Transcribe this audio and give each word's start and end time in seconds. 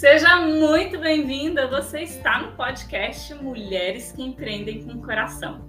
Seja 0.00 0.46
muito 0.46 0.98
bem-vinda. 0.98 1.68
Você 1.68 2.00
está 2.00 2.40
no 2.40 2.52
podcast 2.52 3.34
Mulheres 3.34 4.12
que 4.12 4.22
Empreendem 4.22 4.82
com 4.82 4.98
Coração. 5.02 5.68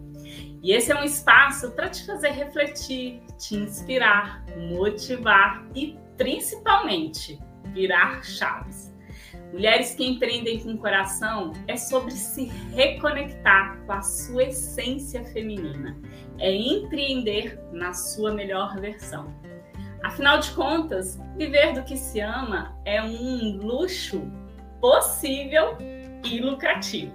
E 0.63 0.71
esse 0.71 0.89
é 0.89 0.95
um 0.95 1.03
espaço 1.03 1.71
para 1.71 1.89
te 1.89 2.05
fazer 2.05 2.29
refletir, 2.29 3.21
te 3.37 3.57
inspirar, 3.57 4.45
motivar 4.55 5.67
e 5.75 5.99
principalmente 6.15 7.37
virar 7.73 8.23
chaves. 8.23 8.95
Mulheres 9.51 9.95
que 9.95 10.05
empreendem 10.05 10.61
com 10.61 10.77
coração 10.77 11.51
é 11.67 11.75
sobre 11.75 12.11
se 12.11 12.45
reconectar 12.73 13.83
com 13.85 13.91
a 13.91 14.01
sua 14.01 14.45
essência 14.45 15.25
feminina. 15.25 15.99
É 16.39 16.49
empreender 16.49 17.59
na 17.73 17.93
sua 17.93 18.33
melhor 18.33 18.79
versão. 18.79 19.40
Afinal 20.03 20.39
de 20.39 20.51
contas, 20.51 21.19
viver 21.37 21.73
do 21.73 21.83
que 21.83 21.95
se 21.95 22.19
ama 22.19 22.75
é 22.85 23.01
um 23.01 23.57
luxo 23.57 24.29
possível 24.79 25.77
e 26.25 26.39
lucrativo. 26.39 27.13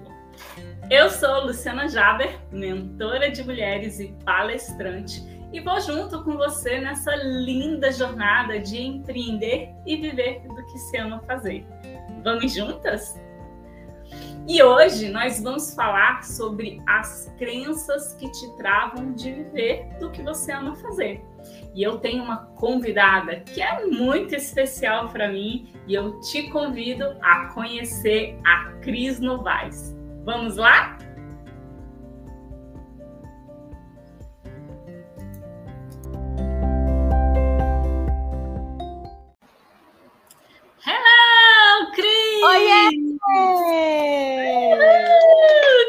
Eu 0.88 1.10
sou 1.10 1.46
Luciana 1.46 1.88
Jaber, 1.88 2.38
mentora 2.52 3.30
de 3.30 3.42
mulheres 3.42 3.98
e 3.98 4.14
palestrante, 4.24 5.20
e 5.52 5.60
vou 5.60 5.80
junto 5.80 6.22
com 6.22 6.36
você 6.36 6.80
nessa 6.80 7.14
linda 7.16 7.90
jornada 7.90 8.60
de 8.60 8.80
empreender 8.80 9.70
e 9.84 9.96
viver 9.96 10.42
do 10.46 10.64
que 10.66 10.78
se 10.78 10.96
ama 10.96 11.20
fazer. 11.26 11.66
Vamos 12.22 12.52
juntas? 12.52 13.18
E 14.48 14.62
hoje 14.62 15.08
nós 15.08 15.42
vamos 15.42 15.74
falar 15.74 16.22
sobre 16.22 16.80
as 16.86 17.34
crenças 17.36 18.14
que 18.14 18.30
te 18.30 18.56
travam 18.56 19.12
de 19.12 19.32
viver 19.32 19.88
do 19.98 20.10
que 20.10 20.22
você 20.22 20.52
ama 20.52 20.76
fazer. 20.76 21.24
E 21.76 21.82
eu 21.82 21.98
tenho 21.98 22.24
uma 22.24 22.46
convidada 22.56 23.40
que 23.40 23.60
é 23.60 23.84
muito 23.84 24.34
especial 24.34 25.10
para 25.10 25.28
mim 25.28 25.68
e 25.86 25.94
eu 25.94 26.18
te 26.20 26.44
convido 26.50 27.04
a 27.20 27.48
conhecer 27.48 28.40
a 28.46 28.72
Cris 28.80 29.20
Novaes. 29.20 29.94
Vamos 30.24 30.56
lá? 30.56 30.96
Oiê! 42.46 42.90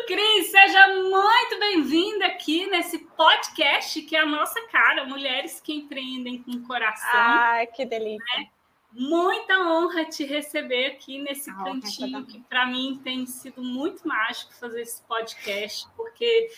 Cris, 0.07 0.49
seja 0.49 0.87
muito 0.87 1.59
bem-vinda 1.59 2.25
aqui 2.25 2.65
nesse 2.65 2.97
podcast 2.97 4.01
que 4.01 4.15
é 4.15 4.21
a 4.21 4.25
nossa 4.25 4.59
cara, 4.69 5.05
Mulheres 5.05 5.61
que 5.61 5.71
Empreendem 5.71 6.41
com 6.41 6.63
Coração. 6.63 7.11
Ai, 7.13 7.67
que 7.67 7.85
delícia. 7.85 8.25
Né? 8.39 8.47
Muita 8.91 9.59
honra 9.69 10.05
te 10.05 10.25
receber 10.25 10.87
aqui 10.87 11.21
nesse 11.21 11.51
a 11.51 11.53
cantinho 11.53 12.25
que 12.25 12.39
para 12.39 12.65
mim 12.65 12.99
tem 13.03 13.27
sido 13.27 13.61
muito 13.61 14.07
mágico 14.07 14.51
fazer 14.55 14.81
esse 14.81 15.03
podcast, 15.03 15.87
porque 15.95 16.49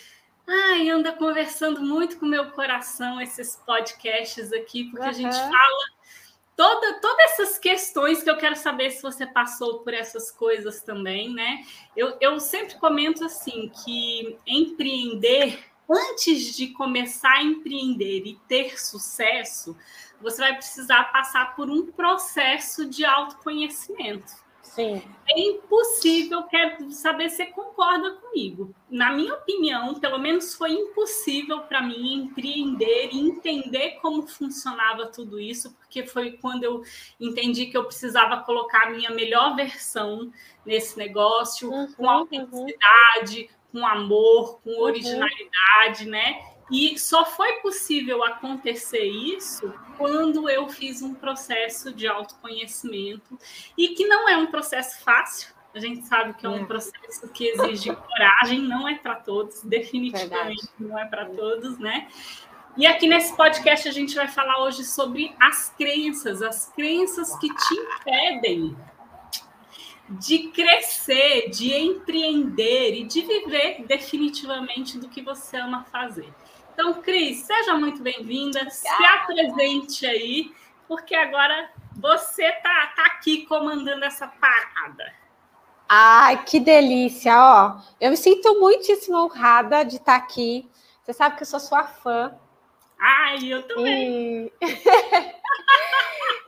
ai, 0.47 0.89
anda 0.89 1.11
conversando 1.11 1.81
muito 1.81 2.17
com 2.17 2.25
o 2.25 2.29
meu 2.29 2.51
coração 2.51 3.19
esses 3.19 3.57
podcasts 3.65 4.53
aqui, 4.53 4.85
porque 4.85 5.03
uhum. 5.03 5.09
a 5.09 5.13
gente 5.13 5.35
fala 5.35 5.99
toda, 6.59 6.99
todas 6.99 7.31
essas 7.31 7.57
questões 7.57 8.21
que 8.21 8.29
eu 8.29 8.35
quero 8.35 8.57
saber 8.57 8.91
se 8.91 9.01
você 9.01 9.25
passou 9.25 9.79
por 9.79 9.93
essas 9.93 10.29
coisas 10.29 10.81
também, 10.81 11.33
né? 11.33 11.65
Eu, 11.95 12.17
eu 12.19 12.37
sempre 12.37 12.75
comento 12.75 13.23
assim 13.23 13.71
que 13.81 14.37
empreender, 14.45 15.57
antes 15.89 16.53
de 16.57 16.67
começar 16.67 17.31
a 17.31 17.43
empreender 17.43 18.23
e 18.25 18.37
ter 18.49 18.77
sucesso, 18.77 19.73
você 20.19 20.41
vai 20.41 20.53
precisar 20.53 21.05
passar 21.13 21.55
por 21.55 21.69
um 21.69 21.93
processo 21.93 22.85
de 22.89 23.05
autoconhecimento. 23.05 24.33
Sim. 24.79 25.01
É 25.27 25.39
impossível, 25.39 26.43
quero 26.43 26.89
saber 26.91 27.29
se 27.29 27.35
você 27.35 27.45
concorda 27.47 28.13
comigo. 28.15 28.73
Na 28.89 29.11
minha 29.11 29.33
opinião, 29.33 29.99
pelo 29.99 30.17
menos 30.17 30.55
foi 30.55 30.71
impossível 30.71 31.59
para 31.63 31.81
mim 31.81 32.13
empreender 32.13 33.09
e 33.11 33.19
entender 33.19 33.99
como 34.01 34.25
funcionava 34.25 35.07
tudo 35.07 35.37
isso, 35.37 35.75
porque 35.75 36.07
foi 36.07 36.31
quando 36.31 36.63
eu 36.63 36.81
entendi 37.19 37.65
que 37.65 37.77
eu 37.77 37.83
precisava 37.83 38.37
colocar 38.37 38.87
a 38.87 38.91
minha 38.91 39.11
melhor 39.11 39.53
versão 39.53 40.31
nesse 40.65 40.97
negócio, 40.97 41.69
uhum, 41.69 41.91
com 41.93 42.09
autenticidade, 42.09 43.49
uhum. 43.73 43.81
com 43.81 43.85
amor, 43.85 44.61
com 44.61 44.71
uhum. 44.71 44.81
originalidade, 44.81 46.05
uhum. 46.05 46.11
né? 46.11 46.41
E 46.71 46.97
só 46.99 47.25
foi 47.25 47.53
possível 47.61 48.23
acontecer 48.23 49.03
isso 49.03 49.73
quando 49.97 50.49
eu 50.49 50.69
fiz 50.69 51.01
um 51.01 51.13
processo 51.13 51.93
de 51.93 52.07
autoconhecimento 52.07 53.37
e 53.77 53.89
que 53.89 54.05
não 54.07 54.29
é 54.29 54.37
um 54.37 54.47
processo 54.47 55.03
fácil. 55.03 55.53
A 55.73 55.79
gente 55.79 56.05
sabe 56.07 56.33
que 56.33 56.45
é 56.45 56.49
um 56.49 56.63
é. 56.63 56.65
processo 56.65 57.27
que 57.29 57.47
exige 57.47 57.95
coragem, 57.95 58.61
não 58.61 58.87
é 58.87 58.95
para 58.95 59.15
todos, 59.15 59.61
definitivamente 59.61 60.65
Verdade. 60.65 60.73
não 60.79 60.97
é 60.97 61.05
para 61.05 61.25
todos, 61.25 61.77
né? 61.77 62.07
E 62.77 62.87
aqui 62.87 63.07
nesse 63.07 63.35
podcast 63.35 63.87
a 63.87 63.91
gente 63.91 64.15
vai 64.15 64.27
falar 64.27 64.63
hoje 64.63 64.83
sobre 64.83 65.35
as 65.39 65.69
crenças, 65.77 66.41
as 66.41 66.71
crenças 66.73 67.35
que 67.37 67.49
te 67.49 67.73
impedem 67.75 68.75
de 70.09 70.47
crescer, 70.47 71.49
de 71.49 71.73
empreender 71.73 72.95
e 72.95 73.03
de 73.03 73.21
viver 73.21 73.85
definitivamente 73.85 74.97
do 74.97 75.07
que 75.07 75.21
você 75.21 75.57
ama 75.57 75.83
fazer. 75.91 76.33
Então, 76.79 76.93
Cris, 77.01 77.39
seja 77.39 77.75
muito 77.75 78.01
bem-vinda, 78.01 78.69
se 78.69 78.87
apresente 78.87 80.05
aí, 80.07 80.55
porque 80.87 81.13
agora 81.13 81.69
você 81.97 82.49
tá, 82.53 82.93
tá 82.95 83.05
aqui 83.07 83.45
comandando 83.47 84.05
essa 84.05 84.25
parada. 84.25 85.13
Ai, 85.89 86.41
que 86.45 86.57
delícia, 86.57 87.33
ó. 87.37 87.81
Eu 87.99 88.11
me 88.11 88.15
sinto 88.15 88.61
muitíssimo 88.61 89.17
honrada 89.17 89.83
de 89.83 89.97
estar 89.97 90.15
aqui. 90.15 90.71
Você 91.03 91.11
sabe 91.11 91.35
que 91.35 91.43
eu 91.43 91.47
sou 91.47 91.59
sua 91.59 91.83
fã. 91.83 92.33
Ai, 92.97 93.39
eu 93.43 93.67
também. 93.67 94.49
E... 94.61 94.71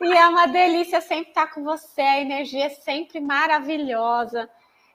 e 0.00 0.16
é 0.16 0.26
uma 0.28 0.46
delícia 0.46 1.02
sempre 1.02 1.28
estar 1.28 1.48
com 1.48 1.62
você, 1.62 2.00
a 2.00 2.20
energia 2.22 2.64
é 2.64 2.70
sempre 2.70 3.20
maravilhosa. 3.20 4.48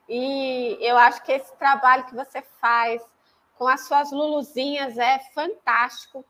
E 0.10 0.80
eu 0.82 0.98
acho 0.98 1.24
que 1.24 1.32
esse 1.32 1.56
trabalho 1.58 2.06
que 2.06 2.16
você 2.16 2.42
faz 2.60 3.04
com 3.58 3.68
as 3.68 3.88
suas 3.88 4.12
luluzinhas 4.12 4.98
é 4.98 5.20
fantástico. 5.34 6.24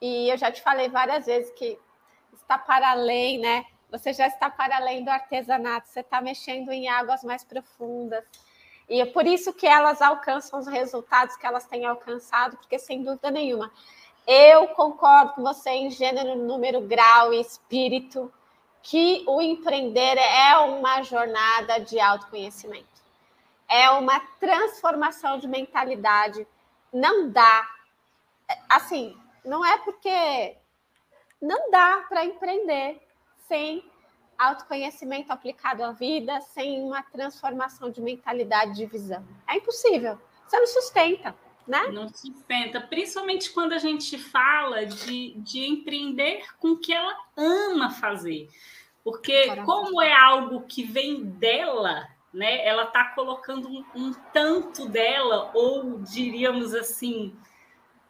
E 0.00 0.28
eu 0.30 0.36
já 0.36 0.50
te 0.50 0.60
falei 0.62 0.88
várias 0.88 1.26
vezes 1.26 1.52
que 1.52 1.78
está 2.32 2.58
para 2.58 2.90
além, 2.90 3.38
né? 3.38 3.64
Você 3.90 4.12
já 4.12 4.26
está 4.26 4.48
para 4.48 4.76
além 4.76 5.04
do 5.04 5.10
artesanato, 5.10 5.88
você 5.88 6.00
está 6.00 6.20
mexendo 6.20 6.72
em 6.72 6.88
águas 6.88 7.22
mais 7.22 7.44
profundas. 7.44 8.24
E 8.88 9.00
é 9.00 9.06
por 9.06 9.26
isso 9.26 9.52
que 9.52 9.66
elas 9.66 10.02
alcançam 10.02 10.58
os 10.58 10.66
resultados 10.66 11.36
que 11.36 11.46
elas 11.46 11.66
têm 11.66 11.84
alcançado, 11.84 12.56
porque 12.56 12.78
sem 12.78 13.02
dúvida 13.02 13.30
nenhuma, 13.30 13.70
eu 14.26 14.68
concordo 14.68 15.34
com 15.34 15.42
você 15.42 15.70
em 15.70 15.90
gênero, 15.90 16.36
número, 16.36 16.80
grau 16.80 17.32
e 17.32 17.40
espírito, 17.40 18.32
que 18.82 19.24
o 19.26 19.40
empreender 19.40 20.18
é 20.18 20.56
uma 20.58 21.02
jornada 21.02 21.78
de 21.78 22.00
autoconhecimento. 22.00 22.86
É 23.68 23.90
uma 23.90 24.20
transformação 24.40 25.38
de 25.38 25.46
mentalidade 25.46 26.46
não 26.92 27.30
dá. 27.30 27.68
Assim, 28.68 29.16
não 29.44 29.64
é 29.64 29.78
porque 29.78 30.56
não 31.40 31.70
dá 31.70 32.04
para 32.08 32.24
empreender 32.24 33.00
sem 33.48 33.84
autoconhecimento 34.38 35.32
aplicado 35.32 35.82
à 35.84 35.92
vida, 35.92 36.40
sem 36.40 36.80
uma 36.82 37.02
transformação 37.02 37.90
de 37.90 38.00
mentalidade 38.00 38.74
de 38.74 38.86
visão. 38.86 39.26
É 39.46 39.56
impossível. 39.56 40.18
Você 40.46 40.58
não 40.58 40.66
sustenta, 40.66 41.34
né? 41.66 41.88
Não 41.88 42.08
sustenta, 42.08 42.80
principalmente 42.80 43.50
quando 43.50 43.72
a 43.72 43.78
gente 43.78 44.18
fala 44.18 44.84
de, 44.84 45.34
de 45.38 45.64
empreender 45.64 46.44
com 46.58 46.72
o 46.72 46.78
que 46.78 46.92
ela 46.92 47.16
ama 47.36 47.90
fazer. 47.90 48.48
Porque, 49.04 49.56
como 49.64 50.00
é 50.00 50.12
algo 50.12 50.62
que 50.62 50.84
vem 50.84 51.24
dela, 51.24 52.08
né? 52.32 52.66
Ela 52.66 52.84
está 52.84 53.04
colocando 53.04 53.68
um, 53.68 53.84
um, 53.94 54.12
tanto 54.32 54.88
dela, 54.88 55.50
ou 55.54 55.98
diríamos 56.00 56.74
assim, 56.74 57.36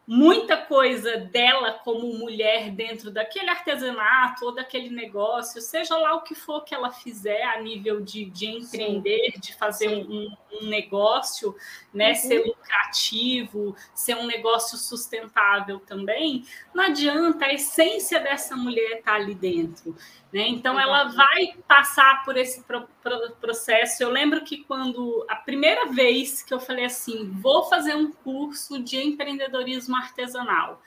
muita 0.05 0.57
coisa 0.57 1.17
dela 1.17 1.79
como 1.83 2.13
mulher 2.17 2.71
dentro 2.71 3.09
daquele 3.09 3.49
artesanato 3.49 4.45
ou 4.45 4.53
daquele 4.53 4.89
negócio, 4.89 5.61
seja 5.61 5.97
lá 5.97 6.13
o 6.15 6.21
que 6.21 6.35
for 6.35 6.63
que 6.63 6.75
ela 6.75 6.91
fizer 6.91 7.43
a 7.43 7.61
nível 7.61 8.01
de, 8.01 8.25
de 8.25 8.47
empreender, 8.47 9.31
Sim. 9.33 9.39
de 9.39 9.55
fazer 9.55 9.87
um, 9.89 10.29
um, 10.51 10.67
negócio, 10.67 11.55
né, 11.93 12.09
uhum. 12.09 12.15
ser 12.15 12.45
lucrativo, 12.45 13.75
ser 13.93 14.15
um 14.15 14.25
negócio 14.25 14.77
sustentável 14.77 15.79
também, 15.79 16.45
não 16.73 16.83
adianta, 16.83 17.45
a 17.45 17.53
essência 17.53 18.19
dessa 18.19 18.55
mulher 18.55 18.99
está 18.99 19.13
ali 19.13 19.33
dentro. 19.33 19.95
Né? 20.33 20.47
Então, 20.47 20.79
ela 20.79 21.03
vai 21.09 21.53
passar 21.67 22.25
por 22.25 22.35
esse 22.35 22.63
pro, 22.63 22.87
pro, 23.03 23.35
processo. 23.39 24.01
Eu 24.01 24.09
lembro 24.09 24.43
que 24.43 24.63
quando 24.63 25.23
a 25.29 25.35
primeira 25.35 25.91
vez 25.91 26.41
que 26.41 26.51
eu 26.51 26.59
falei 26.59 26.85
assim, 26.85 27.29
vou 27.29 27.65
fazer 27.65 27.95
um 27.95 28.11
curso 28.11 28.81
de 28.81 28.97
empreendedorismo 28.97 29.92
artesanal, 29.95 30.81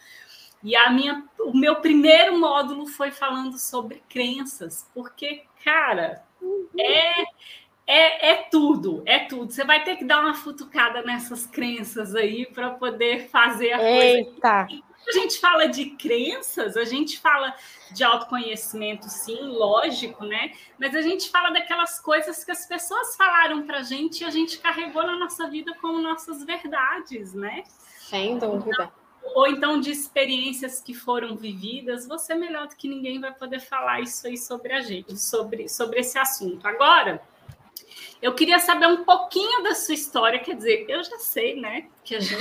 E 0.62 0.74
a 0.74 0.90
minha, 0.90 1.24
o 1.40 1.56
meu 1.56 1.76
primeiro 1.76 2.38
módulo 2.38 2.86
foi 2.86 3.10
falando 3.10 3.58
sobre 3.58 4.02
crenças, 4.08 4.90
porque, 4.94 5.44
cara, 5.62 6.24
é, 6.78 7.22
é, 7.86 8.30
é 8.30 8.34
tudo, 8.50 9.02
é 9.06 9.20
tudo. 9.20 9.52
Você 9.52 9.64
vai 9.64 9.84
ter 9.84 9.96
que 9.96 10.04
dar 10.04 10.20
uma 10.20 10.34
futucada 10.34 11.02
nessas 11.02 11.46
crenças 11.46 12.14
aí 12.14 12.46
para 12.46 12.70
poder 12.70 13.28
fazer 13.28 13.72
a 13.72 13.82
Eita. 13.82 14.66
coisa. 14.66 14.82
a 15.08 15.12
gente 15.12 15.38
fala 15.38 15.66
de 15.66 15.90
crenças, 15.90 16.76
a 16.76 16.84
gente 16.84 17.20
fala 17.20 17.54
de 17.92 18.02
autoconhecimento, 18.02 19.08
sim, 19.08 19.38
lógico, 19.40 20.24
né? 20.24 20.50
Mas 20.78 20.96
a 20.96 21.02
gente 21.02 21.30
fala 21.30 21.50
daquelas 21.50 22.00
coisas 22.00 22.44
que 22.44 22.50
as 22.50 22.66
pessoas 22.66 23.14
falaram 23.14 23.64
para 23.64 23.78
a 23.78 23.82
gente 23.84 24.22
e 24.22 24.24
a 24.24 24.30
gente 24.30 24.58
carregou 24.58 25.06
na 25.06 25.16
nossa 25.16 25.48
vida 25.48 25.72
como 25.80 26.00
nossas 26.00 26.44
verdades, 26.44 27.34
né? 27.34 27.62
Sem 28.08 28.38
dúvida. 28.38 28.92
Ou 29.34 29.46
então 29.48 29.80
de 29.80 29.90
experiências 29.90 30.80
que 30.80 30.94
foram 30.94 31.36
vividas, 31.36 32.06
você 32.06 32.34
melhor 32.34 32.68
do 32.68 32.76
que 32.76 32.88
ninguém 32.88 33.20
vai 33.20 33.32
poder 33.34 33.60
falar 33.60 34.00
isso 34.00 34.26
aí 34.26 34.38
sobre 34.38 34.72
a 34.72 34.80
gente, 34.80 35.18
sobre, 35.18 35.68
sobre 35.68 36.00
esse 36.00 36.16
assunto. 36.18 36.66
Agora, 36.66 37.20
eu 38.22 38.34
queria 38.34 38.58
saber 38.58 38.86
um 38.86 39.04
pouquinho 39.04 39.62
da 39.62 39.74
sua 39.74 39.94
história, 39.94 40.38
quer 40.38 40.54
dizer, 40.54 40.86
eu 40.88 41.02
já 41.02 41.18
sei, 41.18 41.60
né? 41.60 41.88
Que 42.04 42.16
a 42.16 42.20
gente. 42.20 42.40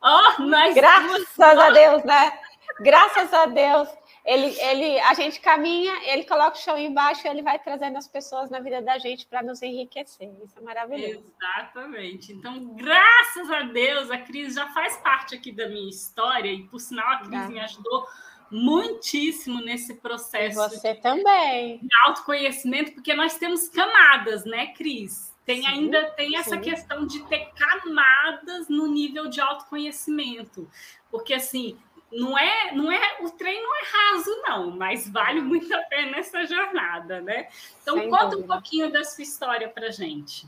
oh, 0.00 0.42
nós 0.46 0.74
Graças 0.74 1.38
a 1.38 1.70
Deus, 1.70 2.04
né? 2.04 2.38
Graças 2.80 3.34
a 3.34 3.46
Deus. 3.46 3.88
Ele, 4.26 4.60
ele, 4.60 4.98
a 5.00 5.14
gente 5.14 5.40
caminha, 5.40 5.92
ele 6.10 6.24
coloca 6.24 6.56
o 6.56 6.60
chão 6.60 6.76
embaixo, 6.76 7.28
ele 7.28 7.42
vai 7.42 7.60
trazendo 7.60 7.96
as 7.96 8.08
pessoas 8.08 8.50
na 8.50 8.58
vida 8.58 8.82
da 8.82 8.98
gente 8.98 9.24
para 9.24 9.40
nos 9.40 9.62
enriquecer. 9.62 10.28
Isso 10.44 10.58
é 10.58 10.62
maravilhoso. 10.62 11.24
Exatamente. 11.40 12.32
Então, 12.32 12.74
graças 12.74 13.48
a 13.52 13.62
Deus, 13.62 14.10
a 14.10 14.18
Cris 14.18 14.54
já 14.54 14.66
faz 14.70 14.96
parte 14.96 15.36
aqui 15.36 15.52
da 15.52 15.68
minha 15.68 15.88
história 15.88 16.50
e, 16.50 16.64
por 16.64 16.80
sinal, 16.80 17.08
a 17.08 17.18
Cris 17.20 17.48
me 17.48 17.60
ajudou 17.60 18.04
muitíssimo 18.50 19.60
nesse 19.60 19.94
processo. 19.94 20.60
E 20.60 20.68
você 20.70 20.94
também. 20.96 21.78
De 21.78 21.88
autoconhecimento, 22.06 22.94
porque 22.94 23.14
nós 23.14 23.38
temos 23.38 23.68
camadas, 23.68 24.44
né, 24.44 24.66
Cris? 24.72 25.32
Tem 25.44 25.62
sim, 25.62 25.68
ainda 25.68 26.10
tem 26.10 26.36
essa 26.36 26.56
sim. 26.56 26.62
questão 26.62 27.06
de 27.06 27.22
ter 27.28 27.52
camadas 27.54 28.68
no 28.68 28.88
nível 28.88 29.28
de 29.28 29.40
autoconhecimento. 29.40 30.68
Porque 31.08 31.32
assim, 31.32 31.78
não 32.10 32.38
é, 32.38 32.72
não 32.72 32.90
é, 32.90 33.18
o 33.20 33.30
trem 33.30 33.62
não 33.62 33.74
é 33.76 33.82
raso 33.84 34.42
não, 34.42 34.70
mas 34.70 35.08
vale 35.08 35.40
muito 35.40 35.72
a 35.74 35.82
pena 35.82 36.18
essa 36.18 36.44
jornada, 36.44 37.20
né? 37.20 37.48
Então 37.82 37.98
Sem 37.98 38.08
conta 38.10 38.26
dúvida. 38.26 38.44
um 38.44 38.46
pouquinho 38.46 38.92
da 38.92 39.04
sua 39.04 39.22
história 39.22 39.68
para 39.68 39.90
gente. 39.90 40.46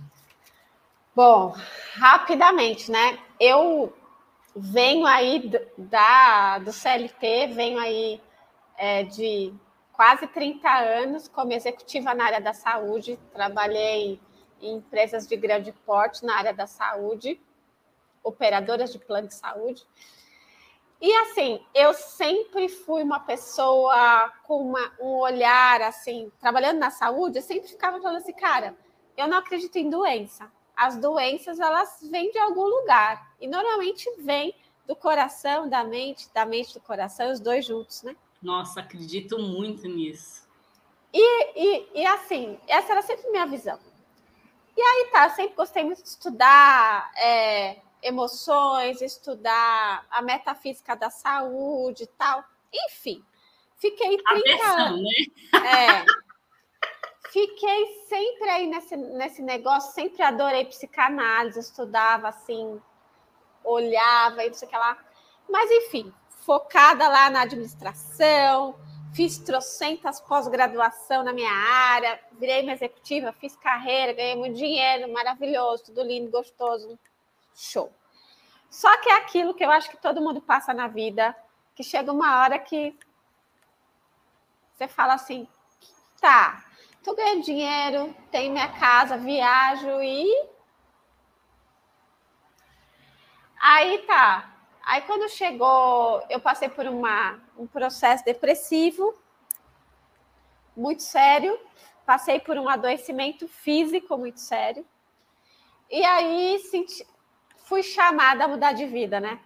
Bom, 1.15 1.55
rapidamente, 1.95 2.91
né? 2.91 3.19
Eu 3.41 3.93
venho 4.55 5.05
aí 5.05 5.51
da, 5.77 6.59
do 6.59 6.73
CLT, 6.73 7.49
venho 7.49 7.79
aí 7.79 8.21
é, 8.77 9.03
de 9.03 9.53
quase 9.93 10.29
30 10.29 10.69
anos 10.69 11.27
como 11.27 11.53
executiva 11.53 12.15
na 12.15 12.27
área 12.27 12.41
da 12.41 12.53
saúde, 12.53 13.19
trabalhei 13.33 14.21
em 14.61 14.77
empresas 14.77 15.27
de 15.27 15.37
grande 15.37 15.73
porte 15.85 16.25
na 16.25 16.37
área 16.37 16.55
da 16.55 16.69
saúde, 16.69 17.41
operadoras 18.23 18.93
de 18.93 18.99
plano 19.01 19.27
de 19.27 19.35
saúde. 19.35 19.85
E 21.01 21.15
assim, 21.17 21.65
eu 21.75 21.95
sempre 21.95 22.69
fui 22.69 23.03
uma 23.03 23.21
pessoa 23.21 24.33
com 24.45 24.69
uma, 24.69 24.93
um 25.01 25.19
olhar 25.19 25.81
assim, 25.83 26.33
trabalhando 26.41 26.79
na 26.79 26.91
saúde, 26.91 27.39
eu 27.39 27.43
sempre 27.43 27.69
ficava 27.69 28.01
falando 28.01 28.19
assim, 28.19 28.33
cara, 28.33 28.77
eu 29.17 29.29
não 29.29 29.39
acredito 29.39 29.77
em 29.77 29.89
doença 29.89 30.51
as 30.79 30.97
doenças 30.97 31.59
elas 31.59 31.99
vêm 32.09 32.31
de 32.31 32.39
algum 32.39 32.65
lugar 32.65 33.35
e 33.41 33.49
normalmente 33.49 34.09
vêm 34.21 34.55
do 34.87 34.95
coração, 34.95 35.69
da 35.69 35.83
mente, 35.83 36.33
da 36.33 36.47
mente 36.47 36.73
do 36.73 36.81
coração, 36.81 37.33
os 37.33 37.41
dois 37.41 37.67
juntos, 37.67 38.05
né? 38.05 38.17
Nossa, 38.41 38.79
acredito 38.79 39.41
muito 39.41 39.89
nisso. 39.89 40.47
E, 41.13 41.21
e, 41.57 42.01
e 42.01 42.07
assim, 42.07 42.57
essa 42.69 42.93
era 42.93 43.03
sempre 43.03 43.29
minha 43.29 43.45
visão. 43.45 43.79
E 44.77 44.81
aí 44.81 45.11
tá, 45.11 45.25
eu 45.25 45.31
sempre 45.31 45.57
gostei 45.57 45.83
muito 45.83 46.01
de 46.01 46.09
estudar 46.09 47.11
é, 47.17 47.79
emoções, 48.03 49.03
estudar 49.03 50.07
a 50.11 50.23
metafísica 50.23 50.95
da 50.95 51.11
saúde 51.11 52.05
e 52.05 52.07
tal. 52.07 52.45
Enfim, 52.73 53.25
fiquei 53.77 54.19
30 54.19 54.67
anos. 54.67 55.03
Né? 55.03 55.67
É, 55.67 56.05
fiquei 57.31 57.87
sempre 58.09 58.49
aí 58.49 58.67
nesse, 58.67 58.97
nesse 58.97 59.43
negócio, 59.43 59.93
sempre 59.93 60.23
adorei 60.23 60.65
psicanálise, 60.65 61.61
estudava 61.61 62.29
assim, 62.29 62.81
olhava 63.65 64.45
e 64.45 64.49
não 64.49 64.55
sei 64.55 64.69
o 64.69 64.71
que 64.71 64.77
lá. 64.77 64.99
Mas, 65.49 65.71
enfim, 65.71 66.13
focada 66.29 67.09
lá 67.09 67.31
na 67.31 67.43
administração, 67.43 68.79
fiz 69.13 69.39
trocentas 69.39 70.21
pós-graduação 70.21 71.23
na 71.23 71.33
minha 71.33 71.53
área, 71.53 72.21
virei 72.33 72.63
uma 72.63 72.73
executiva, 72.73 73.33
fiz 73.33 73.57
carreira, 73.57 74.13
ganhei 74.13 74.37
muito 74.37 74.57
dinheiro, 74.57 75.13
maravilhoso, 75.13 75.85
tudo 75.87 76.03
lindo, 76.03 76.31
gostoso, 76.31 76.99
show. 77.59 77.93
Só 78.71 78.97
que 78.99 79.09
é 79.09 79.17
aquilo 79.17 79.55
que 79.55 79.65
eu 79.65 79.71
acho 79.71 79.91
que 79.91 79.97
todo 79.97 80.21
mundo 80.21 80.41
passa 80.41 80.75
na 80.75 80.89
vida, 80.89 81.35
que 81.75 81.83
chega 81.83 82.13
uma 82.13 82.41
hora 82.41 82.59
que 82.59 82.99
você 84.75 84.87
fala 84.87 85.15
assim, 85.15 85.49
tá, 86.21 86.63
Tô 87.09 87.15
ganhando 87.15 87.43
dinheiro, 87.43 88.15
tenho 88.31 88.53
minha 88.53 88.69
casa, 88.69 89.17
viajo 89.17 90.03
e. 90.03 90.29
Aí 93.59 93.99
tá. 94.07 94.55
Aí 94.85 95.01
quando 95.03 95.27
chegou, 95.29 96.23
eu 96.29 96.39
passei 96.39 96.69
por 96.69 96.87
uma, 96.87 97.41
um 97.57 97.67
processo 97.67 98.25
depressivo 98.25 99.15
muito 100.77 101.03
sério, 101.03 101.59
passei 102.05 102.41
por 102.41 102.59
um 102.59 102.69
adoecimento 102.69 103.49
físico 103.49 104.17
muito 104.19 104.41
sério. 104.41 104.87
E 105.91 106.05
aí 106.05 106.59
senti, 106.71 107.07
fui 107.69 107.83
chamada 107.83 108.45
a 108.45 108.49
mudar 108.49 108.73
de 108.73 108.87
vida, 108.87 109.21
né? 109.21 109.39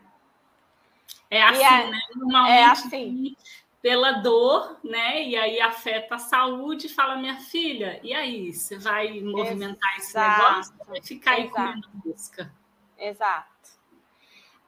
É 1.28 1.42
assim, 1.42 1.64
é, 1.64 1.90
né? 1.90 2.00
Normalmente 2.14 2.52
é 2.52 2.64
assim 2.64 3.36
pela 3.82 4.12
dor, 4.12 4.78
né? 4.84 5.24
E 5.24 5.36
aí 5.36 5.60
afeta 5.60 6.14
a 6.14 6.18
saúde, 6.18 6.88
fala 6.88 7.16
minha 7.16 7.40
filha, 7.40 7.98
e 8.02 8.14
aí, 8.14 8.52
você 8.52 8.78
vai 8.78 9.20
movimentar 9.20 9.96
Exato. 9.96 9.98
esse 9.98 10.18
negócio 10.18 10.74
ou 10.78 10.86
vai 10.86 11.02
ficar 11.02 11.32
aí 11.32 11.50
comendo 11.50 11.88
busca? 11.94 12.54
Exato. 12.96 13.50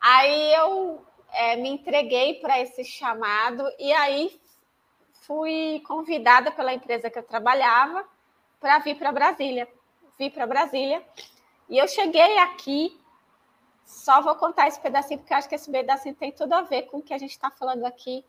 Aí 0.00 0.52
eu 0.54 1.06
é, 1.32 1.56
me 1.56 1.68
entreguei 1.68 2.34
para 2.40 2.60
esse 2.60 2.84
chamado 2.84 3.64
e 3.78 3.92
aí 3.92 4.40
fui 5.22 5.80
convidada 5.86 6.50
pela 6.50 6.74
empresa 6.74 7.08
que 7.08 7.18
eu 7.18 7.22
trabalhava 7.22 8.04
para 8.58 8.80
vir 8.80 8.96
para 8.96 9.12
Brasília. 9.12 9.68
Vi 10.18 10.28
para 10.28 10.46
Brasília 10.46 11.02
e 11.68 11.78
eu 11.78 11.86
cheguei 11.86 12.38
aqui. 12.38 13.00
Só 13.84 14.22
vou 14.22 14.34
contar 14.36 14.68
esse 14.68 14.80
pedacinho, 14.80 15.20
porque 15.20 15.34
acho 15.34 15.48
que 15.48 15.54
esse 15.54 15.70
pedacinho 15.70 16.14
tem 16.14 16.32
tudo 16.32 16.52
a 16.54 16.62
ver 16.62 16.82
com 16.82 16.98
o 16.98 17.02
que 17.02 17.14
a 17.14 17.18
gente 17.18 17.32
está 17.32 17.50
falando 17.50 17.84
aqui 17.84 18.24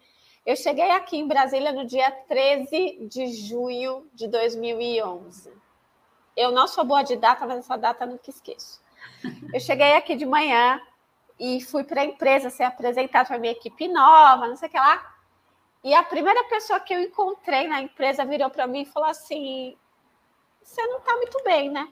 eu 0.46 0.56
cheguei 0.56 0.92
aqui 0.92 1.18
em 1.18 1.28
Brasília 1.28 1.72
no 1.72 1.86
dia 1.86 2.12
13 2.12 3.08
de 3.10 3.34
junho 3.34 4.08
de 4.14 4.28
2011. 4.28 5.52
Eu 6.38 6.52
não 6.52 6.68
sou 6.68 6.86
boa 6.86 7.02
de 7.02 7.16
data, 7.16 7.48
mas 7.48 7.60
essa 7.60 7.76
data 7.76 8.04
eu 8.04 8.10
nunca 8.10 8.30
esqueço. 8.30 8.80
Eu 9.52 9.60
cheguei 9.60 9.94
aqui 9.96 10.16
de 10.16 10.24
manhã 10.24 10.80
e 11.40 11.60
fui 11.62 11.84
para 11.84 12.02
a 12.02 12.06
empresa 12.06 12.52
ser 12.52 12.62
apresentada 12.62 13.26
para 13.26 13.40
minha 13.40 13.54
equipe 13.54 13.88
nova, 13.88 14.48
não 14.48 14.56
sei 14.56 14.68
o 14.68 14.72
que 14.72 14.78
lá. 14.78 15.16
E 15.84 15.96
a 15.96 16.04
primeira 16.04 16.44
pessoa 16.44 16.80
que 16.80 16.94
eu 16.94 17.02
encontrei 17.02 17.68
na 17.68 17.82
empresa 17.82 18.24
virou 18.24 18.52
para 18.52 18.68
mim 18.68 18.84
e 18.84 18.86
falou 18.86 19.10
assim: 19.10 19.76
Você 20.62 20.86
não 20.86 21.00
está 21.00 21.16
muito 21.16 21.44
bem, 21.44 21.72
né? 21.72 21.92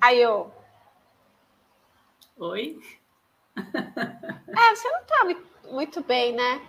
Aí 0.00 0.18
eu. 0.18 0.50
Oi? 2.38 2.78
É, 3.56 4.74
você 4.74 4.90
não 4.90 5.00
está 5.00 5.70
muito 5.70 6.02
bem, 6.02 6.32
né? 6.32 6.68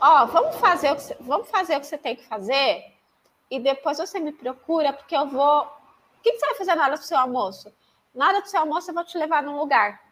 ó, 0.00 0.26
vamos 0.26 0.56
fazer 0.56 0.92
o 0.92 0.96
que 0.96 1.02
você, 1.02 1.16
vamos 1.20 1.48
fazer 1.48 1.76
o 1.76 1.80
que 1.80 1.86
você 1.86 1.98
tem 1.98 2.16
que 2.16 2.26
fazer 2.26 2.92
e 3.50 3.58
depois 3.60 3.98
você 3.98 4.18
me 4.18 4.32
procura 4.32 4.92
porque 4.92 5.16
eu 5.16 5.26
vou. 5.26 5.62
O 5.62 6.22
que, 6.22 6.32
que 6.32 6.38
você 6.38 6.46
vai 6.46 6.54
fazer 6.54 6.74
na 6.74 6.84
hora 6.84 6.96
do 6.96 7.04
seu 7.04 7.18
almoço? 7.18 7.72
Na 8.14 8.28
hora 8.28 8.40
do 8.40 8.48
seu 8.48 8.60
almoço 8.60 8.90
eu 8.90 8.94
vou 8.94 9.04
te 9.04 9.18
levar 9.18 9.42
num 9.42 9.58
lugar. 9.58 10.02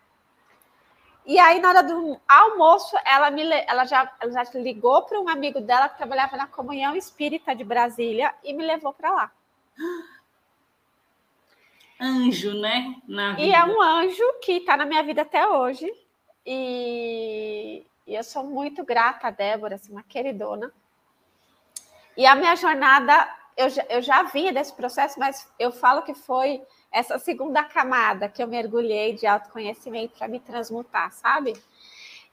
E 1.24 1.38
aí, 1.38 1.60
na 1.60 1.68
hora 1.68 1.82
do 1.84 2.20
almoço, 2.28 2.96
ela, 3.04 3.30
me, 3.30 3.48
ela, 3.66 3.84
já, 3.84 4.12
ela 4.20 4.32
já 4.32 4.42
ligou 4.54 5.02
para 5.02 5.20
um 5.20 5.28
amigo 5.28 5.60
dela 5.60 5.88
que 5.88 5.96
trabalhava 5.96 6.36
na 6.36 6.48
Comunhão 6.48 6.96
Espírita 6.96 7.54
de 7.54 7.62
Brasília 7.62 8.34
e 8.42 8.52
me 8.52 8.66
levou 8.66 8.92
para 8.92 9.10
lá. 9.12 9.32
Anjo, 12.02 12.52
né? 12.54 12.96
e 13.38 13.52
é 13.52 13.64
um 13.64 13.80
anjo 13.80 14.24
que 14.42 14.54
está 14.54 14.76
na 14.76 14.84
minha 14.84 15.02
vida 15.04 15.22
até 15.22 15.46
hoje. 15.46 15.88
E, 16.44 17.86
e 18.06 18.14
eu 18.14 18.24
sou 18.24 18.42
muito 18.42 18.84
grata 18.84 19.28
a 19.28 19.30
Débora, 19.30 19.76
assim, 19.76 19.92
uma 19.92 20.02
queridona. 20.02 20.72
E 22.16 22.26
a 22.26 22.34
minha 22.34 22.56
jornada, 22.56 23.28
eu 23.56 23.70
já, 23.70 23.86
eu 23.88 24.02
já 24.02 24.22
vinha 24.24 24.52
desse 24.52 24.74
processo, 24.74 25.18
mas 25.20 25.48
eu 25.58 25.70
falo 25.70 26.02
que 26.02 26.12
foi 26.12 26.60
essa 26.90 27.18
segunda 27.18 27.62
camada 27.62 28.28
que 28.28 28.42
eu 28.42 28.48
mergulhei 28.48 29.14
de 29.14 29.26
autoconhecimento 29.26 30.18
para 30.18 30.28
me 30.28 30.40
transmutar, 30.40 31.12
sabe? 31.12 31.54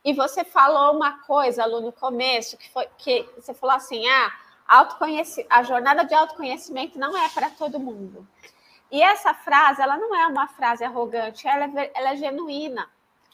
E 0.04 0.14
você 0.14 0.44
falou 0.44 0.96
uma 0.96 1.20
coisa, 1.20 1.66
Lu, 1.66 1.82
no 1.82 1.92
começo, 1.92 2.58
que 2.58 2.70
foi 2.70 2.88
que 2.98 3.30
você 3.36 3.54
falou 3.54 3.76
assim: 3.76 4.08
ah, 4.08 4.34
autoconheci 4.68 5.46
a 5.50 5.64
jornada 5.64 6.04
de 6.04 6.14
autoconhecimento 6.14 6.98
não 6.98 7.18
é 7.18 7.30
para 7.30 7.50
todo 7.52 7.80
mundo. 7.80 8.28
E 8.92 9.02
essa 9.02 9.34
frase, 9.34 9.82
ela 9.82 9.98
não 9.98 10.16
é 10.16 10.26
uma 10.28 10.48
frase 10.48 10.84
arrogante, 10.84 11.48
ela 11.48 11.66
é, 11.66 11.92
ela 11.94 12.14
é 12.14 12.16
genuína. 12.16 12.90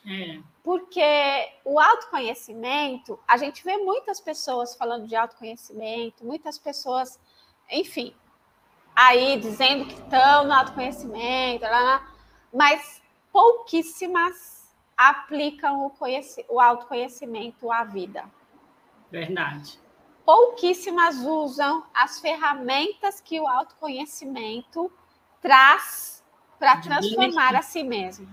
É. 0.06 0.40
Porque 0.64 1.52
o 1.64 1.80
autoconhecimento, 1.80 3.20
a 3.28 3.38
gente 3.38 3.64
vê 3.64 3.78
muitas 3.78 4.20
pessoas 4.20 4.76
falando 4.76 5.08
de 5.08 5.16
autoconhecimento, 5.16 6.26
muitas 6.26 6.58
pessoas, 6.58 7.20
enfim, 7.72 8.14
aí 8.96 9.40
dizendo 9.40 9.86
que 9.86 9.94
estão 9.94 10.46
no 10.46 10.54
autoconhecimento, 10.54 11.66
mas 12.54 13.02
pouquíssimas 13.32 14.74
aplicam 14.98 15.86
o, 15.86 15.92
o 16.50 16.60
autoconhecimento 16.60 17.72
à 17.72 17.84
vida. 17.84 18.26
Verdade. 19.12 19.80
Pouquíssimas 20.26 21.18
usam 21.18 21.84
as 21.94 22.20
ferramentas 22.20 23.22
que 23.22 23.40
o 23.40 23.48
autoconhecimento 23.48 24.92
traz 25.46 26.24
para 26.58 26.78
transformar 26.78 27.56
a 27.56 27.62
si 27.62 27.84
mesmo. 27.84 28.28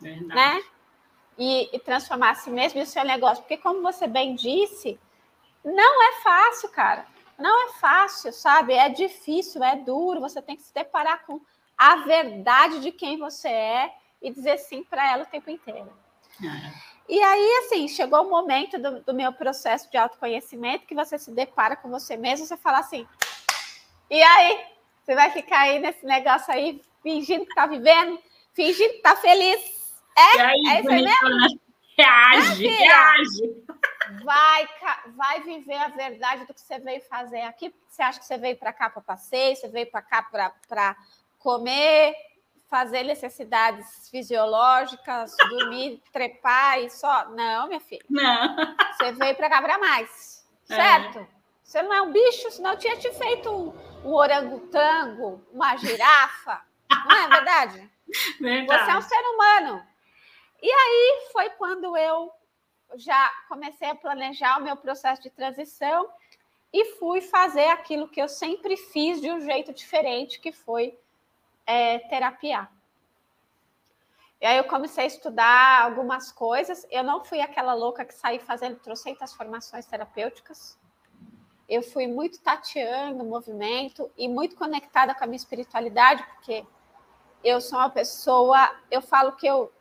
Verdade. 0.00 0.34
Né? 0.34 0.62
E, 1.36 1.76
e, 1.76 1.78
transformar 1.80 2.30
a 2.30 2.34
si 2.36 2.50
mesmo 2.50 2.78
e 2.78 2.84
o 2.84 2.86
seu 2.86 3.04
negócio. 3.04 3.42
Porque, 3.42 3.56
como 3.56 3.82
você 3.82 4.06
bem 4.06 4.36
disse, 4.36 4.98
não 5.64 6.02
é 6.04 6.20
fácil, 6.22 6.68
cara. 6.68 7.04
Não 7.36 7.68
é 7.68 7.72
fácil, 7.74 8.32
sabe? 8.32 8.74
É 8.74 8.88
difícil, 8.88 9.62
é 9.62 9.74
duro. 9.74 10.20
Você 10.20 10.40
tem 10.40 10.56
que 10.56 10.62
se 10.62 10.72
deparar 10.72 11.26
com 11.26 11.40
a 11.76 11.96
verdade 11.96 12.80
de 12.80 12.92
quem 12.92 13.18
você 13.18 13.48
é 13.48 13.94
e 14.22 14.30
dizer 14.30 14.56
sim 14.58 14.84
para 14.84 15.10
ela 15.10 15.24
o 15.24 15.26
tempo 15.26 15.50
inteiro. 15.50 15.92
É. 16.42 16.96
E 17.08 17.20
aí, 17.22 17.64
assim, 17.64 17.88
chegou 17.88 18.22
o 18.22 18.30
momento 18.30 18.78
do, 18.78 19.02
do, 19.02 19.14
meu 19.14 19.32
processo 19.32 19.90
de 19.90 19.96
autoconhecimento 19.96 20.86
que 20.86 20.94
você 20.94 21.18
se 21.18 21.30
depara 21.32 21.76
com 21.76 21.90
você 21.90 22.16
mesmo, 22.16 22.46
você 22.46 22.56
fala 22.56 22.78
assim, 22.78 23.06
e 24.10 24.22
aí? 24.22 24.75
Você 25.06 25.14
vai 25.14 25.30
ficar 25.30 25.60
aí 25.60 25.78
nesse 25.78 26.04
negócio 26.04 26.52
aí, 26.52 26.82
fingindo 27.00 27.46
que 27.46 27.54
tá 27.54 27.64
vivendo, 27.64 28.18
fingindo 28.52 28.94
que 28.94 29.02
tá 29.02 29.14
feliz. 29.14 29.94
É? 30.18 30.40
Aí, 30.40 30.66
é 30.66 30.80
isso 30.80 30.90
aí 30.90 31.02
mesmo? 31.02 31.60
Reage, 31.96 32.66
é, 32.66 32.70
reage. 32.70 33.64
Vai, 34.24 34.68
vai 35.16 35.42
viver 35.44 35.76
a 35.76 35.88
verdade 35.88 36.44
do 36.44 36.52
que 36.52 36.60
você 36.60 36.80
veio 36.80 37.00
fazer 37.02 37.42
aqui. 37.42 37.72
Você 37.88 38.02
acha 38.02 38.18
que 38.18 38.26
você 38.26 38.36
veio 38.36 38.56
para 38.56 38.72
cá 38.72 38.90
para 38.90 39.00
passeio, 39.00 39.54
você 39.54 39.68
veio 39.68 39.88
para 39.88 40.02
cá 40.02 40.22
para 40.68 40.96
comer, 41.38 42.12
fazer 42.68 43.04
necessidades 43.04 44.08
fisiológicas, 44.10 45.36
dormir, 45.48 46.02
trepar 46.12 46.80
e 46.80 46.90
só. 46.90 47.30
Não, 47.30 47.68
minha 47.68 47.80
filha. 47.80 48.04
Não. 48.10 48.74
Você 48.92 49.12
veio 49.12 49.36
para 49.36 49.48
cá 49.48 49.62
para 49.62 49.78
mais. 49.78 50.44
É. 50.68 50.74
Certo? 50.74 51.18
É. 51.20 51.26
Você 51.62 51.82
não 51.82 51.94
é 51.94 52.02
um 52.02 52.12
bicho, 52.12 52.50
senão 52.50 52.72
eu 52.72 52.78
tinha 52.78 52.96
te 52.96 53.10
feito 53.12 53.50
um, 53.50 53.72
um 54.06 54.14
orangotango, 54.14 55.44
uma 55.52 55.76
girafa. 55.76 56.64
Não 56.88 57.16
é 57.16 57.28
verdade? 57.28 57.90
verdade? 58.40 58.84
Você 58.84 58.90
é 58.92 58.96
um 58.96 59.02
ser 59.02 59.20
humano. 59.34 59.86
E 60.62 60.70
aí 60.70 61.28
foi 61.32 61.50
quando 61.50 61.96
eu 61.96 62.32
já 62.94 63.28
comecei 63.48 63.90
a 63.90 63.96
planejar 63.96 64.58
o 64.58 64.62
meu 64.62 64.76
processo 64.76 65.20
de 65.22 65.30
transição 65.30 66.08
e 66.72 66.84
fui 66.96 67.20
fazer 67.20 67.66
aquilo 67.66 68.06
que 68.06 68.22
eu 68.22 68.28
sempre 68.28 68.76
fiz 68.76 69.20
de 69.20 69.30
um 69.30 69.40
jeito 69.40 69.72
diferente, 69.72 70.38
que 70.38 70.52
foi 70.52 70.96
é, 71.66 71.98
terapiar. 71.98 72.70
E 74.40 74.46
aí 74.46 74.56
eu 74.56 74.64
comecei 74.64 75.02
a 75.02 75.08
estudar 75.08 75.82
algumas 75.82 76.30
coisas. 76.30 76.86
Eu 76.92 77.02
não 77.02 77.24
fui 77.24 77.40
aquela 77.40 77.74
louca 77.74 78.04
que 78.04 78.14
saí 78.14 78.38
fazendo 78.38 78.78
trocentas 78.78 79.32
formações 79.32 79.84
terapêuticas 79.84 80.78
eu 81.68 81.82
fui 81.82 82.06
muito 82.06 82.40
tateando 82.40 83.22
o 83.22 83.26
movimento 83.26 84.10
e 84.16 84.28
muito 84.28 84.56
conectada 84.56 85.14
com 85.14 85.24
a 85.24 85.26
minha 85.26 85.36
espiritualidade, 85.36 86.22
porque 86.34 86.64
eu 87.42 87.60
sou 87.60 87.78
uma 87.78 87.90
pessoa, 87.90 88.70
eu 88.90 89.02
falo 89.02 89.32
que 89.32 89.46
eu 89.46 89.72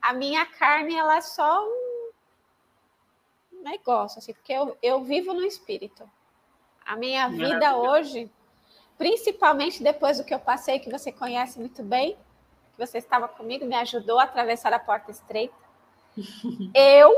a 0.00 0.12
minha 0.12 0.46
carne 0.46 0.94
ela 0.94 1.16
é 1.16 1.20
só 1.20 1.66
um 3.52 3.62
negócio 3.62 4.18
assim, 4.18 4.32
porque 4.32 4.52
eu, 4.52 4.76
eu 4.82 5.02
vivo 5.02 5.34
no 5.34 5.44
espírito. 5.44 6.08
A 6.84 6.96
minha 6.96 7.28
vida 7.28 7.76
hoje, 7.76 8.30
principalmente 8.96 9.82
depois 9.82 10.18
do 10.18 10.24
que 10.24 10.32
eu 10.32 10.38
passei, 10.38 10.78
que 10.78 10.90
você 10.90 11.12
conhece 11.12 11.58
muito 11.58 11.82
bem, 11.82 12.14
que 12.14 12.78
você 12.86 12.98
estava 12.98 13.28
comigo, 13.28 13.66
me 13.66 13.74
ajudou 13.74 14.18
a 14.18 14.22
atravessar 14.22 14.72
a 14.72 14.78
porta 14.78 15.10
estreita. 15.10 15.54
eu 16.74 17.12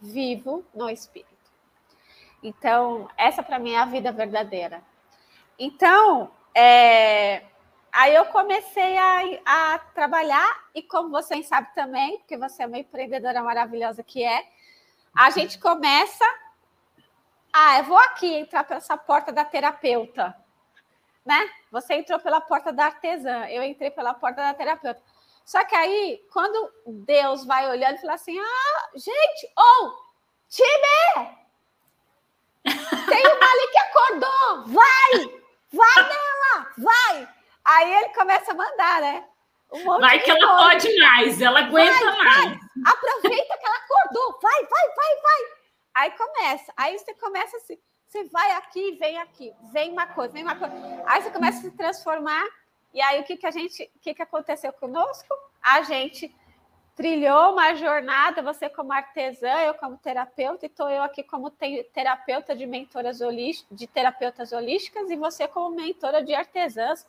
vivo 0.00 0.64
no 0.74 0.88
espírito. 0.88 1.39
Então, 2.42 3.08
essa 3.16 3.42
para 3.42 3.58
mim 3.58 3.72
é 3.72 3.78
a 3.78 3.84
vida 3.84 4.10
verdadeira. 4.12 4.82
Então, 5.58 6.30
é, 6.54 7.42
aí 7.92 8.14
eu 8.14 8.24
comecei 8.26 8.96
a, 8.96 9.20
a, 9.74 9.78
trabalhar, 9.78 10.68
e 10.74 10.82
como 10.82 11.10
vocês 11.10 11.46
sabem 11.46 11.70
também, 11.74 12.18
porque 12.18 12.38
você 12.38 12.62
é 12.62 12.66
uma 12.66 12.78
empreendedora 12.78 13.42
maravilhosa 13.42 14.02
que 14.02 14.24
é, 14.24 14.46
a 15.14 15.28
gente 15.30 15.58
começa. 15.58 16.24
Ah, 17.52 17.78
eu 17.78 17.84
vou 17.84 17.98
aqui 17.98 18.32
entrar 18.32 18.64
pela 18.64 18.78
essa 18.78 18.96
porta 18.96 19.32
da 19.32 19.44
terapeuta. 19.44 20.34
Né? 21.26 21.50
Você 21.70 21.94
entrou 21.94 22.18
pela 22.18 22.40
porta 22.40 22.72
da 22.72 22.86
artesã, 22.86 23.46
eu 23.48 23.62
entrei 23.62 23.90
pela 23.90 24.14
porta 24.14 24.40
da 24.40 24.54
terapeuta. 24.54 25.02
Só 25.44 25.64
que 25.64 25.74
aí, 25.74 26.24
quando 26.32 26.72
Deus 26.86 27.44
vai 27.44 27.68
olhando 27.68 27.96
e 27.96 28.00
fala 28.00 28.14
assim: 28.14 28.38
ah, 28.38 28.90
gente, 28.94 29.52
ou 29.56 29.88
oh, 29.88 29.94
time! 30.48 31.39
Tem 32.64 33.26
uma 33.26 33.52
ali 33.52 33.68
que 33.68 33.78
acordou, 33.78 34.66
vai, 34.68 35.40
vai 35.72 36.08
nela, 36.08 36.72
vai. 36.78 37.28
Aí 37.64 37.94
ele 37.94 38.08
começa 38.14 38.52
a 38.52 38.54
mandar, 38.54 39.00
né? 39.00 39.24
Um 39.72 40.00
vai 40.00 40.18
que 40.18 40.30
ela 40.30 40.58
pode 40.58 40.98
mais, 40.98 41.40
ela 41.40 41.60
aguenta 41.60 42.04
vai, 42.04 42.16
mais. 42.16 42.44
Vai. 42.44 42.60
Aproveita 42.86 43.58
que 43.58 43.66
ela 43.66 43.76
acordou, 43.76 44.40
vai, 44.42 44.62
vai, 44.64 44.88
vai, 44.88 45.16
vai. 45.22 45.60
Aí 45.94 46.10
começa, 46.12 46.72
aí 46.76 46.98
você 46.98 47.14
começa 47.14 47.56
assim, 47.56 47.78
você 48.06 48.24
vai 48.24 48.52
aqui, 48.52 48.92
vem 48.92 49.18
aqui, 49.18 49.52
vem 49.72 49.92
uma 49.92 50.06
coisa, 50.06 50.32
vem 50.32 50.42
uma 50.42 50.56
coisa. 50.56 50.74
Aí 51.06 51.22
você 51.22 51.30
começa 51.30 51.58
a 51.58 51.62
se 51.62 51.70
transformar. 51.70 52.44
E 52.92 53.00
aí 53.00 53.20
o 53.20 53.24
que 53.24 53.36
que 53.36 53.46
a 53.46 53.52
gente, 53.52 53.88
o 53.94 54.00
que 54.00 54.14
que 54.14 54.22
aconteceu 54.22 54.72
conosco? 54.72 55.32
A 55.62 55.82
gente 55.82 56.34
trilhou 56.94 57.52
uma 57.52 57.74
jornada, 57.74 58.42
você 58.42 58.68
como 58.68 58.92
artesã, 58.92 59.52
eu 59.60 59.74
como 59.74 59.96
terapeuta, 59.96 60.66
e 60.66 60.68
estou 60.68 60.88
eu 60.88 61.02
aqui 61.02 61.22
como 61.22 61.50
terapeuta 61.50 62.54
de 62.54 62.66
mentoras 62.66 63.20
holísticas, 63.20 63.76
de 63.76 63.86
terapeutas 63.86 64.52
holísticas, 64.52 65.10
e 65.10 65.16
você 65.16 65.48
como 65.48 65.74
mentora 65.74 66.22
de 66.22 66.34
artesãs, 66.34 67.06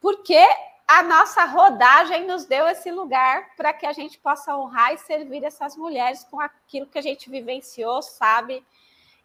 porque 0.00 0.44
a 0.86 1.02
nossa 1.02 1.44
rodagem 1.44 2.26
nos 2.26 2.44
deu 2.44 2.66
esse 2.68 2.90
lugar 2.90 3.54
para 3.56 3.72
que 3.72 3.86
a 3.86 3.92
gente 3.92 4.18
possa 4.18 4.56
honrar 4.56 4.92
e 4.92 4.98
servir 4.98 5.44
essas 5.44 5.76
mulheres 5.76 6.24
com 6.24 6.38
aquilo 6.38 6.86
que 6.86 6.98
a 6.98 7.02
gente 7.02 7.30
vivenciou, 7.30 8.02
sabe? 8.02 8.64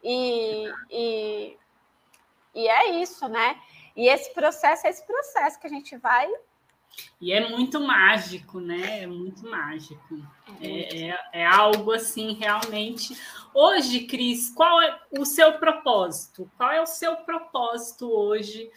E, 0.04 0.72
e, 0.90 1.58
e 2.56 2.68
é 2.68 2.92
isso, 3.02 3.28
né? 3.28 3.60
E 3.96 4.08
esse 4.08 4.34
processo 4.34 4.88
é 4.88 4.90
esse 4.90 5.06
processo 5.06 5.60
que 5.60 5.68
a 5.68 5.70
gente 5.70 5.98
vai 5.98 6.32
e 7.20 7.32
é 7.32 7.50
muito 7.50 7.80
mágico, 7.80 8.60
né? 8.60 9.04
É 9.04 9.08
muito 9.08 9.48
mágico. 9.50 10.22
É, 10.62 11.08
é, 11.10 11.20
é, 11.34 11.46
algo 11.46 11.92
assim, 11.92 12.34
realmente. 12.34 13.18
Hoje, 13.54 14.06
Cris, 14.06 14.52
qual 14.54 14.82
é 14.82 15.00
o 15.18 15.26
seu 15.26 15.54
propósito? 15.54 16.50
Qual 16.58 16.72
é 16.72 16.82
o 16.82 16.86
seu 16.86 17.16
propósito 17.18 18.10
hoje, 18.12 18.70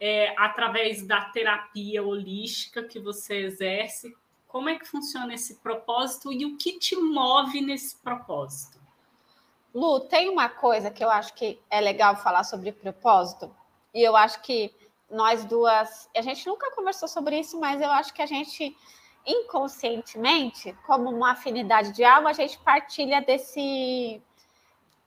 é, 0.00 0.32
através 0.38 1.06
da 1.06 1.22
terapia 1.22 2.02
holística 2.02 2.82
que 2.82 3.00
você 3.00 3.36
exerce? 3.46 4.16
Como 4.46 4.68
é 4.68 4.78
que 4.78 4.86
funciona 4.86 5.34
esse 5.34 5.56
propósito 5.56 6.32
e 6.32 6.46
o 6.46 6.56
que 6.56 6.78
te 6.78 6.96
move 6.96 7.60
nesse 7.60 7.96
propósito? 7.96 8.78
Lu, 9.74 10.00
tem 10.00 10.30
uma 10.30 10.48
coisa 10.48 10.90
que 10.90 11.04
eu 11.04 11.10
acho 11.10 11.34
que 11.34 11.60
é 11.68 11.80
legal 11.80 12.16
falar 12.16 12.44
sobre 12.44 12.72
propósito, 12.72 13.54
e 13.92 14.02
eu 14.02 14.16
acho 14.16 14.40
que 14.42 14.74
nós 15.10 15.44
duas, 15.44 16.08
a 16.14 16.22
gente 16.22 16.46
nunca 16.46 16.70
conversou 16.72 17.08
sobre 17.08 17.38
isso, 17.40 17.58
mas 17.58 17.80
eu 17.80 17.90
acho 17.90 18.12
que 18.12 18.22
a 18.22 18.26
gente 18.26 18.76
inconscientemente, 19.26 20.74
como 20.86 21.10
uma 21.10 21.32
afinidade 21.32 21.92
de 21.92 22.02
alma, 22.02 22.30
a 22.30 22.32
gente 22.32 22.58
partilha 22.58 23.20
desse 23.20 24.22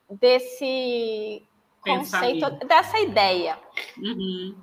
desse 0.10 1.48
conceito, 1.81 2.50
dessa 2.65 3.00
ideia. 3.00 3.58
Uhum. 3.98 4.55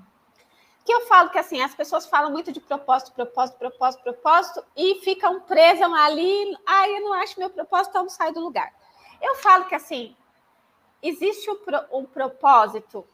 Que 0.85 0.93
eu 0.93 1.07
falo 1.07 1.31
que 1.31 1.39
assim, 1.39 1.61
as 1.61 1.75
pessoas 1.75 2.07
falam 2.07 2.31
muito 2.31 2.53
de 2.53 2.61
propósito, 2.61 3.13
propósito, 3.13 3.59
propósito, 3.59 4.03
propósito 4.03 4.65
e 4.77 4.97
ficam 4.97 5.41
presas 5.41 5.91
ali, 5.93 6.57
ah, 6.67 6.89
eu 6.89 7.01
não 7.03 7.13
acho 7.15 7.39
meu 7.39 7.51
propósito, 7.51 7.91
então 7.91 8.09
sai 8.09 8.33
do 8.33 8.41
lugar. 8.41 8.73
Eu 9.21 9.35
falo 9.37 9.65
que 9.67 9.75
assim, 9.75 10.15
existe 11.03 11.51
um, 11.51 11.59
um 11.93 12.05
propósito 12.05 13.07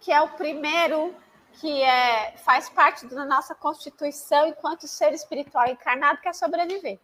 que 0.00 0.12
é 0.12 0.20
o 0.20 0.28
primeiro 0.30 1.14
que 1.60 1.82
é, 1.82 2.36
faz 2.38 2.68
parte 2.68 3.06
da 3.06 3.24
nossa 3.24 3.54
constituição 3.54 4.48
enquanto 4.48 4.86
ser 4.86 5.12
espiritual 5.12 5.66
encarnado, 5.66 6.20
que 6.20 6.28
é 6.28 6.32
sobreviver. 6.32 6.98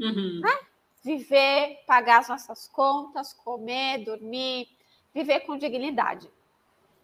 Uhum. 0.00 0.40
Né? 0.40 0.58
viver, 1.02 1.82
pagar 1.86 2.20
as 2.20 2.28
nossas 2.28 2.68
contas, 2.68 3.32
comer, 3.32 4.04
dormir, 4.04 4.68
viver 5.12 5.40
com 5.40 5.58
dignidade. 5.58 6.28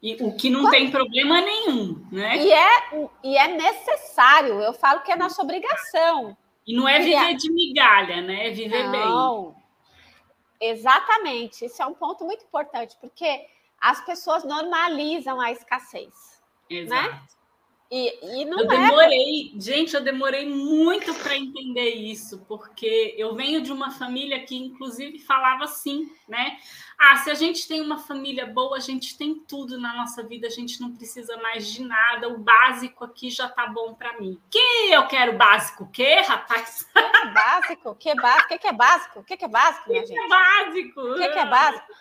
E 0.01 0.15
o 0.23 0.37
que 0.37 0.49
não 0.49 0.63
Quando... 0.63 0.71
tem 0.71 0.91
problema 0.91 1.41
nenhum, 1.41 2.07
né? 2.13 2.37
E 2.37 2.53
é, 2.53 3.11
e 3.25 3.37
é 3.37 3.49
necessário, 3.49 4.61
eu 4.61 4.73
falo 4.73 5.01
que 5.01 5.11
é 5.11 5.17
nossa 5.17 5.43
obrigação. 5.43 6.37
E 6.65 6.77
não 6.77 6.89
é 6.89 7.01
viver 7.01 7.35
de 7.35 7.53
migalha, 7.53 8.21
né? 8.23 8.49
É 8.49 8.51
viver 8.51 8.85
não. 8.85 9.57
bem. 10.61 10.71
Exatamente. 10.71 11.65
Isso 11.65 11.83
é 11.83 11.87
um 11.87 11.95
ponto 11.95 12.25
muito 12.25 12.45
importante, 12.45 12.97
porque 13.01 13.47
as 13.81 14.05
pessoas 14.05 14.45
normalizam 14.45 15.41
a 15.41 15.51
escassez. 15.51 16.38
Exato. 16.69 17.11
Né? 17.11 17.23
E, 17.91 18.43
e 18.43 18.45
não 18.45 18.59
eu 18.61 18.65
é 18.67 18.69
demorei, 18.69 19.53
é... 19.57 19.61
gente, 19.61 19.95
eu 19.95 20.03
demorei 20.03 20.47
muito 20.47 21.15
para 21.15 21.35
entender 21.35 21.89
isso, 21.89 22.45
porque 22.47 23.15
eu 23.17 23.35
venho 23.35 23.63
de 23.63 23.73
uma 23.73 23.91
família 23.91 24.45
que, 24.45 24.55
inclusive, 24.55 25.19
falava 25.21 25.65
assim, 25.65 26.13
né? 26.29 26.59
Ah, 26.99 27.17
se 27.17 27.31
a 27.31 27.35
gente 27.35 27.67
tem 27.67 27.81
uma 27.81 27.97
família 27.97 28.45
boa, 28.45 28.77
a 28.77 28.81
gente 28.81 29.17
tem 29.17 29.37
tudo 29.37 29.81
na 29.81 29.97
nossa 29.97 30.23
vida, 30.23 30.47
a 30.47 30.51
gente 30.51 30.79
não 30.83 30.95
precisa 30.95 31.39
mais 31.39 31.67
de 31.67 31.83
nada, 31.83 32.29
o 32.29 32.37
básico 32.37 33.05
aqui 33.05 33.31
já 33.31 33.49
tá 33.49 33.67
bom 33.67 33.95
para 33.95 34.21
mim. 34.21 34.39
Que 34.51 34.93
eu 34.93 35.07
quero 35.07 35.39
básico? 35.39 35.85
O 35.85 35.91
quê, 35.91 36.17
rapaz? 36.17 36.87
Básico? 37.33 37.95
Que 37.95 38.15
básico? 38.15 38.45
O 38.45 38.49
que, 38.49 38.59
que 38.59 38.69
é 38.69 38.73
básico? 38.73 39.21
O 39.21 39.25
que, 39.25 39.37
que 39.37 39.45
é 39.45 39.49
básico, 39.49 39.89
minha 39.89 40.03
que 40.03 40.09
gente? 40.09 40.19
Que 40.19 40.25
é 40.25 40.29
básico? 40.29 41.01
O 41.01 41.15
que, 41.17 41.29
que 41.29 41.39
é 41.39 41.47
básico? 41.47 41.93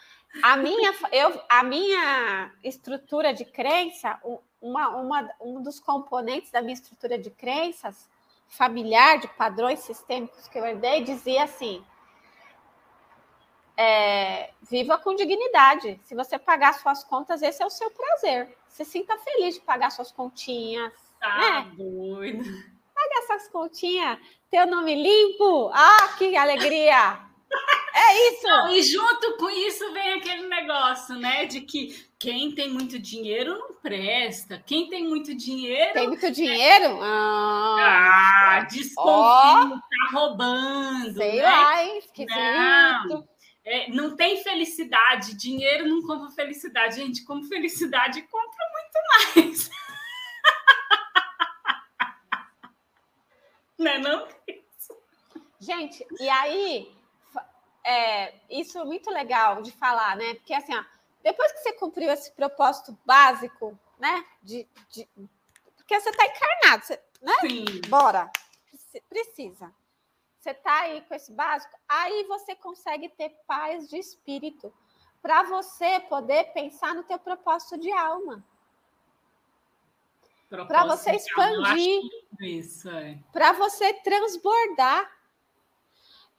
A 0.44 0.58
minha, 0.58 0.94
eu, 1.12 1.42
a 1.50 1.64
minha 1.64 2.52
estrutura 2.64 3.34
de 3.34 3.46
crença, 3.46 4.20
uma, 4.62 4.90
uma, 4.90 5.30
um 5.40 5.62
dos 5.62 5.80
componentes 5.80 6.52
da 6.52 6.62
minha 6.62 6.74
estrutura 6.74 7.18
de 7.18 7.30
crenças 7.30 8.10
familiar, 8.48 9.20
de 9.20 9.28
padrões 9.28 9.80
sistêmicos 9.80 10.48
que 10.48 10.58
eu 10.58 10.66
herdei, 10.66 11.04
dizia 11.04 11.44
assim: 11.44 11.84
é, 13.76 14.52
viva 14.64 14.98
com 14.98 15.16
dignidade. 15.16 16.00
Se 16.04 16.16
você 16.16 16.40
pagar 16.40 16.74
suas 16.74 17.04
contas, 17.04 17.42
esse 17.42 17.62
é 17.62 17.66
o 17.66 17.70
seu 17.70 17.92
prazer. 17.92 18.58
Se 18.68 18.84
sinta 18.84 19.18
feliz 19.20 19.56
de 19.56 19.62
pagar 19.62 19.92
suas 19.92 20.12
continhas. 20.12 20.94
Tá 21.20 21.38
né? 21.38 21.72
doido. 21.76 22.44
Paga 22.94 23.20
essas 23.20 23.48
continhas, 23.50 24.18
teu 24.50 24.66
nome 24.66 24.96
limpo. 24.96 25.70
Ah, 25.74 26.16
que 26.18 26.36
alegria! 26.36 27.20
É 27.98 28.30
isso! 28.30 28.48
Não, 28.48 28.70
e 28.70 28.84
junto 28.84 29.38
com 29.38 29.50
isso 29.50 29.92
vem 29.92 30.14
aquele 30.14 30.48
negócio, 30.48 31.16
né? 31.16 31.48
De 31.48 31.62
que 31.62 32.08
quem 32.20 32.54
tem 32.54 32.70
muito 32.70 33.00
dinheiro 33.00 33.58
não 33.58 33.74
presta. 33.74 34.62
Quem 34.64 34.88
tem 34.88 35.08
muito 35.08 35.34
dinheiro. 35.36 35.94
Tem 35.94 36.08
muito 36.08 36.30
dinheiro? 36.30 37.00
Ah, 37.02 38.60
ah 38.60 38.68
desconfio, 38.70 39.04
oh, 39.04 39.80
tá 39.80 40.12
roubando. 40.12 41.18
Sei 41.18 41.38
né? 41.38 41.42
lá, 41.42 41.84
hein? 41.84 41.98
Esquisito. 41.98 43.28
É, 43.66 43.90
não 43.90 44.16
tem 44.16 44.44
felicidade. 44.44 45.36
Dinheiro 45.36 45.88
não 45.88 46.04
compra 46.04 46.30
felicidade. 46.30 46.98
Gente, 46.98 47.26
como 47.26 47.46
felicidade, 47.46 48.22
compra 48.22 48.64
muito 48.74 49.00
mais. 49.10 49.72
não 53.80 53.92
é 53.92 53.98
não? 53.98 54.28
Gente, 55.60 56.06
e 56.20 56.30
aí 56.30 56.96
é, 57.88 58.34
isso 58.50 58.78
é 58.78 58.84
muito 58.84 59.10
legal 59.10 59.62
de 59.62 59.72
falar, 59.72 60.18
né? 60.18 60.34
Porque 60.36 60.54
assim, 60.54 60.76
ó, 60.76 60.84
depois 61.24 61.52
que 61.54 61.60
você 61.60 61.74
cumpriu 61.74 62.12
esse 62.12 62.32
propósito 62.32 62.98
básico, 63.06 63.80
né? 63.98 64.26
De, 64.44 64.68
de 64.90 65.08
porque 65.76 66.02
você 66.02 66.10
está 66.10 66.26
encarnado, 66.26 66.86
você, 66.86 67.02
né? 67.22 67.34
Sim. 67.40 67.66
Bora, 67.88 68.30
precisa. 69.08 69.74
Você 70.38 70.52
está 70.52 70.82
aí 70.82 71.02
com 71.02 71.16
esse 71.16 71.32
básico, 71.32 71.78
aí 71.88 72.26
você 72.26 72.56
consegue 72.56 73.08
ter 73.10 73.30
paz 73.48 73.88
de 73.88 73.98
espírito 73.98 74.74
para 75.22 75.44
você 75.44 76.02
poder 76.02 76.52
pensar 76.54 76.94
no 76.94 77.04
teu 77.04 77.18
propósito 77.18 77.78
de 77.78 77.92
alma. 77.92 78.44
Para 80.50 80.86
você 80.86 81.12
expandir, 81.12 82.02
é. 82.42 83.18
para 83.32 83.54
você 83.54 83.94
transbordar. 83.94 85.17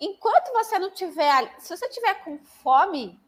Enquanto 0.01 0.53
você 0.53 0.79
não 0.79 0.91
tiver, 0.91 1.55
se 1.59 1.77
você 1.77 1.89
tiver 1.89 2.15
com 2.25 2.39
fome, 2.39 3.21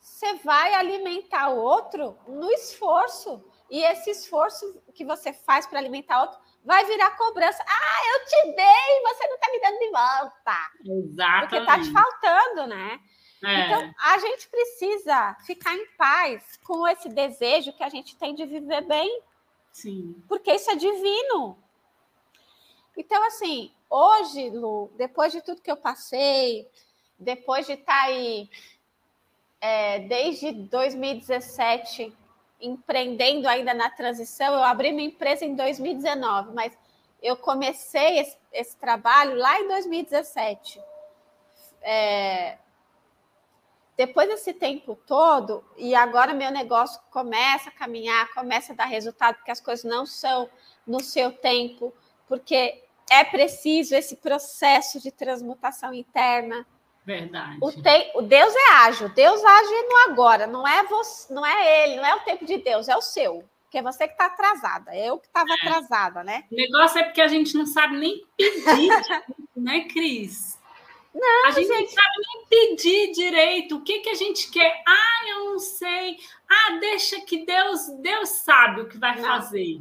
você 0.00 0.34
vai 0.34 0.74
alimentar 0.74 1.50
o 1.50 1.58
outro 1.58 2.16
no 2.26 2.50
esforço. 2.52 3.44
E 3.70 3.82
esse 3.82 4.10
esforço 4.10 4.82
que 4.94 5.04
você 5.04 5.32
faz 5.32 5.66
para 5.66 5.78
alimentar 5.78 6.18
o 6.18 6.22
outro 6.22 6.40
vai 6.64 6.84
virar 6.86 7.16
cobrança. 7.16 7.62
Ah, 7.66 8.00
eu 8.14 8.24
te 8.26 8.56
dei, 8.56 9.02
você 9.02 9.26
não 9.26 9.34
está 9.34 9.50
me 9.50 9.60
dando 9.60 9.78
de 9.78 9.90
volta. 9.90 10.70
Exatamente. 10.84 11.40
Porque 11.40 11.56
está 11.56 11.80
te 11.80 11.92
faltando, 11.92 12.66
né? 12.66 13.00
É. 13.44 13.66
Então, 13.66 13.94
a 14.00 14.18
gente 14.18 14.48
precisa 14.48 15.36
ficar 15.46 15.74
em 15.74 15.86
paz 15.96 16.58
com 16.64 16.86
esse 16.88 17.08
desejo 17.08 17.72
que 17.72 17.84
a 17.84 17.88
gente 17.88 18.16
tem 18.16 18.34
de 18.34 18.44
viver 18.46 18.82
bem. 18.82 19.22
Sim. 19.72 20.22
Porque 20.28 20.52
isso 20.52 20.70
é 20.70 20.76
divino. 20.76 21.62
Então, 22.98 23.24
assim, 23.28 23.70
hoje, 23.88 24.50
Lu, 24.50 24.90
depois 24.96 25.32
de 25.32 25.40
tudo 25.40 25.62
que 25.62 25.70
eu 25.70 25.76
passei, 25.76 26.68
depois 27.16 27.64
de 27.64 27.74
estar 27.74 27.94
tá 27.94 28.02
aí 28.02 28.50
é, 29.60 30.00
desde 30.00 30.50
2017 30.50 32.12
empreendendo 32.60 33.48
ainda 33.48 33.72
na 33.72 33.88
transição, 33.88 34.52
eu 34.52 34.64
abri 34.64 34.90
minha 34.90 35.06
empresa 35.06 35.44
em 35.44 35.54
2019, 35.54 36.52
mas 36.52 36.76
eu 37.22 37.36
comecei 37.36 38.18
esse, 38.18 38.36
esse 38.52 38.76
trabalho 38.76 39.36
lá 39.36 39.60
em 39.60 39.68
2017. 39.68 40.82
É, 41.80 42.58
depois 43.96 44.28
desse 44.28 44.52
tempo 44.52 44.98
todo, 45.06 45.64
e 45.76 45.94
agora 45.94 46.34
meu 46.34 46.50
negócio 46.50 47.00
começa 47.12 47.68
a 47.68 47.72
caminhar, 47.72 48.34
começa 48.34 48.72
a 48.72 48.76
dar 48.76 48.86
resultado, 48.86 49.36
porque 49.36 49.52
as 49.52 49.60
coisas 49.60 49.84
não 49.84 50.04
são 50.04 50.50
no 50.84 50.98
seu 50.98 51.30
tempo, 51.30 51.94
porque 52.26 52.87
é 53.10 53.24
preciso 53.24 53.94
esse 53.94 54.16
processo 54.16 55.00
de 55.00 55.10
transmutação 55.10 55.92
interna. 55.92 56.66
Verdade. 57.04 57.58
O, 57.62 57.72
te... 57.72 58.12
o 58.16 58.22
Deus 58.22 58.54
é 58.54 58.72
ágil, 58.74 59.08
Deus 59.08 59.42
age 59.42 59.82
no 59.88 60.12
agora, 60.12 60.46
não 60.46 60.68
é 60.68 60.84
você, 60.84 61.32
não 61.32 61.44
é 61.44 61.84
ele, 61.84 61.96
não 61.96 62.04
é 62.04 62.14
o 62.14 62.20
tempo 62.20 62.44
de 62.44 62.58
Deus, 62.58 62.88
é 62.88 62.96
o 62.96 63.00
seu. 63.00 63.44
Porque 63.62 63.78
é 63.78 63.82
você 63.82 64.06
que 64.06 64.14
está 64.14 64.26
atrasada, 64.26 64.94
é 64.94 65.08
eu 65.08 65.18
que 65.18 65.26
estava 65.26 65.48
é. 65.50 65.54
atrasada, 65.54 66.24
né? 66.24 66.44
O 66.50 66.54
negócio 66.54 66.98
é 66.98 67.04
porque 67.04 67.20
a 67.20 67.28
gente 67.28 67.54
não 67.54 67.66
sabe 67.66 67.96
nem 67.96 68.26
pedir, 68.36 68.90
né, 69.56 69.84
Cris? 69.84 70.58
Não, 71.14 71.46
a 71.46 71.50
gente, 71.50 71.66
gente, 71.66 71.80
não 71.80 72.02
sabe 72.02 72.12
nem 72.26 72.46
pedir 72.46 73.12
direito. 73.12 73.76
O 73.76 73.82
que, 73.82 74.00
que 74.00 74.10
a 74.10 74.14
gente 74.14 74.50
quer? 74.50 74.82
Ah, 74.86 75.28
eu 75.30 75.44
não 75.46 75.58
sei. 75.58 76.18
Ah, 76.48 76.78
deixa 76.78 77.20
que 77.22 77.44
Deus, 77.44 77.88
Deus 78.00 78.28
sabe 78.28 78.82
o 78.82 78.88
que 78.88 78.98
vai 78.98 79.16
não. 79.16 79.24
fazer. 79.24 79.80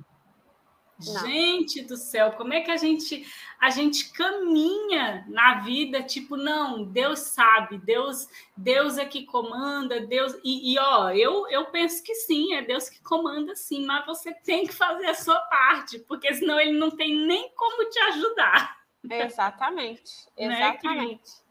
Não. 1.06 1.28
Gente 1.28 1.84
do 1.84 1.96
céu, 1.96 2.32
como 2.32 2.54
é 2.54 2.62
que 2.62 2.72
a 2.72 2.78
gente 2.78 3.24
a 3.60 3.70
gente 3.70 4.12
caminha 4.12 5.26
na 5.28 5.60
vida 5.60 6.02
tipo 6.02 6.36
não, 6.36 6.84
Deus 6.84 7.20
sabe, 7.20 7.78
Deus 7.78 8.28
Deus 8.56 8.98
é 8.98 9.06
que 9.06 9.24
comanda, 9.24 10.02
Deus 10.02 10.34
e, 10.44 10.74
e 10.74 10.80
ó, 10.80 11.12
eu 11.12 11.48
eu 11.50 11.66
penso 11.66 12.04
que 12.04 12.16
sim, 12.16 12.56
é 12.56 12.64
Deus 12.64 12.90
que 12.90 13.00
comanda 13.04 13.56
sim, 13.56 13.86
mas 13.86 14.08
você 14.08 14.34
tem 14.34 14.66
que 14.66 14.74
fazer 14.74 15.06
a 15.06 15.14
sua 15.14 15.40
parte, 15.42 16.00
porque 16.00 16.34
senão 16.34 16.60
ele 16.60 16.78
não 16.78 16.90
tem 16.90 17.16
nem 17.28 17.52
como 17.56 17.88
te 17.90 18.00
ajudar. 18.00 18.78
Exatamente, 19.08 20.12
né, 20.36 20.46
exatamente. 20.46 21.30
Né? 21.30 21.48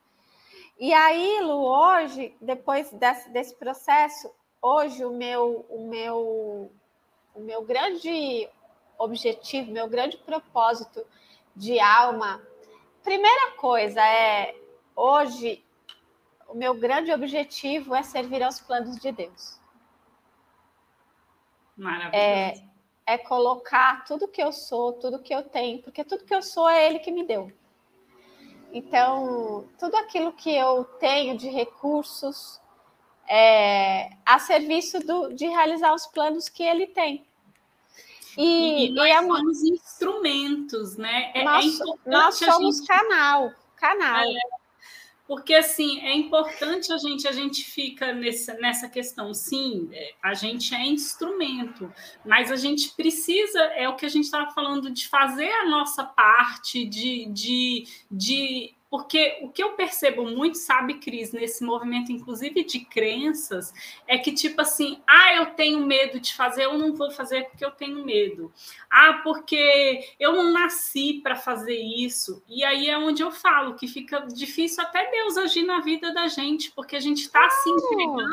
E 0.79 0.93
aí, 0.93 1.41
Lu, 1.41 1.65
hoje, 1.65 2.35
depois 2.41 2.91
desse, 2.93 3.31
desse 3.31 3.55
processo, 3.55 4.31
hoje 4.61 5.05
o 5.05 5.13
meu 5.13 5.65
o 5.71 5.89
meu 5.89 6.71
o 7.35 7.41
meu 7.41 7.63
grande 7.63 8.49
objetivo, 8.99 9.71
meu 9.71 9.89
grande 9.89 10.17
propósito 10.19 11.05
de 11.55 11.79
alma, 11.81 12.43
primeira 13.03 13.53
coisa 13.53 14.01
é 14.01 14.55
hoje 14.95 15.65
o 16.49 16.55
meu 16.55 16.75
grande 16.75 17.13
objetivo 17.13 17.95
é 17.95 18.03
servir 18.03 18.43
aos 18.43 18.61
planos 18.61 18.97
de 18.99 19.13
Deus. 19.13 19.61
Maravilhoso. 21.77 22.15
É, 22.15 22.55
é 23.07 23.19
colocar 23.19 24.05
tudo 24.05 24.29
que 24.29 24.43
eu 24.43 24.53
sou, 24.53 24.93
tudo 24.95 25.23
que 25.23 25.35
eu 25.35 25.43
tenho, 25.43 25.83
porque 25.83 26.05
tudo 26.05 26.25
que 26.25 26.35
eu 26.35 26.43
sou 26.43 26.69
é 26.69 26.87
Ele 26.87 26.99
que 26.99 27.11
me 27.11 27.25
deu. 27.25 27.53
Então, 28.73 29.69
tudo 29.79 29.97
aquilo 29.97 30.33
que 30.33 30.55
eu 30.55 30.85
tenho 30.85 31.37
de 31.37 31.49
recursos 31.49 32.61
é 33.29 34.11
a 34.25 34.39
serviço 34.39 35.01
do, 35.01 35.33
de 35.33 35.47
realizar 35.47 35.95
os 35.95 36.07
planos 36.07 36.49
que 36.49 36.63
Ele 36.63 36.87
tem. 36.87 37.27
E, 38.37 38.87
e 38.87 38.91
nós 38.91 39.09
e 39.09 39.27
somos 39.27 39.63
instrumentos, 39.63 40.97
né? 40.97 41.33
É, 41.35 41.41
é 41.41 41.45
nós, 41.45 41.81
é 41.81 42.11
nós 42.11 42.35
somos 42.37 42.77
gente... 42.79 42.87
canal, 42.87 43.53
canal. 43.77 44.25
É, 44.25 44.57
porque 45.27 45.55
assim 45.55 46.01
é 46.03 46.15
importante 46.15 46.93
a 46.93 46.99
gente 46.99 47.27
a 47.27 47.33
gente 47.33 47.65
fica 47.65 48.13
nessa, 48.13 48.55
nessa 48.55 48.89
questão 48.89 49.35
sim 49.35 49.89
é, 49.93 50.15
a 50.23 50.35
gente 50.35 50.73
é 50.75 50.87
instrumento 50.87 51.93
mas 52.25 52.53
a 52.53 52.57
gente 52.57 52.91
precisa 52.91 53.59
é 53.75 53.89
o 53.89 53.97
que 53.97 54.07
a 54.07 54.09
gente 54.09 54.25
estava 54.25 54.51
falando 54.53 54.91
de 54.91 55.09
fazer 55.09 55.51
a 55.51 55.69
nossa 55.69 56.05
parte 56.05 56.85
de, 56.85 57.27
de, 57.27 57.89
de 58.09 58.76
Porque 58.97 59.37
o 59.43 59.51
que 59.51 59.63
eu 59.63 59.73
percebo 59.73 60.25
muito, 60.25 60.57
sabe, 60.57 60.95
Cris, 60.95 61.31
nesse 61.31 61.63
movimento, 61.63 62.11
inclusive 62.11 62.65
de 62.65 62.81
crenças, 62.81 63.71
é 64.09 64.17
que, 64.17 64.33
tipo 64.33 64.63
assim, 64.63 65.03
ah, 65.07 65.35
eu 65.35 65.47
tenho 65.55 65.85
medo 65.85 66.19
de 66.19 66.33
fazer, 66.33 66.65
eu 66.65 66.79
não 66.79 66.95
vou 66.95 67.11
fazer 67.11 67.45
porque 67.45 67.63
eu 67.63 67.71
tenho 67.71 68.03
medo. 68.07 68.51
Ah, 68.91 69.21
porque 69.23 70.15
eu 70.19 70.33
não 70.33 70.51
nasci 70.51 71.21
para 71.23 71.37
fazer 71.37 71.77
isso. 71.79 72.43
E 72.49 72.65
aí 72.65 72.89
é 72.89 72.97
onde 72.97 73.23
eu 73.23 73.31
falo 73.31 73.75
que 73.75 73.87
fica 73.87 74.21
difícil 74.21 74.83
até 74.83 75.11
Deus 75.11 75.37
agir 75.37 75.67
na 75.67 75.81
vida 75.81 76.15
da 76.15 76.27
gente, 76.27 76.73
porque 76.73 76.97
a 76.97 77.01
gente 77.01 77.21
está 77.21 77.51
se 77.51 77.69
entregando 77.69 78.31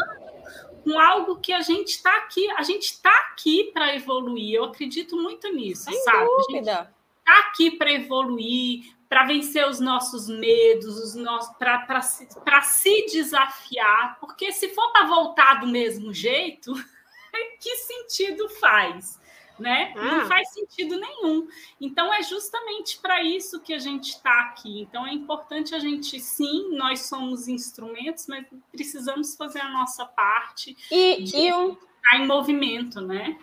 com 0.81 0.97
algo 0.97 1.41
que 1.41 1.51
a 1.51 1.59
gente 1.59 1.89
está 1.89 2.15
aqui, 2.19 2.49
a 2.51 2.63
gente 2.63 2.83
está 2.83 3.11
aqui 3.31 3.69
para 3.73 3.93
evoluir. 3.93 4.53
Eu 4.53 4.63
acredito 4.63 5.17
muito 5.17 5.53
nisso, 5.53 5.91
Sem 5.91 6.03
sabe? 6.03 6.25
Dúvida. 6.25 6.71
A 6.71 6.83
gente 6.83 6.93
está 7.19 7.39
aqui 7.49 7.71
para 7.71 7.91
evoluir, 7.91 8.93
para 9.13 9.25
vencer 9.25 9.69
os 9.69 9.79
nossos 9.79 10.27
medos, 10.27 10.97
os 10.97 11.13
nossos, 11.13 11.55
para 11.55 12.01
se, 12.01 12.27
se 12.63 13.05
desafiar, 13.11 14.17
porque 14.19 14.51
se 14.51 14.69
for 14.69 14.91
para 14.91 15.05
voltar 15.05 15.59
do 15.59 15.67
mesmo 15.67 16.11
jeito, 16.11 16.73
que 17.61 17.75
sentido 17.75 18.49
faz? 18.49 19.21
né? 19.59 19.93
Ah. 19.95 20.17
Não 20.17 20.27
faz 20.27 20.49
sentido 20.49 20.99
nenhum. 20.99 21.47
Então 21.79 22.11
é 22.11 22.23
justamente 22.23 22.97
para 22.97 23.21
isso 23.21 23.61
que 23.61 23.71
a 23.71 23.77
gente 23.77 24.09
está 24.09 24.31
aqui. 24.45 24.81
Então 24.81 25.05
é 25.05 25.13
importante 25.13 25.75
a 25.75 25.79
gente, 25.79 26.19
sim, 26.19 26.75
nós 26.75 27.01
somos 27.01 27.47
instrumentos, 27.47 28.25
mas 28.25 28.47
precisamos 28.71 29.35
fazer 29.35 29.59
a 29.59 29.69
nossa 29.69 30.07
parte 30.07 30.75
e, 30.89 31.21
de 31.21 31.37
e 31.37 31.53
um... 31.53 31.73
estar 31.73 32.17
em 32.17 32.25
movimento, 32.25 32.99
né? 32.99 33.37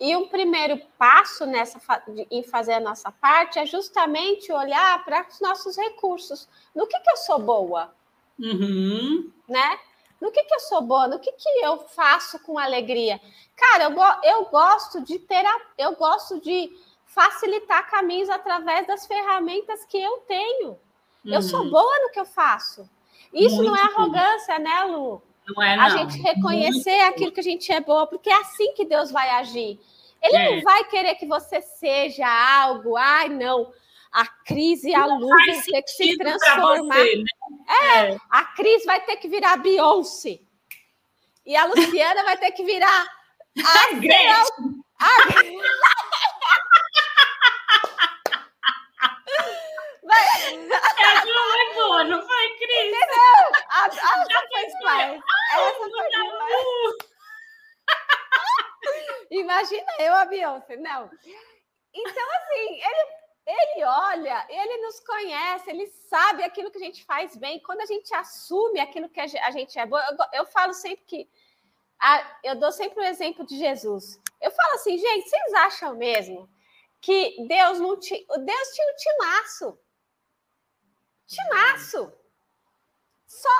E 0.00 0.16
um 0.16 0.28
primeiro 0.28 0.80
passo 0.98 1.46
nessa 1.46 1.80
em 2.30 2.42
fazer 2.42 2.74
a 2.74 2.80
nossa 2.80 3.12
parte 3.12 3.58
é 3.58 3.66
justamente 3.66 4.52
olhar 4.52 5.04
para 5.04 5.26
os 5.28 5.40
nossos 5.40 5.76
recursos. 5.76 6.48
No 6.74 6.86
que, 6.86 6.98
que 6.98 7.10
eu 7.10 7.16
sou 7.16 7.38
boa? 7.38 7.94
Uhum. 8.38 9.30
Né? 9.48 9.78
No 10.20 10.32
que, 10.32 10.42
que 10.42 10.54
eu 10.54 10.60
sou 10.60 10.82
boa? 10.82 11.06
No 11.06 11.20
que, 11.20 11.30
que 11.32 11.48
eu 11.62 11.78
faço 11.88 12.38
com 12.40 12.58
alegria? 12.58 13.20
Cara, 13.56 13.84
eu, 13.84 14.30
eu 14.30 14.44
gosto 14.46 15.00
de 15.00 15.18
ter, 15.18 15.44
eu 15.78 15.94
gosto 15.94 16.40
de 16.40 16.72
facilitar 17.06 17.88
caminhos 17.88 18.28
através 18.28 18.86
das 18.86 19.06
ferramentas 19.06 19.84
que 19.84 19.96
eu 19.96 20.18
tenho. 20.26 20.70
Uhum. 21.24 21.34
Eu 21.34 21.42
sou 21.42 21.60
uhum. 21.60 21.70
boa 21.70 21.98
no 22.00 22.10
que 22.10 22.18
eu 22.18 22.24
faço. 22.24 22.88
Isso 23.32 23.56
Muito 23.56 23.70
não 23.70 23.76
é 23.76 23.82
arrogância, 23.82 24.56
bom. 24.56 24.64
né, 24.64 24.84
Lu? 24.84 25.22
Não 25.48 25.62
é, 25.62 25.76
não. 25.76 25.84
A 25.84 25.88
gente 25.90 26.20
reconhecer 26.22 26.96
Muito 26.96 27.12
aquilo 27.12 27.32
que 27.32 27.40
a 27.40 27.44
gente 27.44 27.72
é 27.72 27.80
boa, 27.80 28.06
porque 28.06 28.30
é 28.30 28.40
assim 28.40 28.72
que 28.74 28.84
Deus 28.84 29.10
vai 29.10 29.28
agir. 29.30 29.78
Ele 30.22 30.36
é. 30.36 30.56
não 30.56 30.62
vai 30.62 30.84
querer 30.84 31.14
que 31.16 31.26
você 31.26 31.60
seja 31.60 32.26
algo, 32.26 32.96
ai, 32.96 33.28
não 33.28 33.72
a 34.14 34.26
Cris 34.46 34.84
e 34.84 34.94
a 34.94 35.04
Lu 35.04 35.18
vão 35.18 35.36
ter 35.64 35.82
que 35.82 35.90
se 35.90 36.16
transformar. 36.16 36.94
Você, 36.94 37.16
né? 37.16 37.24
é, 37.68 38.12
é, 38.12 38.18
a 38.30 38.44
Cris 38.44 38.84
vai 38.84 39.00
ter 39.00 39.16
que 39.16 39.28
virar 39.28 39.56
Beyoncé. 39.56 40.38
E 41.44 41.56
a 41.56 41.64
Luciana 41.66 42.22
vai 42.22 42.36
ter 42.36 42.52
que 42.52 42.64
virar 42.64 43.06
a 43.58 43.94
Gretchen. 43.94 44.84
Vai... 45.00 45.56
Essa 50.72 51.22
foi 51.22 51.74
boa, 51.74 52.04
não 52.04 52.26
foi, 52.26 52.56
Cris? 52.58 52.90
Não, 52.90 53.52
a, 53.68 53.84
a, 53.84 53.86
essa 53.86 54.02
foi 54.48 54.66
demais. 54.66 55.22
Essa 55.52 55.74
foi 55.74 55.88
demais. 56.10 57.14
Imagina 59.30 59.92
eu 59.98 60.14
a 60.14 60.24
Beyoncé, 60.24 60.76
não. 60.76 61.10
Então, 61.92 62.26
assim, 62.36 62.80
ele 62.82 63.24
ele 63.46 63.84
olha, 63.84 64.46
ele 64.48 64.78
nos 64.78 65.00
conhece, 65.00 65.68
ele 65.68 65.86
sabe 65.86 66.42
aquilo 66.42 66.70
que 66.70 66.78
a 66.78 66.84
gente 66.84 67.04
faz 67.04 67.36
bem. 67.36 67.60
Quando 67.60 67.82
a 67.82 67.86
gente 67.86 68.12
assume 68.14 68.80
aquilo 68.80 69.08
que 69.08 69.20
a 69.20 69.50
gente 69.50 69.78
é 69.78 69.84
bom, 69.84 69.98
eu, 69.98 70.40
eu 70.40 70.46
falo 70.46 70.72
sempre 70.72 71.04
que. 71.04 71.28
A, 72.00 72.38
eu 72.42 72.56
dou 72.56 72.72
sempre 72.72 73.00
o 73.00 73.06
exemplo 73.06 73.44
de 73.46 73.58
Jesus. 73.58 74.20
Eu 74.40 74.50
falo 74.50 74.74
assim, 74.74 74.96
gente, 74.98 75.28
vocês 75.28 75.54
acham 75.54 75.94
mesmo 75.94 76.48
que 77.00 77.36
Deus 77.46 77.78
não 77.80 77.98
tinha. 78.00 78.24
Deus 78.26 78.68
tinha 78.68 78.92
um 78.92 78.96
timaço. 78.96 79.78
Timaço. 81.26 82.12
Só 83.26 83.50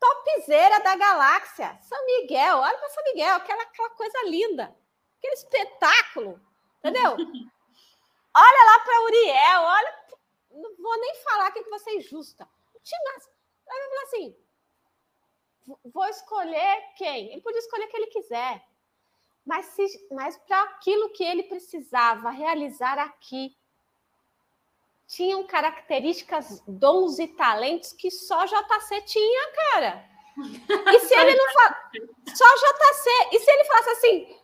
topzeira 0.00 0.80
da 0.80 0.96
galáxia. 0.96 1.78
São 1.82 2.04
Miguel, 2.06 2.58
olha 2.58 2.78
para 2.78 2.88
São 2.88 3.04
Miguel, 3.04 3.36
aquela, 3.36 3.62
aquela 3.62 3.90
coisa 3.90 4.22
linda. 4.24 4.76
Aquele 5.18 5.34
espetáculo. 5.34 6.40
Entendeu? 6.78 7.16
Olha 8.34 8.64
lá 8.64 8.80
para 8.80 9.02
Uriel, 9.02 9.60
olha. 9.60 10.02
Não 10.52 10.76
vou 10.76 10.98
nem 10.98 11.14
falar 11.16 11.50
que 11.50 11.62
você 11.64 11.90
é 11.90 11.96
injusta. 11.96 12.48
Timaço. 12.82 13.28
Aí 13.68 13.78
eu 13.78 13.88
falei 13.88 14.04
assim: 14.04 14.36
vou 15.84 16.06
escolher 16.06 16.94
quem? 16.96 17.30
Ele 17.32 17.42
podia 17.42 17.58
escolher 17.58 17.86
quem 17.88 18.00
ele 18.00 18.10
quiser. 18.10 18.64
Mas, 19.44 19.66
se, 19.66 20.08
mas 20.12 20.38
para 20.38 20.62
aquilo 20.62 21.10
que 21.10 21.22
ele 21.22 21.42
precisava 21.42 22.30
realizar 22.30 22.98
aqui, 22.98 23.56
tinham 25.12 25.46
características, 25.46 26.62
dons 26.66 27.18
e 27.18 27.28
talentos 27.28 27.92
que 27.92 28.10
só 28.10 28.46
JC 28.46 29.02
tinha, 29.02 29.52
cara. 29.52 30.08
E 30.90 31.00
se 31.00 31.14
ele 31.14 31.34
não 31.34 31.52
fala, 31.52 31.90
só 32.34 32.46
JC, 32.46 33.10
e 33.32 33.38
se 33.38 33.50
ele 33.50 33.64
falasse 33.64 33.90
assim, 33.90 34.40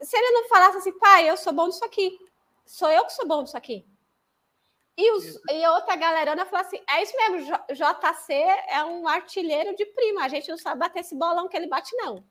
se 0.00 0.16
ele 0.16 0.30
não 0.30 0.48
falasse 0.48 0.78
assim, 0.78 0.98
pai, 0.98 1.28
eu 1.28 1.36
sou 1.36 1.52
bom 1.52 1.66
nisso 1.66 1.84
aqui, 1.84 2.18
sou 2.64 2.90
eu 2.90 3.04
que 3.04 3.12
sou 3.12 3.28
bom 3.28 3.42
nisso 3.42 3.56
aqui. 3.56 3.86
E, 4.96 5.12
os, 5.12 5.38
e 5.50 5.62
a 5.62 5.74
outra 5.74 5.94
galerona 5.94 6.46
falou 6.46 6.64
assim: 6.66 6.82
é 6.88 7.02
isso 7.02 7.14
mesmo, 7.14 7.54
JC 7.70 8.32
é 8.68 8.82
um 8.84 9.06
artilheiro 9.06 9.76
de 9.76 9.84
prima, 9.84 10.24
a 10.24 10.28
gente 10.28 10.48
não 10.48 10.56
sabe 10.56 10.80
bater 10.80 11.00
esse 11.00 11.14
bolão 11.14 11.48
que 11.48 11.56
ele 11.56 11.68
bate, 11.68 11.94
não. 11.94 12.24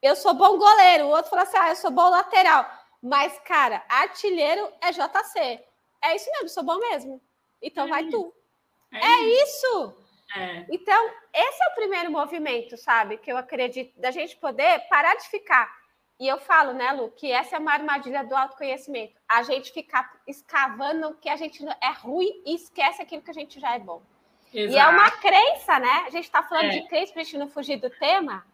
Eu 0.00 0.14
sou 0.14 0.32
bom 0.32 0.56
goleiro, 0.56 1.06
o 1.06 1.10
outro 1.10 1.28
falou 1.28 1.42
assim: 1.42 1.58
ah, 1.58 1.70
eu 1.70 1.76
sou 1.76 1.90
bom 1.90 2.08
lateral. 2.08 2.64
Mas, 3.02 3.36
cara, 3.40 3.84
artilheiro 3.88 4.72
é 4.80 4.92
JC. 4.92 5.66
É 6.06 6.16
isso 6.16 6.30
mesmo, 6.32 6.48
sou 6.48 6.64
bom 6.64 6.78
mesmo. 6.78 7.22
Então 7.62 7.86
é 7.86 7.88
vai 7.88 8.08
tu. 8.08 8.34
É, 8.92 8.98
é 8.98 9.22
isso. 9.42 9.96
É. 10.34 10.66
Então, 10.70 11.10
esse 11.32 11.62
é 11.62 11.68
o 11.68 11.74
primeiro 11.74 12.10
movimento, 12.10 12.76
sabe? 12.76 13.18
Que 13.18 13.30
eu 13.30 13.36
acredito 13.36 13.98
da 14.00 14.10
gente 14.10 14.36
poder 14.36 14.80
parar 14.88 15.14
de 15.16 15.28
ficar 15.28 15.70
e 16.18 16.26
eu 16.26 16.38
falo, 16.38 16.72
né, 16.72 16.92
Lu, 16.92 17.10
que 17.10 17.30
essa 17.30 17.56
é 17.56 17.58
uma 17.58 17.72
armadilha 17.72 18.24
do 18.24 18.34
autoconhecimento. 18.34 19.20
A 19.28 19.42
gente 19.42 19.70
ficar 19.70 20.10
escavando 20.26 21.14
que 21.20 21.28
a 21.28 21.36
gente 21.36 21.62
é 21.82 21.90
ruim 21.92 22.42
e 22.46 22.54
esquece 22.54 23.02
aquilo 23.02 23.22
que 23.22 23.30
a 23.30 23.34
gente 23.34 23.60
já 23.60 23.74
é 23.74 23.78
bom. 23.78 24.02
Exato. 24.52 24.74
E 24.74 24.78
é 24.78 24.86
uma 24.88 25.10
crença, 25.10 25.78
né? 25.78 26.04
A 26.06 26.10
gente 26.10 26.24
está 26.24 26.42
falando 26.42 26.66
é. 26.66 26.68
de 26.70 26.88
crença 26.88 27.12
para 27.12 27.20
a 27.20 27.24
gente 27.24 27.36
não 27.36 27.48
fugir 27.48 27.76
do 27.78 27.90
tema. 27.90 28.46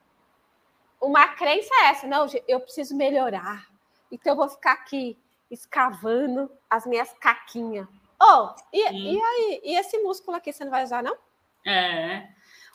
Uma 1.00 1.28
crença 1.28 1.70
é 1.82 1.84
essa, 1.90 2.06
não, 2.06 2.26
eu 2.48 2.60
preciso 2.60 2.96
melhorar. 2.96 3.68
Então 4.10 4.32
eu 4.32 4.36
vou 4.36 4.48
ficar 4.48 4.72
aqui 4.72 5.16
escavando 5.52 6.50
as 6.68 6.86
minhas 6.86 7.12
caquinhas. 7.20 7.86
Oh, 8.20 8.54
e, 8.72 8.80
e 8.80 9.22
aí? 9.22 9.60
E 9.64 9.76
esse 9.76 9.98
músculo 9.98 10.36
aqui 10.36 10.52
você 10.52 10.64
não 10.64 10.70
vai 10.70 10.82
usar, 10.82 11.02
não? 11.02 11.16
É 11.66 12.28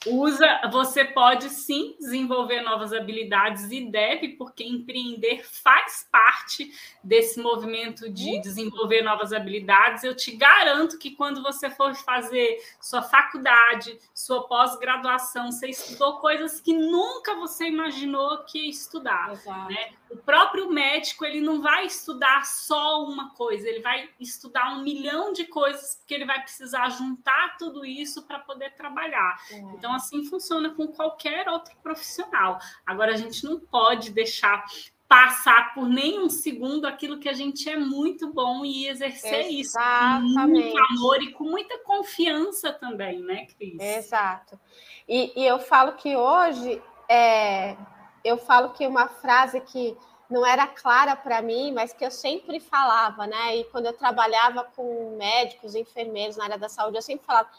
usa, 0.05 0.62
você 0.71 1.03
pode 1.03 1.49
sim 1.49 1.95
desenvolver 1.99 2.62
novas 2.62 2.93
habilidades 2.93 3.71
e 3.71 3.89
deve, 3.89 4.29
porque 4.29 4.63
empreender 4.63 5.43
faz 5.43 6.07
parte 6.12 6.71
desse 7.03 7.39
movimento 7.39 8.10
de 8.10 8.29
uhum. 8.29 8.41
desenvolver 8.41 9.01
novas 9.01 9.33
habilidades. 9.33 10.03
Eu 10.03 10.15
te 10.15 10.36
garanto 10.36 10.99
que 10.99 11.12
quando 11.12 11.41
você 11.41 11.69
for 11.69 11.95
fazer 11.95 12.57
sua 12.81 13.01
faculdade, 13.01 13.97
sua 14.13 14.47
pós-graduação, 14.47 15.51
você 15.51 15.69
estudou 15.69 16.19
coisas 16.19 16.62
que 16.62 16.73
nunca 16.73 17.36
você 17.36 17.67
imaginou 17.67 18.43
que 18.43 18.60
ia 18.60 18.69
estudar. 18.69 19.31
Né? 19.69 19.93
O 20.10 20.17
próprio 20.17 20.69
médico 20.69 21.25
ele 21.25 21.41
não 21.41 21.62
vai 21.62 21.86
estudar 21.86 22.45
só 22.45 23.03
uma 23.03 23.31
coisa, 23.31 23.67
ele 23.67 23.81
vai 23.81 24.10
estudar 24.19 24.73
um 24.73 24.83
milhão 24.83 25.33
de 25.33 25.45
coisas, 25.45 25.95
porque 25.95 26.13
ele 26.13 26.25
vai 26.25 26.41
precisar 26.41 26.89
juntar 26.89 27.57
tudo 27.57 27.86
isso 27.86 28.23
para 28.23 28.39
poder 28.39 28.73
trabalhar. 28.75 29.38
É. 29.51 29.77
Então, 29.88 29.95
assim 29.95 30.26
funciona 30.26 30.69
com 30.71 30.86
qualquer 30.88 31.47
outro 31.47 31.73
profissional. 31.82 32.60
Agora, 32.86 33.13
a 33.13 33.15
gente 33.15 33.45
não 33.45 33.58
pode 33.58 34.12
deixar 34.12 34.65
passar 35.08 35.73
por 35.73 35.88
nenhum 35.88 36.30
segundo 36.30 36.86
aquilo 36.86 37.17
que 37.17 37.30
a 37.30 37.34
gente 37.34 37.69
é 37.69 37.78
muito 37.78 38.34
bom 38.34 38.65
e 38.65 38.89
exercer 38.89 39.47
Exatamente. 39.47 39.62
isso 39.62 39.78
com 39.78 40.47
muito 40.47 40.78
amor 40.78 41.23
e 41.23 41.32
com 41.32 41.43
muita 41.45 41.80
confiança 41.80 42.73
também, 42.73 43.21
né, 43.21 43.45
Cris? 43.45 43.80
Exato. 43.80 44.60
E, 45.08 45.32
e 45.41 45.47
eu 45.47 45.58
falo 45.60 45.93
que 45.93 46.13
hoje 46.17 46.82
é, 47.08 47.78
eu 48.26 48.38
falo 48.38 48.71
que 48.71 48.86
uma 48.86 49.08
frase 49.08 49.62
que 49.62 49.95
não 50.30 50.45
era 50.45 50.67
clara 50.67 51.15
para 51.15 51.41
mim, 51.41 51.71
mas 51.71 51.93
que 51.93 52.04
eu 52.04 52.12
sempre 52.12 52.60
falava, 52.60 53.26
né? 53.26 53.56
E 53.56 53.63
quando 53.65 53.86
eu 53.86 53.93
trabalhava 53.93 54.65
com 54.76 55.15
médicos, 55.15 55.73
enfermeiros 55.73 56.36
na 56.36 56.43
área 56.43 56.58
da 56.58 56.67
saúde, 56.67 56.97
eu 56.97 57.02
sempre 57.02 57.26
falava: 57.26 57.50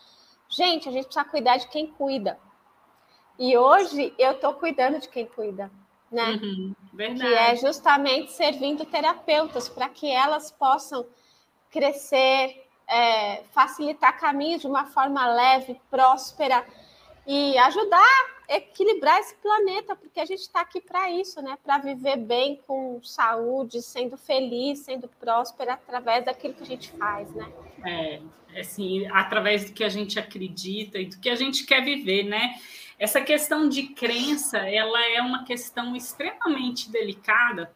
gente, 0.48 0.88
a 0.88 0.92
gente 0.92 1.04
precisa 1.04 1.24
cuidar 1.24 1.56
de 1.56 1.68
quem 1.68 1.86
cuida. 1.86 2.38
E 3.38 3.56
hoje 3.56 4.12
eu 4.18 4.32
estou 4.32 4.54
cuidando 4.54 4.98
de 4.98 5.08
quem 5.08 5.26
cuida, 5.26 5.70
né? 6.10 6.40
Uhum, 6.42 6.74
verdade. 6.92 7.30
Que 7.30 7.34
é 7.34 7.56
justamente 7.56 8.32
servindo 8.32 8.84
terapeutas 8.84 9.68
para 9.68 9.88
que 9.88 10.10
elas 10.10 10.50
possam 10.50 11.06
crescer, 11.70 12.66
é, 12.88 13.44
facilitar 13.52 14.18
caminhos 14.18 14.62
de 14.62 14.66
uma 14.66 14.86
forma 14.86 15.26
leve, 15.26 15.80
próspera 15.90 16.66
e 17.28 17.58
ajudar 17.58 18.26
a 18.48 18.56
equilibrar 18.56 19.18
esse 19.20 19.34
planeta, 19.34 19.94
porque 19.94 20.18
a 20.18 20.24
gente 20.24 20.40
está 20.40 20.62
aqui 20.62 20.80
para 20.80 21.10
isso, 21.10 21.42
né? 21.42 21.58
Para 21.62 21.76
viver 21.76 22.16
bem, 22.16 22.58
com 22.66 22.98
saúde, 23.04 23.82
sendo 23.82 24.16
feliz, 24.16 24.78
sendo 24.78 25.06
próspera 25.20 25.74
através 25.74 26.24
daquilo 26.24 26.54
que 26.54 26.62
a 26.62 26.66
gente 26.66 26.90
faz, 26.92 27.30
né? 27.34 27.52
É, 27.84 28.22
assim, 28.58 29.06
através 29.12 29.66
do 29.66 29.74
que 29.74 29.84
a 29.84 29.90
gente 29.90 30.18
acredita 30.18 30.98
e 30.98 31.04
do 31.04 31.20
que 31.20 31.28
a 31.28 31.34
gente 31.34 31.66
quer 31.66 31.84
viver, 31.84 32.22
né? 32.22 32.54
Essa 32.98 33.20
questão 33.20 33.68
de 33.68 33.88
crença, 33.88 34.56
ela 34.58 35.04
é 35.04 35.20
uma 35.20 35.44
questão 35.44 35.94
extremamente 35.94 36.90
delicada, 36.90 37.70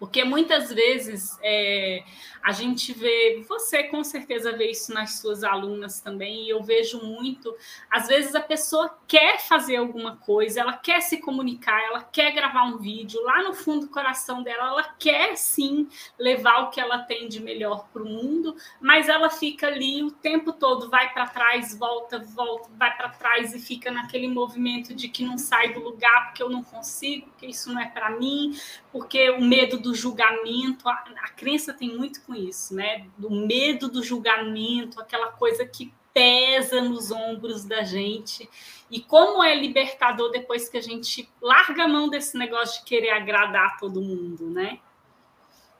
porque 0.00 0.24
muitas 0.24 0.72
vezes 0.72 1.38
é, 1.42 2.02
a 2.42 2.52
gente 2.52 2.90
vê, 2.94 3.44
você 3.46 3.82
com 3.82 4.02
certeza 4.02 4.50
vê 4.56 4.70
isso 4.70 4.94
nas 4.94 5.18
suas 5.20 5.44
alunas 5.44 6.00
também, 6.00 6.46
e 6.46 6.48
eu 6.48 6.62
vejo 6.62 7.04
muito. 7.04 7.54
Às 7.90 8.08
vezes 8.08 8.34
a 8.34 8.40
pessoa 8.40 8.98
quer 9.06 9.38
fazer 9.38 9.76
alguma 9.76 10.16
coisa, 10.16 10.62
ela 10.62 10.72
quer 10.72 11.02
se 11.02 11.18
comunicar, 11.18 11.78
ela 11.82 12.02
quer 12.02 12.32
gravar 12.32 12.64
um 12.64 12.78
vídeo, 12.78 13.22
lá 13.24 13.42
no 13.42 13.52
fundo 13.52 13.86
do 13.86 13.92
coração 13.92 14.42
dela, 14.42 14.68
ela 14.68 14.84
quer 14.98 15.36
sim 15.36 15.86
levar 16.18 16.60
o 16.60 16.70
que 16.70 16.80
ela 16.80 17.00
tem 17.00 17.28
de 17.28 17.38
melhor 17.38 17.86
para 17.92 18.02
o 18.02 18.06
mundo, 18.06 18.56
mas 18.80 19.06
ela 19.06 19.28
fica 19.28 19.66
ali 19.66 20.02
o 20.02 20.10
tempo 20.10 20.50
todo, 20.50 20.88
vai 20.88 21.12
para 21.12 21.26
trás, 21.26 21.76
volta, 21.78 22.18
volta, 22.18 22.70
vai 22.78 22.96
para 22.96 23.10
trás 23.10 23.54
e 23.54 23.58
fica 23.58 23.90
naquele 23.90 24.28
movimento 24.28 24.94
de 24.94 25.08
que 25.08 25.22
não 25.22 25.36
sai 25.36 25.74
do 25.74 25.80
lugar 25.80 26.28
porque 26.28 26.42
eu 26.42 26.48
não 26.48 26.62
consigo, 26.62 27.26
porque 27.26 27.46
isso 27.48 27.70
não 27.70 27.82
é 27.82 27.86
para 27.86 28.08
mim, 28.10 28.58
porque 28.90 29.28
o 29.28 29.42
medo 29.42 29.78
do 29.78 29.89
julgamento, 29.94 30.88
a, 30.88 31.04
a 31.22 31.28
crença 31.30 31.72
tem 31.72 31.96
muito 31.96 32.22
com 32.22 32.34
isso, 32.34 32.74
né? 32.74 33.06
Do 33.16 33.30
medo 33.30 33.88
do 33.88 34.02
julgamento, 34.02 35.00
aquela 35.00 35.32
coisa 35.32 35.64
que 35.64 35.92
pesa 36.12 36.80
nos 36.80 37.10
ombros 37.10 37.64
da 37.64 37.82
gente. 37.82 38.48
E 38.90 39.00
como 39.00 39.42
é 39.42 39.54
libertador 39.54 40.30
depois 40.30 40.68
que 40.68 40.76
a 40.76 40.82
gente 40.82 41.30
larga 41.40 41.84
a 41.84 41.88
mão 41.88 42.08
desse 42.08 42.36
negócio 42.36 42.80
de 42.80 42.86
querer 42.86 43.10
agradar 43.10 43.78
todo 43.78 44.00
mundo, 44.02 44.50
né? 44.50 44.80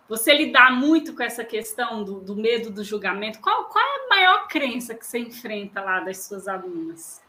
Você 0.09 0.35
lidar 0.35 0.73
muito 0.73 1.15
com 1.15 1.23
essa 1.23 1.45
questão 1.45 2.03
do, 2.03 2.21
do 2.21 2.35
medo 2.35 2.71
do 2.71 2.83
julgamento. 2.83 3.41
Qual, 3.41 3.67
qual 3.67 3.85
é 3.85 4.05
a 4.05 4.09
maior 4.09 4.49
crença 4.49 4.95
que 4.95 5.07
você 5.07 5.21
enfrenta 5.21 5.81
lá 5.81 6.01
das 6.01 6.25
suas 6.25 6.49
alunas? 6.49 7.23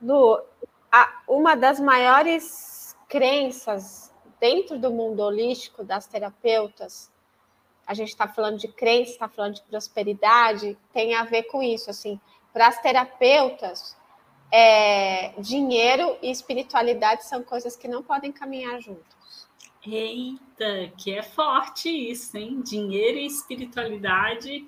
Lu, 0.00 0.40
a, 0.90 1.20
uma 1.28 1.54
das 1.54 1.78
maiores 1.78 2.96
crenças 3.08 4.10
dentro 4.40 4.78
do 4.78 4.90
mundo 4.90 5.20
holístico 5.20 5.84
das 5.84 6.06
terapeutas 6.06 7.10
a 7.86 7.94
gente 7.94 8.08
está 8.08 8.26
falando 8.26 8.58
de 8.58 8.68
crença, 8.68 9.12
está 9.12 9.28
falando 9.28 9.54
de 9.54 9.62
prosperidade, 9.62 10.76
tem 10.92 11.14
a 11.14 11.22
ver 11.22 11.44
com 11.44 11.62
isso. 11.62 11.88
Assim, 11.88 12.20
para 12.52 12.66
as 12.66 12.80
terapeutas, 12.80 13.96
é, 14.50 15.32
dinheiro 15.40 16.16
e 16.20 16.30
espiritualidade 16.30 17.24
são 17.24 17.44
coisas 17.44 17.76
que 17.76 17.86
não 17.86 18.02
podem 18.02 18.32
caminhar 18.32 18.80
juntos. 18.80 19.14
Eita, 19.86 20.92
que 20.96 21.16
é 21.16 21.22
forte 21.22 21.88
isso, 21.88 22.36
hein? 22.36 22.60
Dinheiro 22.60 23.18
e 23.18 23.26
espiritualidade 23.26 24.66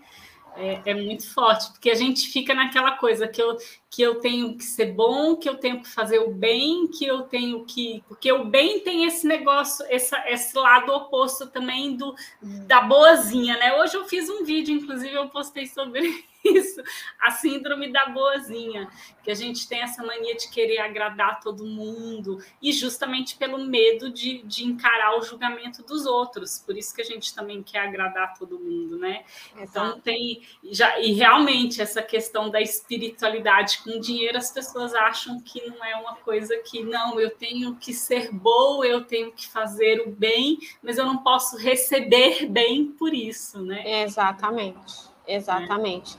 é, 0.56 0.80
é, 0.86 0.94
muito 0.94 1.32
forte, 1.32 1.70
porque 1.70 1.90
a 1.90 1.94
gente 1.94 2.28
fica 2.28 2.54
naquela 2.54 2.92
coisa 2.92 3.28
que 3.28 3.40
eu, 3.40 3.56
que 3.90 4.02
eu 4.02 4.16
tenho 4.16 4.56
que 4.56 4.64
ser 4.64 4.92
bom, 4.92 5.36
que 5.36 5.48
eu 5.48 5.56
tenho 5.56 5.80
que 5.82 5.88
fazer 5.88 6.18
o 6.18 6.30
bem, 6.30 6.88
que 6.88 7.06
eu 7.06 7.22
tenho 7.22 7.64
que. 7.64 8.02
Porque 8.08 8.30
o 8.32 8.44
bem 8.44 8.80
tem 8.80 9.04
esse 9.04 9.26
negócio, 9.26 9.84
essa, 9.88 10.22
esse 10.28 10.56
lado 10.56 10.92
oposto 10.92 11.46
também 11.46 11.96
do 11.96 12.14
da 12.40 12.80
boazinha, 12.80 13.56
né? 13.56 13.76
Hoje 13.80 13.96
eu 13.96 14.04
fiz 14.04 14.28
um 14.28 14.44
vídeo, 14.44 14.74
inclusive 14.74 15.14
eu 15.14 15.28
postei 15.28 15.66
sobre 15.66 16.24
isso, 16.44 16.82
a 17.20 17.30
síndrome 17.30 17.92
da 17.92 18.06
boazinha, 18.06 18.88
que 19.22 19.30
a 19.30 19.34
gente 19.34 19.68
tem 19.68 19.80
essa 19.80 20.04
mania 20.04 20.36
de 20.36 20.48
querer 20.50 20.78
agradar 20.78 21.40
todo 21.40 21.64
mundo, 21.66 22.38
e 22.62 22.72
justamente 22.72 23.36
pelo 23.36 23.58
medo 23.58 24.10
de, 24.10 24.42
de 24.42 24.64
encarar 24.64 25.18
o 25.18 25.22
julgamento 25.22 25.82
dos 25.82 26.06
outros, 26.06 26.58
por 26.58 26.76
isso 26.76 26.94
que 26.94 27.02
a 27.02 27.04
gente 27.04 27.34
também 27.34 27.62
quer 27.62 27.80
agradar 27.80 28.38
todo 28.38 28.58
mundo, 28.58 28.98
né? 28.98 29.24
Então, 29.52 29.62
Exato. 29.62 29.88
Então 29.88 30.00
tem 30.00 30.42
já 30.70 30.98
e 30.98 31.12
realmente 31.12 31.80
essa 31.80 32.02
questão 32.02 32.50
da 32.50 32.60
espiritualidade 32.60 33.78
com 33.82 34.00
dinheiro, 34.00 34.38
as 34.38 34.50
pessoas 34.50 34.94
acham 34.94 35.40
que 35.40 35.64
não 35.68 35.84
é 35.84 35.96
uma 35.96 36.16
coisa 36.16 36.56
que 36.58 36.82
não, 36.82 37.20
eu 37.20 37.30
tenho 37.30 37.76
que 37.76 37.92
ser 37.92 38.32
boa, 38.32 38.86
eu 38.86 39.04
tenho 39.04 39.32
que 39.32 39.46
fazer 39.48 40.00
o 40.00 40.10
bem, 40.10 40.58
mas 40.82 40.98
eu 40.98 41.06
não 41.06 41.18
posso 41.18 41.56
receber 41.56 42.46
bem 42.46 42.86
por 42.86 43.12
isso, 43.12 43.62
né? 43.62 44.02
Exatamente. 44.02 45.08
Exatamente. 45.26 46.16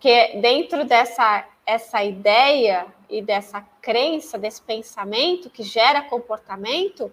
Que 0.00 0.36
dentro 0.40 0.84
dessa 0.84 1.46
essa 1.70 2.02
ideia 2.02 2.86
e 3.08 3.22
dessa 3.22 3.60
crença, 3.80 4.36
desse 4.36 4.60
pensamento 4.60 5.48
que 5.48 5.62
gera 5.62 6.02
comportamento, 6.02 7.12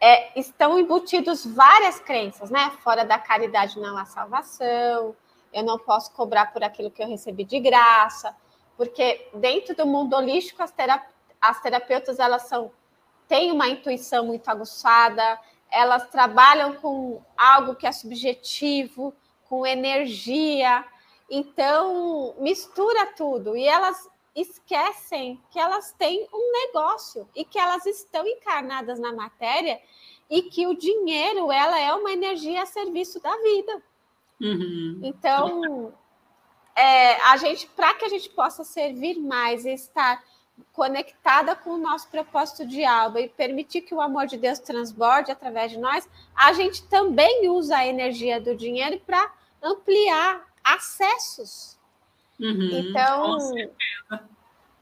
é, 0.00 0.38
estão 0.38 0.78
embutidos 0.78 1.44
várias 1.44 2.00
crenças, 2.00 2.50
né? 2.50 2.72
Fora 2.82 3.04
da 3.04 3.18
caridade 3.18 3.78
não 3.78 3.96
há 3.98 4.06
salvação, 4.06 5.14
eu 5.52 5.62
não 5.62 5.78
posso 5.78 6.12
cobrar 6.12 6.52
por 6.52 6.64
aquilo 6.64 6.90
que 6.90 7.02
eu 7.02 7.08
recebi 7.08 7.44
de 7.44 7.60
graça, 7.60 8.34
porque 8.76 9.28
dentro 9.34 9.74
do 9.74 9.86
mundo 9.86 10.16
holístico 10.16 10.62
as, 10.62 10.70
terap 10.70 11.06
as 11.40 11.60
terapeutas 11.60 12.18
elas 12.18 12.42
são 12.42 12.72
têm 13.28 13.52
uma 13.52 13.68
intuição 13.68 14.26
muito 14.26 14.48
aguçada, 14.48 15.38
elas 15.70 16.08
trabalham 16.08 16.74
com 16.74 17.22
algo 17.36 17.74
que 17.74 17.86
é 17.86 17.92
subjetivo, 17.92 19.14
com 19.44 19.66
energia. 19.66 20.84
Então, 21.30 22.34
mistura 22.38 23.06
tudo 23.06 23.56
e 23.56 23.66
elas 23.66 24.08
esquecem 24.34 25.40
que 25.50 25.58
elas 25.58 25.92
têm 25.92 26.28
um 26.32 26.52
negócio 26.52 27.28
e 27.34 27.44
que 27.44 27.58
elas 27.58 27.86
estão 27.86 28.26
encarnadas 28.26 28.98
na 28.98 29.12
matéria 29.12 29.80
e 30.28 30.42
que 30.42 30.66
o 30.66 30.74
dinheiro 30.74 31.52
ela 31.52 31.78
é 31.78 31.92
uma 31.94 32.10
energia 32.10 32.62
a 32.62 32.66
serviço 32.66 33.20
da 33.20 33.36
vida. 33.36 33.82
Uhum. 34.40 35.00
Então, 35.02 35.94
é, 36.74 37.14
a 37.22 37.36
gente, 37.36 37.66
para 37.68 37.94
que 37.94 38.04
a 38.04 38.08
gente 38.08 38.28
possa 38.30 38.64
servir 38.64 39.18
mais 39.18 39.64
e 39.64 39.70
estar 39.70 40.22
conectada 40.72 41.54
com 41.56 41.70
o 41.70 41.78
nosso 41.78 42.08
propósito 42.08 42.66
de 42.66 42.84
alma 42.84 43.20
e 43.20 43.28
permitir 43.28 43.82
que 43.82 43.94
o 43.94 44.00
amor 44.00 44.26
de 44.26 44.36
Deus 44.36 44.58
transborde 44.58 45.30
através 45.30 45.72
de 45.72 45.78
nós, 45.78 46.08
a 46.34 46.52
gente 46.52 46.86
também 46.88 47.48
usa 47.48 47.78
a 47.78 47.86
energia 47.86 48.40
do 48.40 48.54
dinheiro 48.54 49.00
para 49.04 49.32
ampliar 49.62 50.53
acessos. 50.64 51.78
Uhum, 52.40 52.70
então, 52.72 53.38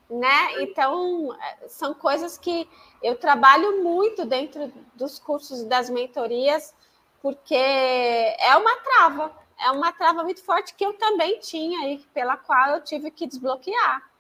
né? 0.09 0.63
Então, 0.63 1.37
são 1.69 1.93
coisas 1.93 2.39
que 2.39 2.69
eu 3.03 3.17
trabalho 3.17 3.83
muito 3.83 4.25
dentro 4.25 4.73
dos 4.95 5.19
cursos 5.19 5.65
das 5.65 5.91
mentorias, 5.91 6.75
porque 7.21 7.55
é 7.55 8.57
uma 8.57 8.77
trava, 8.77 9.37
é 9.59 9.71
uma 9.71 9.93
trava 9.93 10.23
muito 10.23 10.43
forte 10.43 10.75
que 10.75 10.85
eu 10.85 10.95
também 10.95 11.39
tinha 11.41 11.93
e 11.93 11.99
pela 12.15 12.37
qual 12.37 12.77
eu 12.77 12.85
tive 12.85 13.11
que 13.11 13.27
desbloquear, 13.27 14.11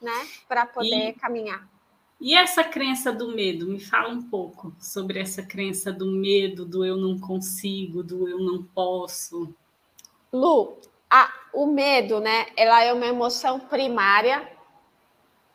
né, 0.00 0.28
para 0.48 0.66
poder 0.66 1.10
e, 1.10 1.12
caminhar. 1.12 1.68
E 2.20 2.34
essa 2.34 2.62
crença 2.62 3.12
do 3.12 3.34
medo, 3.34 3.66
me 3.66 3.80
fala 3.80 4.10
um 4.10 4.22
pouco 4.22 4.74
sobre 4.78 5.18
essa 5.18 5.42
crença 5.42 5.90
do 5.90 6.06
medo, 6.06 6.66
do 6.66 6.84
eu 6.84 6.96
não 6.96 7.18
consigo, 7.18 8.02
do 8.02 8.28
eu 8.28 8.38
não 8.38 8.62
posso. 8.62 9.54
Lu, 10.32 10.78
a, 11.10 11.32
o 11.52 11.66
medo, 11.66 12.20
né? 12.20 12.46
Ela 12.56 12.84
é 12.84 12.92
uma 12.92 13.06
emoção 13.06 13.58
primária. 13.58 14.48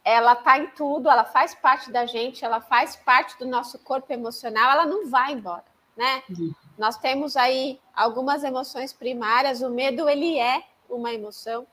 Ela 0.04 0.34
está 0.34 0.60
em 0.60 0.68
tudo, 0.68 1.10
ela 1.10 1.24
faz 1.24 1.56
parte 1.56 1.92
da 1.92 2.06
gente, 2.06 2.46
ela 2.46 2.62
faz 2.62 2.96
parte 2.96 3.40
do 3.40 3.46
nosso 3.48 3.80
corpo 3.80 4.14
emocional, 4.14 4.72
ela 4.72 4.86
não 4.86 5.10
vai 5.10 5.34
embora, 5.34 5.66
né? 5.98 6.22
Uhum. 6.30 6.54
Nós 6.78 6.96
temos 6.98 7.36
aí 7.36 7.80
algumas 7.92 8.44
emoções 8.44 8.94
primárias, 8.94 9.62
o 9.62 9.70
medo 9.72 10.08
ele 10.08 10.38
é 10.38 10.62
uma 10.88 11.12
emoção. 11.12 11.66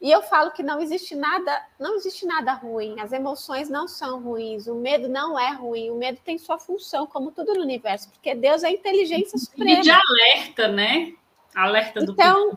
E 0.00 0.10
eu 0.10 0.22
falo 0.22 0.50
que 0.52 0.62
não 0.62 0.80
existe 0.80 1.14
nada, 1.14 1.66
não 1.78 1.96
existe 1.96 2.24
nada 2.24 2.52
ruim. 2.52 3.00
As 3.00 3.12
emoções 3.12 3.68
não 3.68 3.86
são 3.86 4.20
ruins, 4.20 4.66
o 4.66 4.74
medo 4.76 5.08
não 5.08 5.38
é 5.38 5.50
ruim. 5.52 5.90
O 5.90 5.96
medo 5.96 6.20
tem 6.24 6.38
sua 6.38 6.58
função, 6.58 7.06
como 7.06 7.32
tudo 7.32 7.54
no 7.54 7.62
universo, 7.62 8.08
porque 8.10 8.34
Deus 8.34 8.62
é 8.62 8.70
inteligência 8.70 9.36
suprema. 9.38 9.80
E 9.80 9.82
de 9.82 9.90
alerta, 9.90 10.68
né? 10.68 11.14
Alerta 11.54 12.04
do 12.04 12.12
Então, 12.12 12.56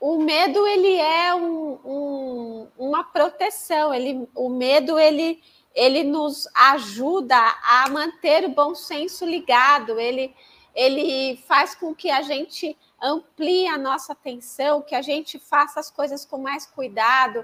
o 0.00 0.18
medo 0.18 0.66
ele 0.66 0.96
é 0.96 1.34
um, 1.34 1.78
um, 1.84 2.68
uma 2.78 3.04
proteção. 3.04 3.92
Ele, 3.92 4.28
o 4.34 4.48
medo 4.48 4.98
ele 4.98 5.42
ele 5.74 6.02
nos 6.04 6.48
ajuda 6.54 7.36
a 7.62 7.86
manter 7.90 8.46
o 8.46 8.48
bom 8.48 8.74
senso 8.74 9.26
ligado. 9.26 10.00
Ele 10.00 10.34
ele 10.74 11.38
faz 11.48 11.74
com 11.74 11.94
que 11.94 12.10
a 12.10 12.20
gente 12.20 12.76
amplie 13.00 13.66
a 13.66 13.78
nossa 13.78 14.12
atenção, 14.12 14.82
que 14.82 14.94
a 14.94 15.00
gente 15.00 15.38
faça 15.38 15.80
as 15.80 15.90
coisas 15.90 16.24
com 16.26 16.36
mais 16.36 16.66
cuidado. 16.66 17.42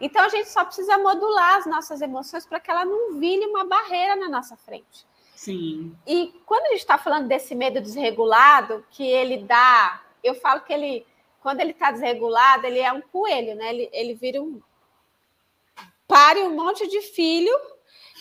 Então 0.00 0.24
a 0.24 0.28
gente 0.30 0.48
só 0.48 0.64
precisa 0.64 0.96
modular 0.96 1.56
as 1.56 1.66
nossas 1.66 2.00
emoções 2.00 2.46
para 2.46 2.58
que 2.58 2.70
ela 2.70 2.84
não 2.84 3.18
vire 3.18 3.44
uma 3.46 3.64
barreira 3.64 4.16
na 4.16 4.28
nossa 4.28 4.56
frente. 4.56 5.06
Sim. 5.34 5.94
E 6.06 6.32
quando 6.46 6.66
a 6.66 6.68
gente 6.70 6.80
está 6.80 6.96
falando 6.96 7.28
desse 7.28 7.54
medo 7.54 7.80
desregulado, 7.80 8.84
que 8.90 9.04
ele 9.04 9.38
dá, 9.44 10.00
eu 10.24 10.34
falo 10.34 10.62
que 10.62 10.72
ele 10.72 11.06
quando 11.42 11.60
ele 11.60 11.72
está 11.72 11.90
desregulado, 11.90 12.66
ele 12.66 12.78
é 12.78 12.92
um 12.92 13.00
coelho, 13.00 13.56
né? 13.56 13.70
Ele, 13.70 13.90
ele 13.92 14.14
vira 14.14 14.40
um. 14.40 14.62
pare 16.06 16.40
um 16.40 16.54
monte 16.54 16.86
de 16.86 17.02
filho 17.02 17.52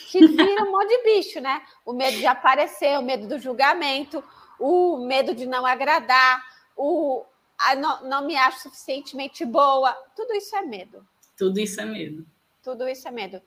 que 0.09 0.25
vira 0.25 0.63
um 0.63 0.71
monte 0.71 0.89
de 0.89 1.03
bicho, 1.03 1.39
né? 1.39 1.63
O 1.85 1.93
medo 1.93 2.17
de 2.17 2.25
aparecer, 2.25 2.97
o 2.97 3.03
medo 3.03 3.27
do 3.27 3.37
julgamento, 3.37 4.23
o 4.59 5.05
medo 5.05 5.35
de 5.35 5.45
não 5.45 5.65
agradar, 5.65 6.43
o 6.75 7.23
a, 7.59 7.75
não, 7.75 8.03
não 8.09 8.25
me 8.25 8.35
acho 8.35 8.61
suficientemente 8.61 9.45
boa. 9.45 9.93
Tudo 10.15 10.33
isso 10.33 10.55
é 10.55 10.63
medo. 10.63 11.07
Tudo 11.37 11.59
isso 11.59 11.79
é 11.79 11.85
medo. 11.85 12.25
Tudo 12.63 12.87
isso 12.87 13.07
é 13.07 13.11
medo. 13.11 13.39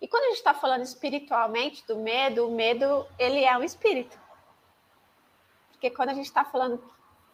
E 0.00 0.08
quando 0.08 0.24
a 0.24 0.28
gente 0.28 0.38
está 0.38 0.52
falando 0.52 0.82
espiritualmente 0.82 1.86
do 1.86 1.96
medo, 1.96 2.48
o 2.48 2.54
medo 2.54 3.06
ele 3.16 3.44
é 3.44 3.56
um 3.56 3.62
espírito. 3.62 4.18
Porque 5.70 5.90
quando 5.90 6.08
a 6.08 6.14
gente 6.14 6.26
está 6.26 6.44
falando 6.44 6.82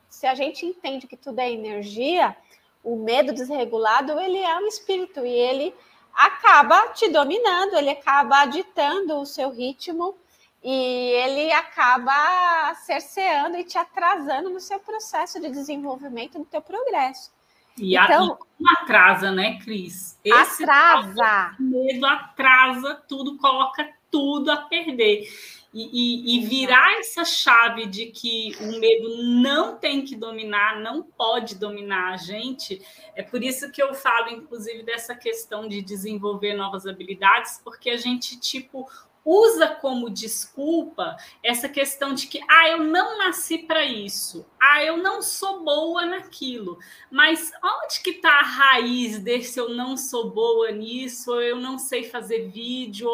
se 0.09 0.27
a 0.27 0.35
gente 0.35 0.64
entende 0.64 1.07
que 1.07 1.16
tudo 1.16 1.38
é 1.38 1.51
energia, 1.51 2.37
o 2.83 2.97
medo 2.97 3.33
desregulado, 3.33 4.18
ele 4.18 4.38
é 4.38 4.57
um 4.57 4.66
espírito 4.66 5.25
e 5.25 5.31
ele 5.31 5.75
acaba 6.14 6.88
te 6.88 7.09
dominando, 7.09 7.77
ele 7.77 7.90
acaba 7.90 8.47
ditando 8.47 9.18
o 9.18 9.27
seu 9.27 9.51
ritmo 9.51 10.16
e 10.62 10.71
ele 10.71 11.53
acaba 11.53 12.75
cerceando 12.75 13.57
e 13.57 13.64
te 13.64 13.79
atrasando 13.79 14.51
no 14.51 14.61
seu 14.61 14.81
processo 14.81 15.40
de 15.40 15.49
desenvolvimento, 15.51 16.38
no 16.38 16.44
teu 16.44 16.61
progresso. 16.61 17.31
E 17.77 17.97
então, 17.97 18.37
a, 18.66 18.83
atrasa, 18.83 19.31
né, 19.31 19.59
Cris? 19.61 20.18
Esse 20.25 20.64
atrasa. 20.64 21.55
medo 21.61 22.05
atrasa 22.07 22.94
tudo, 23.09 23.37
coloca 23.38 23.88
tudo 24.11 24.51
a 24.51 24.57
perder. 24.57 25.29
E, 25.72 25.83
e, 25.83 26.37
e, 26.37 26.46
virar 26.46 26.98
essa 26.98 27.26
chave 27.26 27.85
de 27.85 28.07
que 28.07 28.57
o 28.59 28.81
medo 28.81 29.22
não 29.22 29.76
tem 29.76 30.02
que 30.02 30.16
dominar, 30.16 30.81
não 30.81 31.02
pode 31.02 31.57
dominar 31.57 32.14
a 32.14 32.16
gente, 32.16 32.81
é 33.14 33.22
por 33.22 33.42
isso 33.42 33.70
que 33.70 33.83
eu 33.83 33.92
falo, 33.92 34.31
inclusive, 34.31 34.83
dessa 34.83 35.14
questão 35.14 35.68
de 35.68 35.83
desenvolver 35.83 36.54
novas 36.54 36.87
habilidades, 36.87 37.61
porque 37.62 37.90
a 37.90 37.98
gente, 37.98 38.40
tipo, 38.40 38.88
usa 39.31 39.68
como 39.68 40.09
desculpa 40.09 41.14
essa 41.42 41.68
questão 41.68 42.14
de 42.14 42.28
que, 42.28 42.40
ah, 42.48 42.70
eu 42.70 42.78
não 42.78 43.18
nasci 43.18 43.59
para 43.59 43.85
isso, 43.85 44.46
ah, 44.59 44.83
eu 44.83 44.96
não 44.96 45.20
sou 45.20 45.62
boa 45.62 46.07
naquilo. 46.07 46.78
Mas 47.11 47.52
onde 47.62 48.00
que 48.02 48.11
está 48.11 48.40
a 48.40 48.42
raiz 48.42 49.18
desse 49.18 49.61
eu 49.61 49.68
não 49.68 49.98
sou 49.98 50.31
boa 50.31 50.70
nisso, 50.70 51.31
ou 51.31 51.42
eu 51.42 51.57
não 51.57 51.78
sei 51.78 52.04
fazer 52.04 52.48
vídeo, 52.48 53.11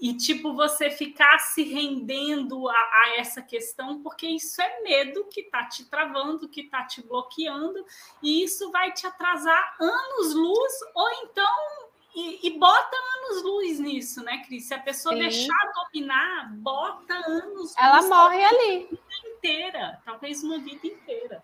e 0.00 0.14
tipo 0.14 0.52
você 0.52 0.90
ficar 0.90 1.38
se 1.38 1.62
rendendo 1.62 2.68
a, 2.68 2.72
a, 2.72 3.14
essa 3.18 3.40
questão, 3.40 4.02
porque 4.02 4.26
isso 4.26 4.60
é 4.60 4.80
medo 4.82 5.24
que 5.24 5.40
está 5.40 5.64
te 5.64 5.84
travando, 5.86 6.48
que 6.48 6.62
está 6.62 6.84
te 6.84 7.02
bloqueando, 7.02 7.84
e 8.22 8.42
isso 8.42 8.70
vai 8.70 8.92
te 8.92 9.06
atrasar 9.06 9.76
anos 9.80 10.34
luz, 10.34 10.72
ou 10.94 11.10
então 11.24 11.86
e, 12.14 12.46
e 12.48 12.58
bota 12.58 12.96
anos 12.96 13.42
luz 13.42 13.78
nisso, 13.78 14.22
né, 14.24 14.42
Cris? 14.46 14.66
Se 14.66 14.74
a 14.74 14.80
pessoa 14.80 15.14
Sim. 15.14 15.20
deixar 15.20 15.72
dominar, 15.74 16.50
bota 16.56 17.12
anos 17.12 17.74
Ela 17.76 18.02
morre 18.02 18.42
ali. 18.42 18.86
Vida 18.90 19.00
inteira, 19.26 20.00
talvez 20.04 20.42
uma 20.42 20.58
vida 20.58 20.86
inteira. 20.86 21.42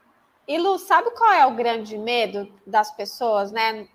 E 0.49 0.59
Lu, 0.59 0.79
sabe 0.79 1.11
qual 1.11 1.31
é 1.31 1.47
o 1.47 1.55
grande 1.55 1.97
medo 1.99 2.51
das 2.67 2.91
pessoas, 2.91 3.53
né? 3.53 3.87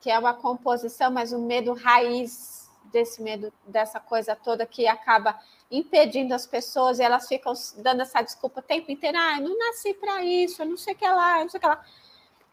Que 0.00 0.10
é 0.10 0.18
uma 0.18 0.32
composição, 0.32 1.10
mas 1.10 1.32
o 1.32 1.38
medo 1.38 1.74
raiz 1.74 2.63
desse 2.94 3.20
medo, 3.20 3.52
dessa 3.66 3.98
coisa 3.98 4.36
toda 4.36 4.64
que 4.64 4.86
acaba 4.86 5.38
impedindo 5.70 6.32
as 6.32 6.46
pessoas 6.46 6.98
e 6.98 7.02
elas 7.02 7.26
ficam 7.26 7.52
dando 7.78 8.02
essa 8.02 8.22
desculpa 8.22 8.60
o 8.60 8.62
tempo 8.62 8.90
inteiro. 8.90 9.18
Ah, 9.18 9.38
eu 9.38 9.48
não 9.48 9.58
nasci 9.58 9.92
para 9.92 10.24
isso, 10.24 10.62
eu 10.62 10.66
não 10.66 10.76
sei 10.76 10.94
o 10.94 10.96
que 10.96 11.06
lá, 11.06 11.38
eu 11.38 11.42
não 11.42 11.48
sei 11.50 11.58
o 11.58 11.60
que 11.60 11.66
lá. 11.66 11.84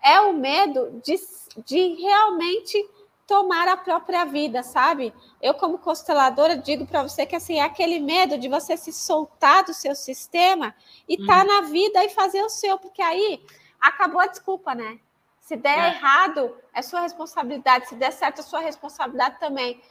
É 0.03 0.19
o 0.19 0.33
medo 0.33 0.99
de, 1.05 1.15
de 1.63 2.01
realmente 2.01 2.89
tomar 3.27 3.67
a 3.67 3.77
própria 3.77 4.25
vida, 4.25 4.63
sabe? 4.63 5.13
Eu, 5.39 5.53
como 5.53 5.77
consteladora, 5.77 6.57
digo 6.57 6.87
para 6.87 7.03
você 7.03 7.23
que 7.25 7.35
assim, 7.35 7.59
é 7.59 7.63
aquele 7.63 7.99
medo 7.99 8.37
de 8.37 8.49
você 8.49 8.75
se 8.75 8.91
soltar 8.91 9.63
do 9.63 9.73
seu 9.75 9.93
sistema 9.93 10.73
e 11.07 11.13
estar 11.13 11.45
tá 11.45 11.53
uhum. 11.53 11.61
na 11.61 11.67
vida 11.69 12.03
e 12.03 12.09
fazer 12.09 12.41
o 12.41 12.49
seu, 12.49 12.79
porque 12.79 13.01
aí 13.01 13.45
acabou 13.79 14.19
a 14.19 14.25
desculpa, 14.25 14.73
né? 14.73 14.99
Se 15.39 15.55
der 15.55 15.77
é. 15.77 15.87
errado, 15.89 16.55
é 16.73 16.81
sua 16.81 17.01
responsabilidade. 17.01 17.89
Se 17.89 17.95
der 17.95 18.11
certo, 18.11 18.39
é 18.39 18.43
sua 18.43 18.59
responsabilidade 18.59 19.39
também. 19.39 19.81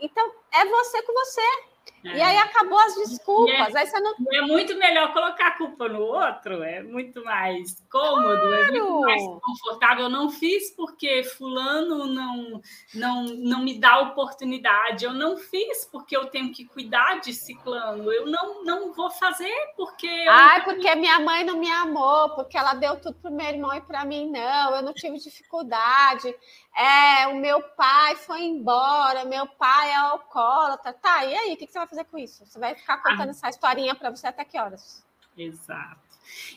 Então, 0.00 0.32
é 0.52 0.64
você 0.64 1.02
com 1.02 1.12
você. 1.12 1.75
É. 2.06 2.18
E 2.18 2.22
aí 2.22 2.38
acabou 2.38 2.78
as 2.78 2.94
desculpas. 2.94 3.74
É, 3.74 3.78
aí 3.78 3.86
você 3.86 4.00
não... 4.00 4.14
é 4.32 4.40
muito 4.42 4.76
melhor 4.76 5.12
colocar 5.12 5.48
a 5.48 5.50
culpa 5.52 5.88
no 5.88 6.00
outro, 6.00 6.62
é 6.62 6.82
muito 6.82 7.24
mais 7.24 7.84
cômodo, 7.90 8.40
claro. 8.40 8.54
é 8.54 8.70
muito 8.70 9.00
mais 9.00 9.22
confortável. 9.42 10.04
Eu 10.04 10.10
não 10.10 10.30
fiz 10.30 10.70
porque 10.76 11.24
fulano 11.24 12.06
não, 12.06 12.60
não, 12.94 13.24
não 13.24 13.64
me 13.64 13.78
dá 13.78 13.98
oportunidade. 13.98 15.04
Eu 15.04 15.12
não 15.12 15.36
fiz 15.36 15.84
porque 15.86 16.16
eu 16.16 16.26
tenho 16.26 16.52
que 16.52 16.64
cuidar 16.64 17.20
de 17.20 17.32
ciclano. 17.32 18.12
Eu 18.12 18.26
não, 18.26 18.64
não 18.64 18.92
vou 18.92 19.10
fazer 19.10 19.54
porque. 19.76 20.08
Ai, 20.28 20.62
porque 20.64 20.94
minha 20.94 21.18
mãe 21.20 21.44
não 21.44 21.58
me 21.58 21.70
amou, 21.70 22.30
porque 22.30 22.56
ela 22.56 22.74
deu 22.74 23.00
tudo 23.00 23.16
para 23.20 23.30
o 23.30 23.34
meu 23.34 23.46
irmão 23.46 23.74
e 23.74 23.80
para 23.80 24.04
mim 24.04 24.30
não. 24.30 24.76
Eu 24.76 24.82
não 24.82 24.92
tive 24.92 25.18
dificuldade. 25.18 26.34
É, 26.76 27.26
o 27.28 27.36
meu 27.36 27.62
pai 27.62 28.16
foi 28.16 28.42
embora, 28.42 29.24
meu 29.24 29.46
pai 29.46 29.90
é 29.92 29.94
alcoólatra. 29.94 30.92
Tá, 30.92 31.24
e 31.24 31.34
aí, 31.34 31.54
o 31.54 31.56
que 31.56 31.66
você 31.66 31.78
vai 31.78 31.88
fazer 31.88 31.95
com 32.04 32.18
isso? 32.18 32.44
Você 32.44 32.58
vai 32.58 32.74
ficar 32.74 32.98
contando 32.98 33.28
ah. 33.28 33.30
essa 33.30 33.48
historinha 33.48 33.94
para 33.94 34.10
você 34.10 34.26
até 34.26 34.44
que 34.44 34.58
horas? 34.58 35.04
Exato. 35.36 36.06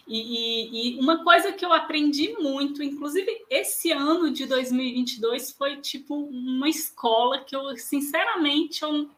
E, 0.08 0.18
e, 0.18 0.98
e, 0.98 1.00
uma 1.00 1.24
coisa 1.24 1.52
que 1.52 1.64
eu 1.64 1.72
aprendi 1.72 2.34
muito, 2.40 2.82
inclusive 2.82 3.46
esse 3.50 3.92
ano 3.92 4.32
de 4.32 4.46
2022 4.48 5.52
foi 5.52 5.78
tipo 5.78 6.16
uma 6.16 6.68
escola 6.68 7.44
que 7.44 7.56
eu, 7.56 7.78
sinceramente, 7.78 8.82
eu 8.82 9.10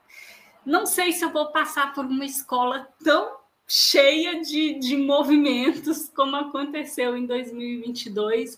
não 0.66 0.86
sei 0.86 1.14
se 1.14 1.24
eu 1.24 1.32
vou 1.32 1.52
passar 1.52 1.94
por 1.94 2.06
uma 2.06 2.26
escola 2.26 2.88
tão 3.04 3.38
cheia 3.66 4.42
de, 4.42 4.78
de 4.80 4.98
movimentos 4.98 6.10
como 6.14 6.36
aconteceu 6.36 7.16
em 7.16 7.26
2022 7.26 8.58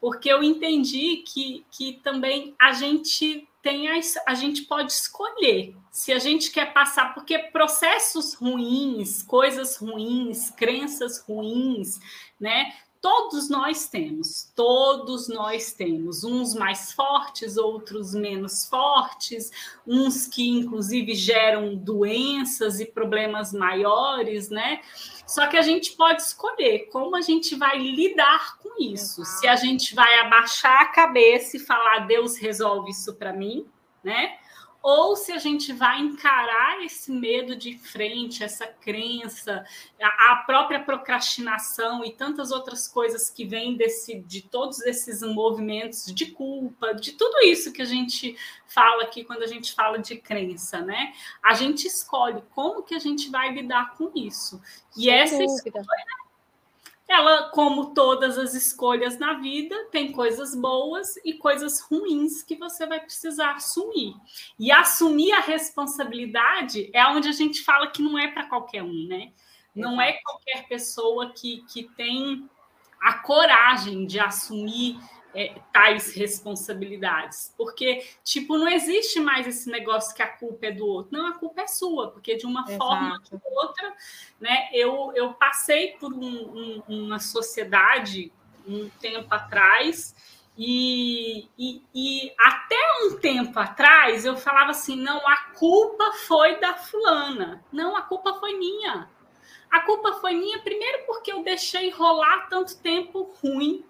porque 0.00 0.30
eu 0.30 0.42
entendi 0.42 1.18
que, 1.26 1.64
que 1.70 2.00
também 2.02 2.54
a 2.58 2.72
gente 2.72 3.46
tem 3.62 3.88
a, 3.88 4.00
a 4.26 4.34
gente 4.34 4.62
pode 4.62 4.92
escolher 4.92 5.76
se 5.90 6.12
a 6.12 6.18
gente 6.18 6.50
quer 6.50 6.72
passar, 6.72 7.14
porque 7.14 7.38
processos 7.38 8.34
ruins, 8.34 9.22
coisas 9.22 9.76
ruins, 9.76 10.50
crenças 10.50 11.20
ruins, 11.20 11.98
né? 12.38 12.72
Todos 13.00 13.48
nós 13.48 13.88
temos, 13.88 14.52
todos 14.54 15.26
nós 15.26 15.72
temos, 15.72 16.22
uns 16.22 16.54
mais 16.54 16.92
fortes, 16.92 17.56
outros 17.56 18.12
menos 18.12 18.66
fortes, 18.66 19.50
uns 19.86 20.26
que 20.26 20.46
inclusive 20.46 21.14
geram 21.14 21.74
doenças 21.74 22.78
e 22.78 22.84
problemas 22.84 23.54
maiores, 23.54 24.50
né? 24.50 24.82
Só 25.26 25.46
que 25.46 25.56
a 25.56 25.62
gente 25.62 25.92
pode 25.92 26.20
escolher 26.20 26.90
como 26.92 27.16
a 27.16 27.22
gente 27.22 27.54
vai 27.54 27.78
lidar 27.78 28.58
com 28.58 28.82
isso. 28.82 29.24
Se 29.24 29.48
a 29.48 29.56
gente 29.56 29.94
vai 29.94 30.18
abaixar 30.18 30.82
a 30.82 30.88
cabeça 30.88 31.56
e 31.56 31.60
falar 31.60 32.00
Deus 32.00 32.36
resolve 32.36 32.90
isso 32.90 33.14
para 33.14 33.32
mim, 33.32 33.66
né? 34.04 34.36
Ou 34.82 35.14
se 35.14 35.30
a 35.32 35.38
gente 35.38 35.72
vai 35.72 36.00
encarar 36.00 36.82
esse 36.82 37.12
medo 37.12 37.54
de 37.54 37.76
frente, 37.78 38.42
essa 38.42 38.66
crença, 38.66 39.64
a, 40.00 40.36
própria 40.46 40.80
procrastinação 40.80 42.04
e 42.04 42.12
tantas 42.12 42.50
outras 42.50 42.88
coisas 42.88 43.28
que 43.28 43.44
vêm 43.44 43.76
desse, 43.76 44.20
de 44.20 44.42
todos 44.42 44.80
esses 44.80 45.20
movimentos 45.22 46.06
de 46.06 46.26
culpa, 46.30 46.94
de 46.94 47.12
tudo 47.12 47.44
isso 47.44 47.72
que 47.72 47.82
a 47.82 47.86
gente 47.86 48.36
fala 48.66 49.02
aqui 49.02 49.22
quando 49.22 49.42
a 49.42 49.46
gente 49.46 49.74
fala 49.74 49.98
de 49.98 50.16
crença, 50.16 50.80
né? 50.80 51.12
A 51.42 51.52
gente 51.52 51.86
escolhe 51.86 52.42
como 52.54 52.82
que 52.82 52.94
a 52.94 52.98
gente 52.98 53.30
vai 53.30 53.52
lidar 53.52 53.94
com 53.96 54.10
isso. 54.14 54.60
E 54.96 55.04
Sem 55.04 55.12
essa 55.12 55.38
dúvida. 55.38 55.80
escolha 55.80 56.19
ela, 57.10 57.50
como 57.50 57.92
todas 57.92 58.38
as 58.38 58.54
escolhas 58.54 59.18
na 59.18 59.34
vida, 59.34 59.74
tem 59.90 60.12
coisas 60.12 60.54
boas 60.54 61.16
e 61.24 61.34
coisas 61.34 61.80
ruins 61.80 62.42
que 62.44 62.54
você 62.54 62.86
vai 62.86 63.00
precisar 63.00 63.56
assumir. 63.56 64.14
E 64.56 64.70
assumir 64.70 65.32
a 65.32 65.40
responsabilidade 65.40 66.88
é 66.92 67.04
onde 67.06 67.28
a 67.28 67.32
gente 67.32 67.62
fala 67.62 67.88
que 67.88 68.00
não 68.00 68.16
é 68.16 68.28
para 68.28 68.46
qualquer 68.46 68.84
um, 68.84 69.08
né? 69.08 69.32
Não 69.74 70.00
é 70.00 70.14
qualquer 70.22 70.68
pessoa 70.68 71.32
que, 71.32 71.64
que 71.72 71.84
tem 71.96 72.48
a 73.02 73.14
coragem 73.14 74.06
de 74.06 74.20
assumir 74.20 74.96
é, 75.34 75.54
tais 75.72 76.14
responsabilidades. 76.14 77.54
Porque, 77.56 78.04
tipo, 78.24 78.56
não 78.56 78.68
existe 78.68 79.20
mais 79.20 79.46
esse 79.46 79.70
negócio 79.70 80.14
que 80.14 80.22
a 80.22 80.28
culpa 80.28 80.66
é 80.66 80.72
do 80.72 80.86
outro. 80.86 81.16
Não, 81.16 81.26
a 81.26 81.34
culpa 81.34 81.62
é 81.62 81.66
sua, 81.66 82.10
porque 82.10 82.36
de 82.36 82.46
uma 82.46 82.62
Exato. 82.62 82.78
forma 82.78 83.22
ou 83.30 83.38
de 83.38 83.44
outra, 83.46 83.94
né? 84.40 84.68
Eu, 84.72 85.12
eu 85.14 85.32
passei 85.34 85.92
por 85.98 86.12
um, 86.12 86.18
um, 86.18 86.82
uma 86.88 87.18
sociedade 87.18 88.32
um 88.66 88.88
tempo 89.00 89.32
atrás. 89.34 90.14
E, 90.56 91.48
e, 91.56 91.82
e, 91.94 92.34
até 92.38 92.76
um 93.02 93.16
tempo 93.16 93.58
atrás 93.58 94.24
eu 94.24 94.36
falava 94.36 94.72
assim: 94.72 94.96
não, 94.96 95.26
a 95.26 95.36
culpa 95.58 96.12
foi 96.26 96.60
da 96.60 96.74
fulana, 96.74 97.64
não, 97.72 97.96
a 97.96 98.02
culpa 98.02 98.34
foi 98.34 98.58
minha. 98.58 99.08
A 99.70 99.80
culpa 99.82 100.14
foi 100.14 100.34
minha, 100.34 100.58
primeiro, 100.58 101.06
porque 101.06 101.32
eu 101.32 101.44
deixei 101.44 101.90
rolar 101.90 102.48
tanto 102.48 102.76
tempo 102.78 103.32
ruim, 103.40 103.84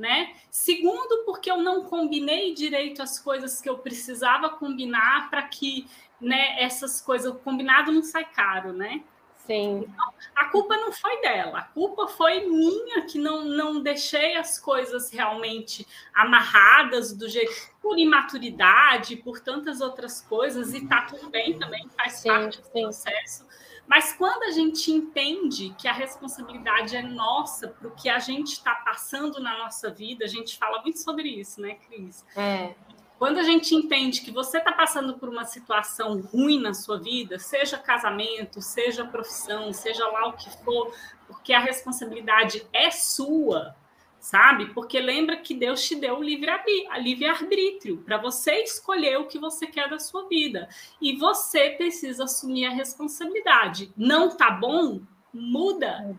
né? 0.00 0.34
Segundo, 0.50 1.24
porque 1.24 1.50
eu 1.50 1.58
não 1.58 1.84
combinei 1.84 2.54
direito 2.54 3.02
as 3.02 3.18
coisas 3.18 3.60
que 3.60 3.68
eu 3.68 3.78
precisava 3.78 4.48
combinar 4.48 5.28
para 5.28 5.42
que 5.42 5.86
né, 6.20 6.60
essas 6.60 7.00
coisas, 7.00 7.30
o 7.30 7.36
combinado 7.36 7.92
não 7.92 8.02
sai 8.02 8.24
caro, 8.24 8.72
né? 8.72 9.02
Sim. 9.46 9.80
Então, 9.80 10.14
a 10.36 10.44
culpa 10.46 10.76
não 10.76 10.92
foi 10.92 11.20
dela, 11.20 11.58
a 11.58 11.64
culpa 11.64 12.06
foi 12.08 12.46
minha 12.46 13.02
que 13.02 13.18
não, 13.18 13.44
não 13.44 13.82
deixei 13.82 14.36
as 14.36 14.58
coisas 14.58 15.10
realmente 15.10 15.86
amarradas 16.14 17.12
do 17.12 17.28
jeito 17.28 17.52
por 17.82 17.98
imaturidade, 17.98 19.16
por 19.16 19.40
tantas 19.40 19.80
outras 19.80 20.20
coisas, 20.22 20.72
e 20.72 20.86
tá 20.86 21.02
tudo 21.02 21.28
bem 21.30 21.58
também, 21.58 21.88
faz 21.96 22.14
sim, 22.14 22.28
parte 22.28 22.60
do 22.60 22.66
sim. 22.66 22.82
processo. 22.82 23.46
Mas 23.90 24.12
quando 24.12 24.44
a 24.44 24.52
gente 24.52 24.92
entende 24.92 25.74
que 25.76 25.88
a 25.88 25.92
responsabilidade 25.92 26.94
é 26.94 27.02
nossa 27.02 27.66
para 27.66 27.88
o 27.88 27.90
que 27.90 28.08
a 28.08 28.20
gente 28.20 28.52
está 28.52 28.72
passando 28.72 29.40
na 29.40 29.58
nossa 29.58 29.90
vida, 29.90 30.24
a 30.24 30.28
gente 30.28 30.56
fala 30.56 30.80
muito 30.80 31.00
sobre 31.00 31.28
isso, 31.28 31.60
né, 31.60 31.74
Cris? 31.74 32.24
É. 32.36 32.72
Quando 33.18 33.38
a 33.38 33.42
gente 33.42 33.74
entende 33.74 34.20
que 34.20 34.30
você 34.30 34.58
está 34.58 34.70
passando 34.70 35.18
por 35.18 35.28
uma 35.28 35.44
situação 35.44 36.20
ruim 36.20 36.60
na 36.60 36.72
sua 36.72 37.00
vida, 37.00 37.36
seja 37.40 37.76
casamento, 37.76 38.62
seja 38.62 39.04
profissão, 39.04 39.72
seja 39.72 40.06
lá 40.06 40.28
o 40.28 40.34
que 40.34 40.48
for, 40.62 40.94
porque 41.26 41.52
a 41.52 41.58
responsabilidade 41.58 42.64
é 42.72 42.92
sua, 42.92 43.74
sabe? 44.20 44.66
Porque 44.74 45.00
lembra 45.00 45.38
que 45.38 45.54
Deus 45.54 45.82
te 45.82 45.96
deu 45.96 46.18
o 46.18 46.22
livre-arbítrio 46.22 47.98
para 48.04 48.18
você 48.18 48.62
escolher 48.62 49.18
o 49.18 49.26
que 49.26 49.38
você 49.38 49.66
quer 49.66 49.88
da 49.88 49.98
sua 49.98 50.28
vida. 50.28 50.68
E 51.00 51.16
você 51.16 51.70
precisa 51.70 52.24
assumir 52.24 52.66
a 52.66 52.70
responsabilidade. 52.70 53.92
Não 53.96 54.36
tá 54.36 54.50
bom? 54.50 55.00
Muda. 55.32 56.16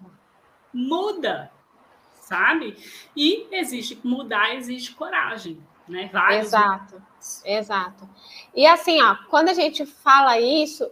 Muda. 0.73 1.51
Sabe? 2.19 2.75
E 3.15 3.47
existe 3.51 3.99
mudar, 4.03 4.55
exige 4.55 4.93
coragem 4.93 5.61
né? 5.91 6.09
Vários 6.11 6.47
exato, 6.47 7.01
exato. 7.45 8.09
E 8.55 8.65
assim, 8.65 9.01
ó, 9.01 9.15
quando 9.29 9.49
a 9.49 9.53
gente 9.53 9.85
fala 9.85 10.39
isso, 10.39 10.89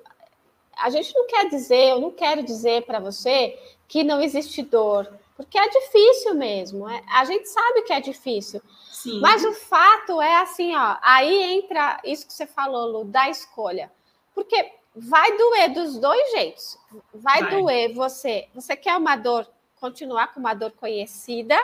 a 0.77 0.89
gente 0.89 1.13
não 1.15 1.25
quer 1.25 1.49
dizer, 1.49 1.89
eu 1.89 2.01
não 2.01 2.11
quero 2.11 2.43
dizer 2.43 2.85
para 2.85 2.99
você 2.99 3.57
que 3.87 4.03
não 4.03 4.21
existe 4.21 4.61
dor, 4.61 5.18
porque 5.39 5.57
é 5.57 5.69
difícil 5.69 6.35
mesmo. 6.35 6.89
É, 6.89 7.01
a 7.07 7.23
gente 7.23 7.47
sabe 7.47 7.83
que 7.83 7.93
é 7.93 8.01
difícil. 8.01 8.61
Sim. 8.91 9.21
Mas 9.21 9.45
o 9.45 9.53
fato 9.53 10.21
é 10.21 10.35
assim, 10.41 10.75
ó, 10.75 10.97
aí 11.01 11.53
entra 11.53 11.97
isso 12.03 12.27
que 12.27 12.33
você 12.33 12.45
falou, 12.45 12.91
Lu, 12.91 13.05
da 13.05 13.29
escolha. 13.29 13.89
Porque 14.35 14.73
vai 14.93 15.37
doer 15.37 15.71
dos 15.71 15.97
dois 15.97 16.31
jeitos. 16.31 16.77
Vai, 17.13 17.41
vai. 17.41 17.51
doer 17.51 17.93
você. 17.93 18.49
Você 18.53 18.75
quer 18.75 18.97
uma 18.97 19.15
dor, 19.15 19.47
continuar 19.79 20.33
com 20.33 20.41
uma 20.41 20.53
dor 20.53 20.73
conhecida, 20.73 21.57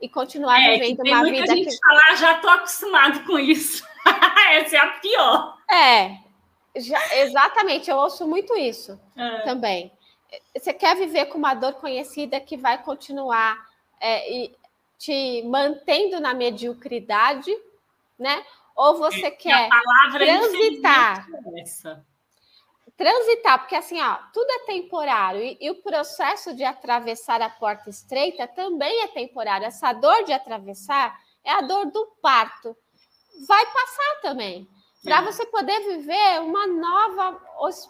e 0.00 0.08
continuar 0.08 0.60
é, 0.60 0.78
vivendo 0.78 1.00
uma 1.00 1.24
vida. 1.24 1.38
Muita 1.38 1.56
gente 1.56 1.70
que... 1.70 1.78
falar, 1.84 2.14
já 2.14 2.36
estou 2.36 2.50
acostumado 2.50 3.26
com 3.26 3.36
isso. 3.36 3.84
Essa 4.52 4.76
é 4.76 4.78
a 4.78 4.86
pior. 4.92 5.58
É, 5.68 6.18
já, 6.76 7.16
exatamente, 7.16 7.90
eu 7.90 7.96
ouço 7.96 8.28
muito 8.28 8.56
isso 8.56 8.96
é. 9.16 9.40
também. 9.40 9.90
Você 10.56 10.72
quer 10.72 10.96
viver 10.96 11.26
com 11.26 11.38
uma 11.38 11.54
dor 11.54 11.74
conhecida 11.74 12.40
que 12.40 12.56
vai 12.56 12.82
continuar 12.82 13.66
é, 14.00 14.30
e 14.32 14.56
te 14.98 15.42
mantendo 15.44 16.20
na 16.20 16.34
mediocridade, 16.34 17.50
né? 18.18 18.44
Ou 18.76 18.98
você 18.98 19.26
é, 19.26 19.30
quer 19.30 19.68
transitar? 20.12 21.26
Essa 21.56 22.04
transitar, 22.98 23.60
porque 23.60 23.76
assim, 23.76 24.00
ó, 24.02 24.16
tudo 24.34 24.50
é 24.50 24.66
temporário 24.66 25.40
e, 25.40 25.56
e, 25.60 25.70
o 25.70 25.76
processo 25.76 26.52
de 26.52 26.64
atravessar 26.64 27.40
a 27.40 27.48
porta 27.48 27.88
estreita 27.88 28.46
também 28.48 29.02
é 29.02 29.06
temporário. 29.06 29.68
Essa 29.68 29.92
dor 29.92 30.24
de 30.24 30.32
atravessar 30.32 31.16
é 31.44 31.52
a 31.52 31.60
dor 31.60 31.86
do 31.86 32.04
parto. 32.20 32.76
Vai 33.46 33.64
passar 33.66 34.20
também. 34.20 34.68
Para 35.02 35.22
você 35.22 35.46
poder 35.46 35.80
viver 35.80 36.40
uma 36.40 36.66
nova 36.66 37.40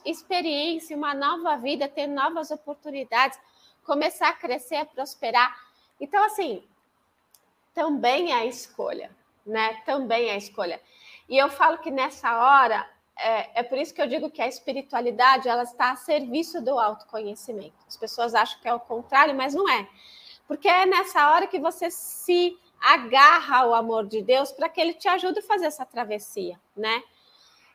experiência, 0.04 0.96
uma 0.96 1.14
nova 1.14 1.56
vida, 1.56 1.88
ter 1.88 2.06
novas 2.06 2.50
oportunidades, 2.50 3.38
começar 3.84 4.28
a 4.28 4.34
crescer, 4.34 4.76
a 4.76 4.86
prosperar. 4.86 5.56
Então, 5.98 6.22
assim, 6.24 6.62
também 7.72 8.32
é 8.32 8.36
a 8.36 8.46
escolha, 8.46 9.10
né? 9.46 9.80
Também 9.86 10.28
é 10.28 10.32
a 10.32 10.36
escolha. 10.36 10.80
E 11.28 11.36
eu 11.36 11.48
falo 11.48 11.78
que 11.78 11.90
nessa 11.90 12.38
hora 12.38 12.88
é, 13.18 13.60
é, 13.60 13.62
por 13.64 13.76
isso 13.78 13.92
que 13.92 14.00
eu 14.00 14.06
digo 14.06 14.30
que 14.30 14.40
a 14.40 14.46
espiritualidade 14.46 15.48
ela 15.48 15.64
está 15.64 15.90
a 15.90 15.96
serviço 15.96 16.62
do 16.62 16.78
autoconhecimento. 16.78 17.74
As 17.86 17.96
pessoas 17.96 18.34
acham 18.34 18.60
que 18.60 18.68
é 18.68 18.74
o 18.74 18.78
contrário, 18.78 19.34
mas 19.34 19.54
não 19.54 19.68
é. 19.68 19.88
Porque 20.46 20.68
é 20.68 20.86
nessa 20.86 21.30
hora 21.30 21.46
que 21.46 21.58
você 21.58 21.90
se 21.90 22.56
agarra 22.80 23.58
ao 23.58 23.74
amor 23.74 24.06
de 24.06 24.22
Deus 24.22 24.52
para 24.52 24.68
que 24.68 24.80
ele 24.80 24.94
te 24.94 25.08
ajude 25.08 25.40
a 25.40 25.42
fazer 25.42 25.66
essa 25.66 25.84
travessia, 25.84 26.58
né? 26.76 27.02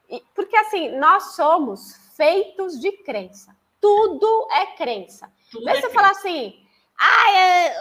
E, 0.10 0.22
porque 0.34 0.56
assim, 0.56 0.97
nós 0.97 1.36
somos 1.36 1.95
feitos 2.16 2.80
de 2.80 2.91
crença. 2.91 3.56
Tudo 3.82 4.47
é 4.51 4.68
crença. 4.68 5.32
Tudo 5.51 5.68
é 5.70 5.82
você 5.82 5.89
falar 5.89 6.12
assim, 6.12 6.66
ai, 6.97 7.74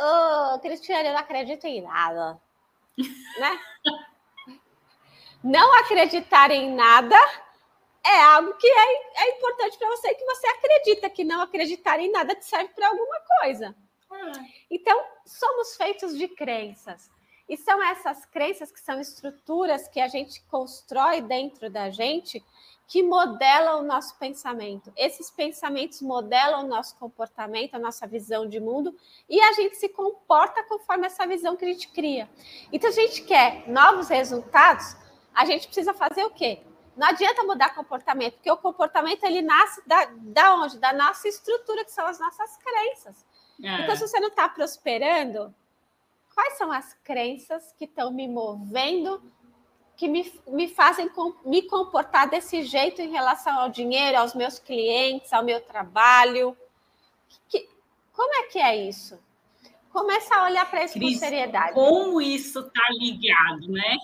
oh, 0.54 0.58
Cristiane, 0.58 1.08
eu 1.08 1.12
não 1.12 1.20
acredito 1.20 1.64
em 1.66 1.82
nada. 1.82 2.40
né? 3.38 3.60
Não 5.42 5.74
acreditar 5.80 6.50
em 6.50 6.74
nada 6.74 7.16
é 8.04 8.20
algo 8.22 8.54
que 8.54 8.66
é, 8.66 9.24
é 9.24 9.36
importante 9.36 9.78
para 9.78 9.88
você 9.88 10.14
que 10.14 10.24
você 10.24 10.46
acredita, 10.48 11.10
que 11.10 11.24
não 11.24 11.40
acreditar 11.40 12.00
em 12.00 12.10
nada 12.10 12.34
te 12.34 12.44
serve 12.44 12.68
para 12.74 12.88
alguma 12.88 13.20
coisa. 13.40 13.74
Então, 14.70 15.04
somos 15.26 15.76
feitos 15.76 16.16
de 16.16 16.28
crenças. 16.28 17.10
E 17.48 17.56
são 17.56 17.82
essas 17.82 18.24
crenças 18.26 18.70
que 18.70 18.80
são 18.80 19.00
estruturas 19.00 19.88
que 19.88 20.00
a 20.00 20.08
gente 20.08 20.42
constrói 20.44 21.20
dentro 21.20 21.68
da 21.68 21.90
gente 21.90 22.42
que 22.86 23.02
modelam 23.02 23.80
o 23.80 23.84
nosso 23.84 24.18
pensamento. 24.18 24.92
Esses 24.96 25.30
pensamentos 25.30 26.02
modelam 26.02 26.64
o 26.64 26.68
nosso 26.68 26.94
comportamento, 26.96 27.74
a 27.74 27.78
nossa 27.78 28.06
visão 28.06 28.46
de 28.46 28.60
mundo, 28.60 28.94
e 29.28 29.40
a 29.40 29.52
gente 29.52 29.76
se 29.76 29.88
comporta 29.88 30.62
conforme 30.64 31.06
essa 31.06 31.26
visão 31.26 31.56
que 31.56 31.64
a 31.64 31.68
gente 31.68 31.88
cria. 31.88 32.28
Então, 32.70 32.90
a 32.90 32.92
gente 32.92 33.22
quer 33.22 33.66
novos 33.66 34.08
resultados, 34.08 34.94
a 35.34 35.46
gente 35.46 35.66
precisa 35.66 35.94
fazer 35.94 36.24
o 36.24 36.30
quê? 36.30 36.60
Não 36.94 37.08
adianta 37.08 37.42
mudar 37.44 37.74
comportamento, 37.74 38.34
porque 38.34 38.50
o 38.50 38.58
comportamento 38.58 39.24
ele 39.24 39.40
nasce 39.40 39.80
da, 39.86 40.04
da 40.04 40.54
onde? 40.56 40.78
Da 40.78 40.92
nossa 40.92 41.26
estrutura, 41.26 41.84
que 41.84 41.92
são 41.92 42.06
as 42.06 42.20
nossas 42.20 42.58
crenças. 42.58 43.24
É. 43.62 43.82
Então, 43.82 43.96
se 43.96 44.06
você 44.06 44.18
não 44.18 44.28
está 44.28 44.48
prosperando, 44.48 45.54
quais 46.34 46.58
são 46.58 46.72
as 46.72 46.94
crenças 47.04 47.72
que 47.78 47.84
estão 47.84 48.12
me 48.12 48.26
movendo, 48.26 49.22
que 49.96 50.08
me, 50.08 50.32
me 50.48 50.68
fazem 50.68 51.08
com, 51.08 51.34
me 51.44 51.62
comportar 51.62 52.28
desse 52.28 52.62
jeito 52.64 53.00
em 53.00 53.10
relação 53.10 53.58
ao 53.58 53.68
dinheiro, 53.68 54.18
aos 54.18 54.34
meus 54.34 54.58
clientes, 54.58 55.32
ao 55.32 55.44
meu 55.44 55.60
trabalho? 55.60 56.56
Que, 57.48 57.68
como 58.12 58.34
é 58.34 58.42
que 58.44 58.58
é 58.58 58.76
isso? 58.76 59.18
Começa 59.90 60.34
a 60.34 60.44
olhar 60.44 60.68
para 60.68 60.84
isso 60.84 60.94
Cris, 60.94 61.14
com 61.14 61.18
seriedade. 61.18 61.74
Como 61.74 62.20
isso 62.20 62.60
está 62.60 62.82
ligado, 62.98 63.70
né? 63.70 63.98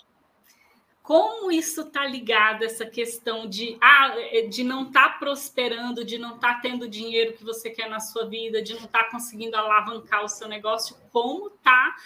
Como 1.09 1.51
isso 1.51 1.81
está 1.81 2.05
ligado 2.05 2.65
essa 2.65 2.85
questão 2.85 3.49
de, 3.49 3.79
ah, 3.81 4.13
é, 4.15 4.43
de 4.43 4.63
não 4.63 4.89
estar 4.89 5.13
tá 5.15 5.19
prosperando, 5.19 6.05
de 6.05 6.19
não 6.19 6.35
estar 6.35 6.57
tá 6.57 6.61
tendo 6.61 6.83
o 6.83 6.89
dinheiro 6.89 7.33
que 7.33 7.43
você 7.43 7.71
quer 7.71 7.89
na 7.89 7.99
sua 7.99 8.27
vida, 8.27 8.61
de 8.61 8.75
não 8.75 8.85
estar 8.85 9.05
tá 9.05 9.11
conseguindo 9.11 9.57
alavancar 9.57 10.23
o 10.23 10.29
seu 10.29 10.47
negócio, 10.47 10.95
como 11.11 11.47
está 11.49 11.97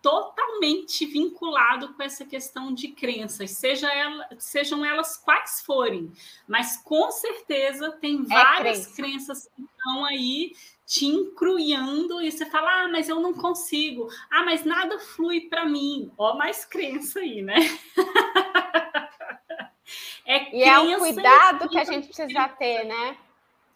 totalmente 0.00 1.04
vinculado 1.06 1.92
com 1.94 2.04
essa 2.04 2.24
questão 2.24 2.72
de 2.72 2.92
crenças, 2.92 3.50
seja 3.50 3.92
ela, 3.92 4.28
sejam 4.38 4.84
elas 4.84 5.16
quais 5.16 5.60
forem, 5.66 6.12
mas 6.46 6.76
com 6.76 7.10
certeza 7.10 7.90
tem 7.90 8.20
é 8.20 8.22
várias 8.32 8.86
crença. 8.86 9.02
crenças 9.02 9.48
que 9.56 9.62
estão 9.62 10.04
aí 10.04 10.52
te 10.86 11.06
encruiando 11.06 12.20
e 12.20 12.30
você 12.30 12.44
fala, 12.46 12.84
ah, 12.84 12.88
mas 12.88 13.08
eu 13.08 13.20
não 13.20 13.32
consigo, 13.32 14.08
ah, 14.30 14.44
mas 14.44 14.64
nada 14.64 14.98
flui 14.98 15.42
para 15.42 15.64
mim, 15.64 16.10
ó, 16.18 16.36
mais 16.36 16.64
crença 16.64 17.20
aí, 17.20 17.42
né? 17.42 17.56
É 20.24 20.56
e 20.56 20.62
é 20.62 20.78
um 20.78 20.98
cuidado 20.98 21.68
que 21.68 21.76
a 21.76 21.84
gente 21.84 22.06
precisa 22.06 22.48
ter, 22.50 22.84
né? 22.84 23.16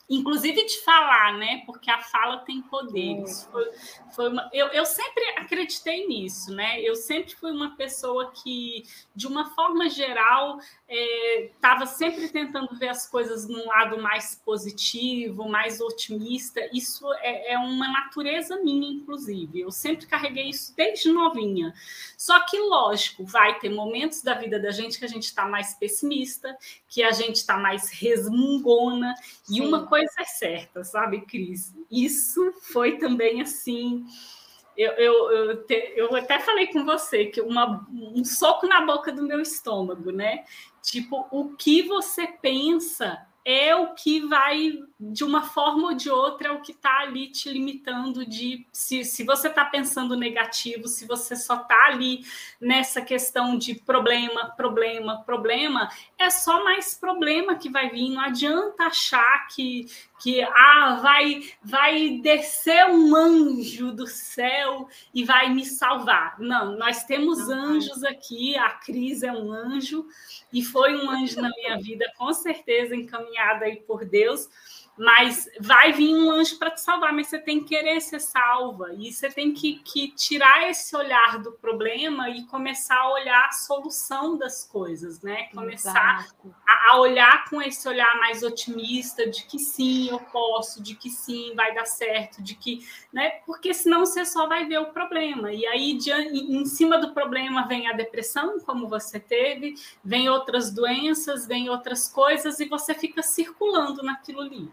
Inclusive 0.08 0.64
de 0.64 0.80
falar, 0.82 1.36
né? 1.36 1.62
Porque 1.66 1.90
a 1.90 2.00
fala 2.00 2.38
tem 2.38 2.62
poderes. 2.62 3.48
Foi, 3.50 3.70
foi 4.14 4.28
uma, 4.28 4.48
eu, 4.52 4.68
eu 4.68 4.86
sempre 4.86 5.24
acreditei 5.36 6.06
nisso, 6.06 6.54
né? 6.54 6.80
Eu 6.80 6.94
sempre 6.94 7.34
fui 7.34 7.50
uma 7.50 7.76
pessoa 7.76 8.30
que, 8.30 8.84
de 9.14 9.26
uma 9.26 9.50
forma 9.54 9.88
geral, 9.88 10.58
estava 10.88 11.82
é, 11.82 11.86
sempre 11.86 12.28
tentando 12.28 12.76
ver 12.76 12.88
as 12.88 13.08
coisas 13.08 13.48
num 13.48 13.66
lado 13.66 14.00
mais 14.00 14.40
positivo, 14.44 15.48
mais 15.48 15.80
otimista. 15.80 16.60
Isso 16.72 17.12
é, 17.14 17.54
é 17.54 17.58
uma 17.58 17.88
natureza 17.88 18.62
minha, 18.62 18.88
inclusive. 18.88 19.60
Eu 19.60 19.72
sempre 19.72 20.06
carreguei 20.06 20.50
isso 20.50 20.72
desde 20.76 21.10
novinha. 21.10 21.74
Só 22.16 22.38
que, 22.46 22.58
lógico, 22.58 23.24
vai 23.24 23.58
ter 23.58 23.70
momentos 23.70 24.22
da 24.22 24.34
vida 24.34 24.58
da 24.58 24.70
gente 24.70 24.98
que 24.98 25.04
a 25.04 25.08
gente 25.08 25.24
está 25.24 25.44
mais 25.46 25.74
pessimista, 25.74 26.56
que 26.88 27.02
a 27.02 27.10
gente 27.10 27.36
está 27.36 27.56
mais 27.56 27.90
resmungona, 27.90 29.12
Sim. 29.42 29.56
e 29.56 29.60
uma 29.60 29.84
coisa 29.86 29.95
coisa 29.96 30.12
é 30.20 30.24
certa, 30.24 30.84
sabe, 30.84 31.22
Cris? 31.22 31.74
Isso 31.90 32.52
foi 32.72 32.98
também 32.98 33.40
assim. 33.40 34.04
Eu, 34.76 34.92
eu, 34.92 35.30
eu, 35.32 35.64
te, 35.64 35.94
eu 35.96 36.14
até 36.14 36.38
falei 36.38 36.66
com 36.66 36.84
você 36.84 37.26
que 37.26 37.40
uma, 37.40 37.86
um 37.90 38.22
soco 38.24 38.66
na 38.66 38.84
boca 38.84 39.10
do 39.10 39.22
meu 39.22 39.40
estômago, 39.40 40.12
né? 40.12 40.44
Tipo, 40.82 41.26
o 41.30 41.56
que 41.56 41.82
você 41.82 42.26
pensa 42.26 43.26
é 43.42 43.74
o 43.74 43.94
que 43.94 44.20
vai, 44.26 44.72
de 44.98 45.24
uma 45.24 45.42
forma 45.42 45.88
ou 45.88 45.94
de 45.94 46.08
outra, 46.08 46.48
é 46.48 46.50
o 46.50 46.62
que 46.62 46.72
está 46.72 47.00
ali 47.00 47.28
te 47.28 47.50
limitando 47.50 48.24
de 48.24 48.66
se, 48.72 49.04
se 49.04 49.24
você 49.24 49.48
está 49.48 49.62
pensando 49.62 50.16
negativo, 50.16 50.88
se 50.88 51.06
você 51.06 51.36
só 51.36 51.56
está 51.56 51.86
ali 51.88 52.24
nessa 52.58 53.02
questão 53.02 53.58
de 53.58 53.74
problema, 53.74 54.46
problema, 54.56 55.22
problema, 55.22 55.90
é 56.18 56.30
só 56.30 56.64
mais 56.64 56.94
problema 56.94 57.56
que 57.56 57.68
vai 57.68 57.90
vir. 57.90 58.10
Não 58.10 58.22
adianta 58.22 58.84
achar 58.84 59.46
que, 59.48 59.86
que 60.18 60.40
ah, 60.40 60.98
vai, 61.02 61.42
vai 61.62 62.18
descer 62.22 62.86
um 62.86 63.14
anjo 63.14 63.92
do 63.92 64.06
céu 64.06 64.88
e 65.12 65.24
vai 65.24 65.52
me 65.52 65.66
salvar. 65.66 66.38
Não, 66.38 66.74
nós 66.78 67.04
temos 67.04 67.50
anjos 67.50 68.02
aqui, 68.02 68.56
a 68.56 68.70
Cris 68.70 69.22
é 69.22 69.30
um 69.30 69.52
anjo 69.52 70.06
e 70.50 70.62
foi 70.62 70.96
um 70.96 71.10
anjo 71.10 71.38
na 71.38 71.50
minha 71.50 71.76
vida, 71.78 72.10
com 72.16 72.32
certeza 72.32 72.96
encaminhada 72.96 73.66
aí 73.66 73.76
por 73.76 74.06
Deus, 74.06 74.48
mas 74.96 75.48
vai 75.60 75.92
vir 75.92 76.14
um 76.14 76.30
anjo 76.30 76.58
para 76.58 76.70
te 76.70 76.80
salvar, 76.80 77.12
mas 77.12 77.26
você 77.26 77.38
tem 77.38 77.60
que 77.60 77.76
querer 77.76 78.00
ser 78.00 78.20
salva, 78.20 78.94
e 78.98 79.12
você 79.12 79.28
tem 79.28 79.52
que, 79.52 79.76
que 79.80 80.10
tirar 80.12 80.70
esse 80.70 80.96
olhar 80.96 81.38
do 81.38 81.52
problema 81.52 82.30
e 82.30 82.44
começar 82.46 82.96
a 82.96 83.12
olhar 83.12 83.46
a 83.46 83.52
solução 83.52 84.38
das 84.38 84.64
coisas, 84.64 85.20
né? 85.20 85.48
Começar 85.54 86.26
a, 86.66 86.92
a, 86.92 86.98
olhar 86.98 87.44
com 87.50 87.60
esse 87.60 87.86
olhar 87.88 88.18
mais 88.18 88.42
otimista 88.42 89.28
de 89.28 89.44
que 89.44 89.58
sim, 89.58 90.08
eu 90.08 90.18
posso, 90.18 90.82
de 90.82 90.94
que 90.94 91.10
sim, 91.10 91.54
vai 91.54 91.74
dar 91.74 91.86
certo, 91.86 92.42
de 92.42 92.54
que, 92.54 92.86
né? 93.12 93.30
Porque 93.44 93.74
senão 93.74 94.00
você 94.00 94.24
só 94.24 94.46
vai 94.46 94.64
ver 94.64 94.78
o 94.78 94.92
problema. 94.92 95.52
E 95.52 95.66
aí, 95.66 95.94
de, 95.94 96.10
em 96.10 96.64
cima 96.64 96.98
do 96.98 97.12
problema, 97.12 97.66
vem 97.68 97.88
a 97.88 97.92
depressão, 97.92 98.58
como 98.60 98.88
você 98.88 99.20
teve, 99.20 99.74
vem 100.02 100.28
outras 100.28 100.72
doenças, 100.72 101.46
vem 101.46 101.68
outras 101.68 102.08
coisas, 102.08 102.60
e 102.60 102.64
você 102.64 102.94
fica 102.94 103.22
circulando 103.22 104.02
naquilo 104.02 104.40
ali. 104.40 104.70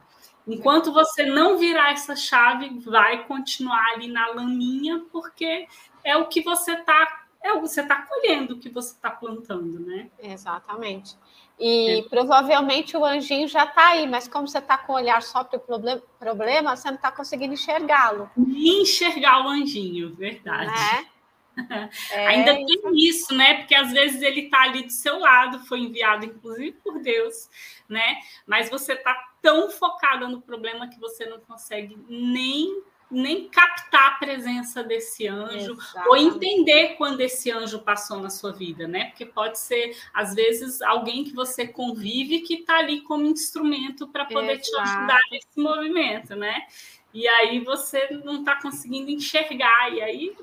Enquanto 0.47 0.91
você 0.91 1.25
não 1.25 1.57
virar 1.57 1.91
essa 1.91 2.15
chave, 2.15 2.79
vai 2.79 3.25
continuar 3.25 3.93
ali 3.93 4.07
na 4.07 4.27
laminha, 4.27 5.03
porque 5.11 5.67
é 6.03 6.17
o 6.17 6.27
que 6.27 6.41
você 6.41 6.73
está 6.73 7.21
é 7.41 7.51
o 7.51 7.61
que 7.61 7.67
você 7.67 7.81
está 7.81 7.97
colhendo 8.03 8.53
o 8.53 8.59
que 8.59 8.69
você 8.69 8.93
está 8.93 9.11
plantando, 9.11 9.77
né? 9.81 10.09
Exatamente. 10.17 11.17
E 11.59 11.99
é. 11.99 12.01
provavelmente 12.03 12.95
o 12.95 13.03
anjinho 13.03 13.47
já 13.49 13.65
está 13.65 13.89
aí, 13.89 14.07
mas 14.07 14.29
como 14.29 14.47
você 14.47 14.59
está 14.59 14.77
com 14.77 14.93
o 14.93 14.95
olhar 14.95 15.21
só 15.21 15.43
para 15.43 15.57
o 15.57 15.59
problema, 15.59 16.01
problema, 16.17 16.75
você 16.75 16.87
não 16.87 16.95
está 16.95 17.11
conseguindo 17.11 17.53
enxergá-lo. 17.53 18.29
Enxergar 18.37 19.45
o 19.45 19.49
anjinho, 19.49 20.15
verdade. 20.15 20.71
Né? 20.71 21.05
É 22.09 22.27
Ainda 22.29 22.55
tem 22.55 22.67
isso, 22.95 23.31
né? 23.35 23.59
Porque 23.59 23.75
às 23.75 23.91
vezes 23.91 24.23
ele 24.23 24.45
está 24.45 24.63
ali 24.63 24.85
do 24.85 24.91
seu 24.91 25.19
lado, 25.19 25.59
foi 25.67 25.81
enviado, 25.81 26.25
inclusive, 26.25 26.71
por 26.83 26.99
Deus, 26.99 27.47
né? 27.87 28.15
Mas 28.47 28.71
você 28.71 28.93
está 28.93 29.13
tão 29.43 29.69
focada 29.69 30.27
no 30.27 30.41
problema 30.41 30.87
que 30.87 30.99
você 30.99 31.25
não 31.25 31.39
consegue 31.41 31.95
nem 32.09 32.81
nem 33.11 33.47
captar 33.47 34.13
a 34.13 34.15
presença 34.15 34.83
desse 34.83 35.27
anjo 35.27 35.73
Exatamente. 35.73 36.09
ou 36.09 36.17
entender 36.17 36.95
quando 36.95 37.21
esse 37.21 37.51
anjo 37.51 37.77
passou 37.77 38.19
na 38.19 38.31
sua 38.31 38.51
vida, 38.51 38.87
né? 38.87 39.05
Porque 39.09 39.23
pode 39.23 39.59
ser 39.59 39.95
às 40.11 40.33
vezes 40.33 40.81
alguém 40.81 41.23
que 41.23 41.31
você 41.31 41.67
convive 41.67 42.39
que 42.39 42.55
está 42.55 42.79
ali 42.79 43.01
como 43.01 43.27
instrumento 43.27 44.07
para 44.07 44.25
poder 44.25 44.53
Exato. 44.53 44.63
te 44.63 44.75
ajudar 44.79 45.19
nesse 45.31 45.59
movimento, 45.59 46.35
né? 46.35 46.65
E 47.13 47.27
aí 47.27 47.59
você 47.59 48.07
não 48.23 48.39
está 48.39 48.59
conseguindo 48.59 49.11
enxergar 49.11 49.93
e 49.93 50.01
aí 50.01 50.35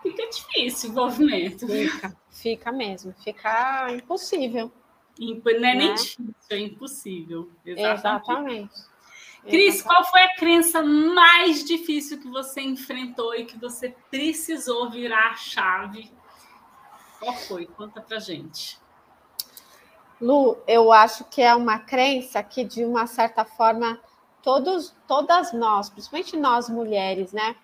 fica 0.00 0.28
difícil 0.28 0.90
o 0.90 0.92
movimento. 0.92 1.66
Fica, 1.66 2.16
fica 2.30 2.70
mesmo, 2.70 3.12
fica 3.24 3.92
impossível. 3.92 4.70
Não 5.18 5.42
é 5.46 5.58
né? 5.58 5.74
nem 5.74 5.94
difícil, 5.94 6.34
é 6.50 6.58
impossível. 6.58 7.50
Exatamente. 7.64 7.98
Exatamente. 7.98 8.92
Cris, 9.42 9.82
qual 9.82 10.04
foi 10.04 10.22
a 10.22 10.36
crença 10.36 10.82
mais 10.82 11.64
difícil 11.64 12.20
que 12.20 12.28
você 12.28 12.60
enfrentou 12.60 13.34
e 13.34 13.44
que 13.44 13.58
você 13.58 13.94
precisou 14.10 14.88
virar 14.88 15.30
a 15.30 15.36
chave? 15.36 16.12
Qual 17.18 17.34
foi? 17.34 17.66
Conta 17.66 18.00
pra 18.00 18.20
gente. 18.20 18.78
Lu, 20.20 20.56
eu 20.66 20.92
acho 20.92 21.24
que 21.24 21.42
é 21.42 21.54
uma 21.54 21.80
crença 21.80 22.40
que, 22.42 22.62
de 22.64 22.84
uma 22.84 23.08
certa 23.08 23.44
forma, 23.44 24.00
todos, 24.42 24.94
todas 25.08 25.52
nós, 25.52 25.90
principalmente 25.90 26.36
nós 26.36 26.68
mulheres, 26.68 27.32
né? 27.32 27.56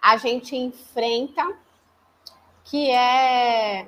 a 0.00 0.16
gente 0.16 0.56
enfrenta, 0.56 1.56
que 2.64 2.90
é 2.90 3.86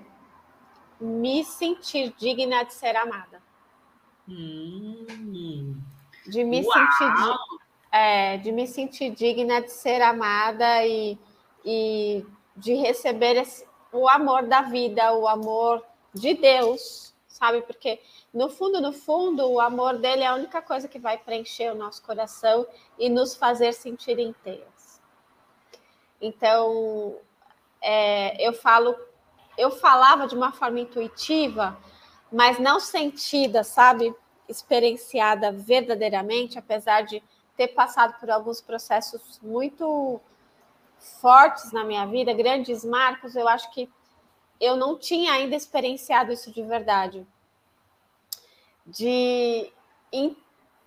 me 1.01 1.45
sentir 1.45 2.15
digna 2.19 2.65
de 2.65 2.75
ser 2.75 2.97
amada. 2.97 3.43
Hum. 4.29 5.81
De 6.27 6.45
me 6.45 6.63
Uau. 6.63 6.73
sentir 6.73 7.15
é, 7.93 8.37
de 8.39 8.53
me 8.53 8.67
sentir 8.67 9.11
digna 9.11 9.61
de 9.61 9.73
ser 9.73 10.01
amada 10.01 10.87
e, 10.87 11.19
e 11.65 12.25
de 12.57 12.75
receber 12.75 13.37
esse, 13.37 13.67
o 13.93 14.09
amor 14.09 14.47
da 14.47 14.63
vida, 14.63 15.13
o 15.15 15.27
amor 15.27 15.85
de 16.15 16.35
Deus, 16.35 17.15
sabe? 17.27 17.63
Porque 17.63 18.01
no 18.33 18.49
fundo, 18.49 18.81
no 18.81 18.93
fundo, 18.93 19.47
o 19.51 19.61
amor 19.61 19.99
dele 19.99 20.23
é 20.23 20.27
a 20.27 20.35
única 20.35 20.63
coisa 20.63 20.87
que 20.87 20.99
vai 20.99 21.19
preencher 21.19 21.73
o 21.73 21.75
nosso 21.75 22.03
coração 22.03 22.67
e 22.99 23.09
nos 23.09 23.35
fazer 23.35 23.73
sentir 23.73 24.19
inteiros. 24.19 25.01
Então, 26.21 27.17
é, 27.81 28.47
eu 28.47 28.53
falo, 28.53 28.95
eu 29.61 29.71
falava 29.71 30.27
de 30.27 30.35
uma 30.35 30.53
forma 30.53 30.81
intuitiva, 30.81 31.79
mas 32.33 32.59
não 32.59 32.81
sentida, 32.81 33.63
sabe? 33.63 34.15
Experienciada 34.49 35.53
verdadeiramente, 35.53 36.59
apesar 36.59 37.03
de 37.03 37.23
ter 37.57 37.69
passado 37.69 38.19
por 38.19 38.31
alguns 38.31 38.63
processos 38.63 39.39
muito 39.43 40.19
fortes 41.21 41.73
na 41.73 41.85
minha 41.85 42.07
vida, 42.07 42.33
grandes 42.33 42.85
marcos, 42.85 43.37
eu 43.37 43.47
acho 43.47 43.71
que 43.71 43.89
eu 44.59 44.77
não 44.77 44.99
tinha 44.99 45.33
ainda 45.33 45.55
experienciado 45.55 46.33
isso 46.33 46.51
de 46.51 46.63
verdade. 46.63 47.27
De, 48.87 49.71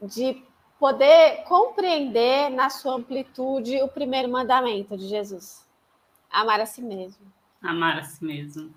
de 0.01 0.43
poder 0.79 1.43
compreender 1.43 2.49
na 2.49 2.71
sua 2.71 2.95
amplitude 2.95 3.81
o 3.83 3.87
primeiro 3.87 4.29
mandamento 4.29 4.97
de 4.97 5.07
Jesus: 5.07 5.63
amar 6.31 6.59
a 6.59 6.65
si 6.65 6.81
mesmo. 6.81 7.31
Amar 7.63 7.97
a 7.97 8.03
si 8.03 8.23
mesmo. 8.23 8.73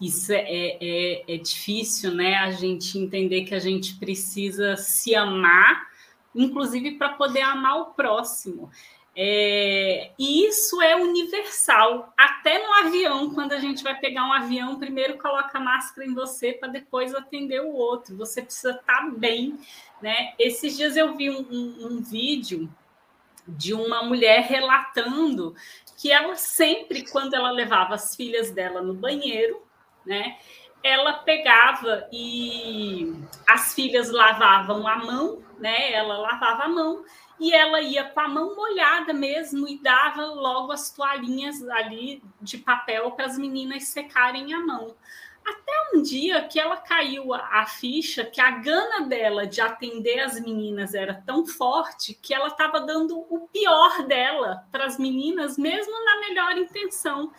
Isso 0.00 0.32
é, 0.32 0.78
é, 0.80 1.24
é 1.28 1.36
difícil, 1.36 2.14
né? 2.14 2.36
A 2.36 2.50
gente 2.50 2.98
entender 2.98 3.44
que 3.44 3.54
a 3.54 3.58
gente 3.58 3.96
precisa 3.96 4.76
se 4.76 5.14
amar, 5.14 5.88
inclusive 6.34 6.92
para 6.92 7.10
poder 7.10 7.42
amar 7.42 7.80
o 7.80 7.86
próximo. 7.86 8.70
É, 9.14 10.12
e 10.18 10.46
isso 10.46 10.80
é 10.80 10.96
universal. 10.96 12.14
Até 12.16 12.66
no 12.66 12.72
avião, 12.86 13.34
quando 13.34 13.52
a 13.52 13.58
gente 13.58 13.82
vai 13.82 13.94
pegar 13.98 14.24
um 14.24 14.32
avião, 14.32 14.78
primeiro 14.78 15.18
coloca 15.18 15.58
a 15.58 15.60
máscara 15.60 16.06
em 16.06 16.14
você 16.14 16.52
para 16.52 16.68
depois 16.68 17.14
atender 17.14 17.60
o 17.60 17.72
outro. 17.72 18.16
Você 18.16 18.40
precisa 18.40 18.70
estar 18.70 19.02
tá 19.02 19.10
bem. 19.10 19.58
Né? 20.00 20.32
Esses 20.38 20.76
dias 20.76 20.96
eu 20.96 21.14
vi 21.16 21.28
um, 21.28 21.46
um, 21.50 21.86
um 21.86 22.00
vídeo 22.00 22.70
de 23.46 23.74
uma 23.74 24.02
mulher 24.02 24.42
relatando 24.42 25.54
que 26.00 26.10
ela 26.10 26.34
sempre, 26.34 27.04
quando 27.10 27.34
ela 27.34 27.50
levava 27.50 27.94
as 27.94 28.16
filhas 28.16 28.50
dela 28.50 28.80
no 28.80 28.94
banheiro, 28.94 29.62
né, 30.06 30.38
ela 30.82 31.12
pegava 31.12 32.08
e 32.10 33.12
as 33.46 33.74
filhas 33.74 34.10
lavavam 34.10 34.88
a 34.88 34.96
mão, 34.96 35.42
né? 35.58 35.92
Ela 35.92 36.16
lavava 36.16 36.62
a 36.62 36.68
mão 36.68 37.04
e 37.38 37.52
ela 37.52 37.82
ia 37.82 38.04
com 38.04 38.20
a 38.20 38.28
mão 38.28 38.56
molhada 38.56 39.12
mesmo 39.12 39.68
e 39.68 39.78
dava 39.82 40.24
logo 40.24 40.72
as 40.72 40.90
toalhinhas 40.90 41.62
ali 41.68 42.22
de 42.40 42.56
papel 42.56 43.10
para 43.10 43.26
as 43.26 43.36
meninas 43.36 43.88
secarem 43.88 44.54
a 44.54 44.60
mão. 44.60 44.96
Um 45.92 46.02
dia 46.02 46.46
que 46.46 46.58
ela 46.58 46.76
caiu 46.76 47.34
a, 47.34 47.60
a, 47.60 47.66
ficha 47.66 48.24
que 48.24 48.40
a 48.40 48.50
gana 48.50 49.06
dela 49.06 49.46
de 49.46 49.60
atender 49.60 50.20
as 50.20 50.40
meninas 50.40 50.94
era 50.94 51.22
tão 51.26 51.46
forte 51.46 52.14
que 52.14 52.32
ela 52.32 52.46
estava 52.46 52.80
dando 52.80 53.18
o 53.28 53.48
pior 53.52 54.06
dela 54.06 54.66
para 54.70 54.86
as 54.86 54.98
meninas, 54.98 55.58
mesmo 55.58 55.92
na 56.04 56.20
melhor 56.20 56.56
intenção, 56.56 57.32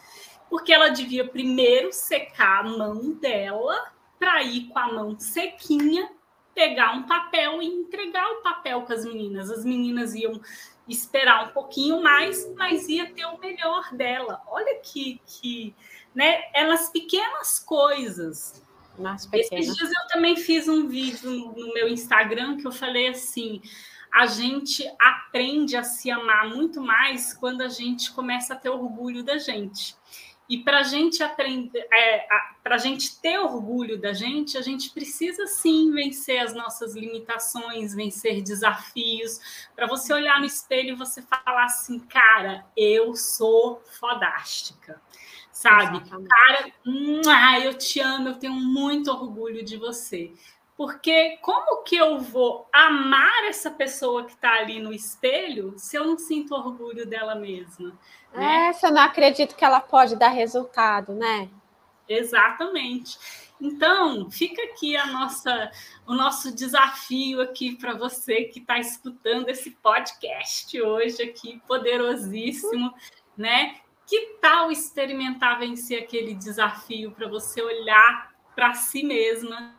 porque 0.50 0.74
ela 0.74 0.90
devia 0.90 1.28
primeiro 1.28 1.94
secar 1.94 2.66
a 2.66 2.70
mão 2.70 3.14
dela 3.14 3.94
para 4.20 4.44
ir 4.44 4.68
com 4.68 4.80
a 4.80 4.92
mão 4.92 5.18
sequinha 5.18 6.10
pegar 6.54 6.94
um 6.94 7.04
papel 7.04 7.62
e 7.62 7.66
entregar 7.66 8.30
o 8.32 8.42
papel 8.42 8.82
com 8.82 8.94
as 8.94 9.06
meninas. 9.06 9.50
As 9.50 9.66
meninas 9.66 10.14
iam 10.14 10.40
esperar 10.88 11.48
um 11.48 11.54
pouquinho 11.54 12.02
mais, 12.02 12.48
mas 12.56 12.88
ia 12.88 13.12
ter 13.12 13.26
o 13.26 13.40
melhor 13.40 13.94
dela. 13.94 14.42
Olha 14.48 14.80
que, 14.80 15.22
que 15.26 15.74
né? 16.14 16.42
Nas 16.68 16.90
pequenas 16.90 17.60
coisas. 17.60 18.62
Esses 19.34 19.76
dias 19.76 19.90
eu 19.90 20.08
também 20.10 20.36
fiz 20.36 20.68
um 20.68 20.88
vídeo 20.88 21.30
no 21.30 21.74
meu 21.74 21.88
Instagram 21.88 22.58
que 22.58 22.68
eu 22.68 22.72
falei 22.72 23.08
assim: 23.08 23.62
a 24.12 24.28
gente 24.28 24.86
aprende 25.00 25.78
a 25.78 25.84
se 25.84 26.12
amar 26.12 26.50
muito 26.50 26.82
mais 26.82 27.34
quando 27.34 27.62
a 27.62 27.70
gente 27.70 28.12
começa 28.12 28.54
a 28.54 28.58
ter 28.58 28.70
orgulho 28.70 29.24
da 29.24 29.38
gente. 29.38 29.96
E 30.50 30.58
para 30.58 30.80
a 30.80 30.84
gente 30.84 31.24
aprender, 31.24 31.88
é, 31.94 32.28
para 32.62 32.76
a 32.76 32.78
gente 32.78 33.22
ter 33.22 33.40
orgulho 33.40 33.98
da 33.98 34.12
gente, 34.12 34.58
a 34.58 34.62
gente 34.62 34.90
precisa 34.90 35.48
sim 35.48 35.90
vencer 35.94 36.40
as 36.40 36.54
nossas 36.54 36.94
limitações, 36.94 37.96
vencer 37.96 38.42
desafios. 38.42 39.40
Para 39.74 39.88
você 39.88 40.14
olhar 40.14 40.42
no 40.42 40.46
espelho 40.46 40.90
e 40.90 40.96
você 40.96 41.22
falar 41.22 41.64
assim, 41.64 42.00
cara, 42.00 42.66
eu 42.76 43.16
sou 43.16 43.82
fodástica 43.98 45.02
sabe? 45.52 45.98
Exatamente. 45.98 47.24
Cara, 47.24 47.60
eu 47.60 47.74
te 47.78 48.00
amo, 48.00 48.30
eu 48.30 48.40
tenho 48.40 48.54
muito 48.54 49.12
orgulho 49.12 49.64
de 49.64 49.78
você. 49.78 50.32
Porque 50.76 51.38
como 51.42 51.84
que 51.84 51.96
eu 51.96 52.20
vou 52.20 52.68
amar 52.74 53.46
essa 53.46 53.70
pessoa 53.70 54.26
que 54.26 54.32
está 54.32 54.54
ali 54.54 54.80
no 54.80 54.92
espelho 54.92 55.76
se 55.78 55.96
eu 55.96 56.06
não 56.06 56.18
sinto 56.18 56.56
orgulho 56.56 57.06
dela 57.06 57.36
mesma? 57.36 57.90
Né? 58.34 58.70
É, 58.70 58.74
se 58.74 58.88
eu 58.88 58.92
não 58.92 59.02
acredito 59.02 59.56
que 59.56 59.64
ela 59.64 59.80
pode 59.80 60.16
dar 60.16 60.30
resultado, 60.30 61.14
né? 61.14 61.50
Exatamente. 62.10 63.18
Então, 63.62 64.32
fica 64.32 64.60
aqui 64.64 64.98
a 64.98 65.06
nossa, 65.06 65.72
o 66.08 66.16
nosso 66.16 66.54
desafio 66.54 67.42
aqui 67.42 67.76
para 67.76 67.94
você 67.94 68.46
que 68.46 68.58
está 68.58 68.80
escutando 68.80 69.50
esse 69.50 69.70
podcast 69.70 70.82
hoje 70.82 71.22
aqui, 71.22 71.62
poderosíssimo, 71.68 72.92
né? 73.38 73.76
Que 74.12 74.36
tal 74.42 74.70
experimentar 74.70 75.58
vencer 75.58 76.04
aquele 76.04 76.34
desafio 76.34 77.12
para 77.12 77.30
você 77.30 77.62
olhar 77.62 78.36
para 78.54 78.74
si 78.74 79.04
mesma 79.04 79.74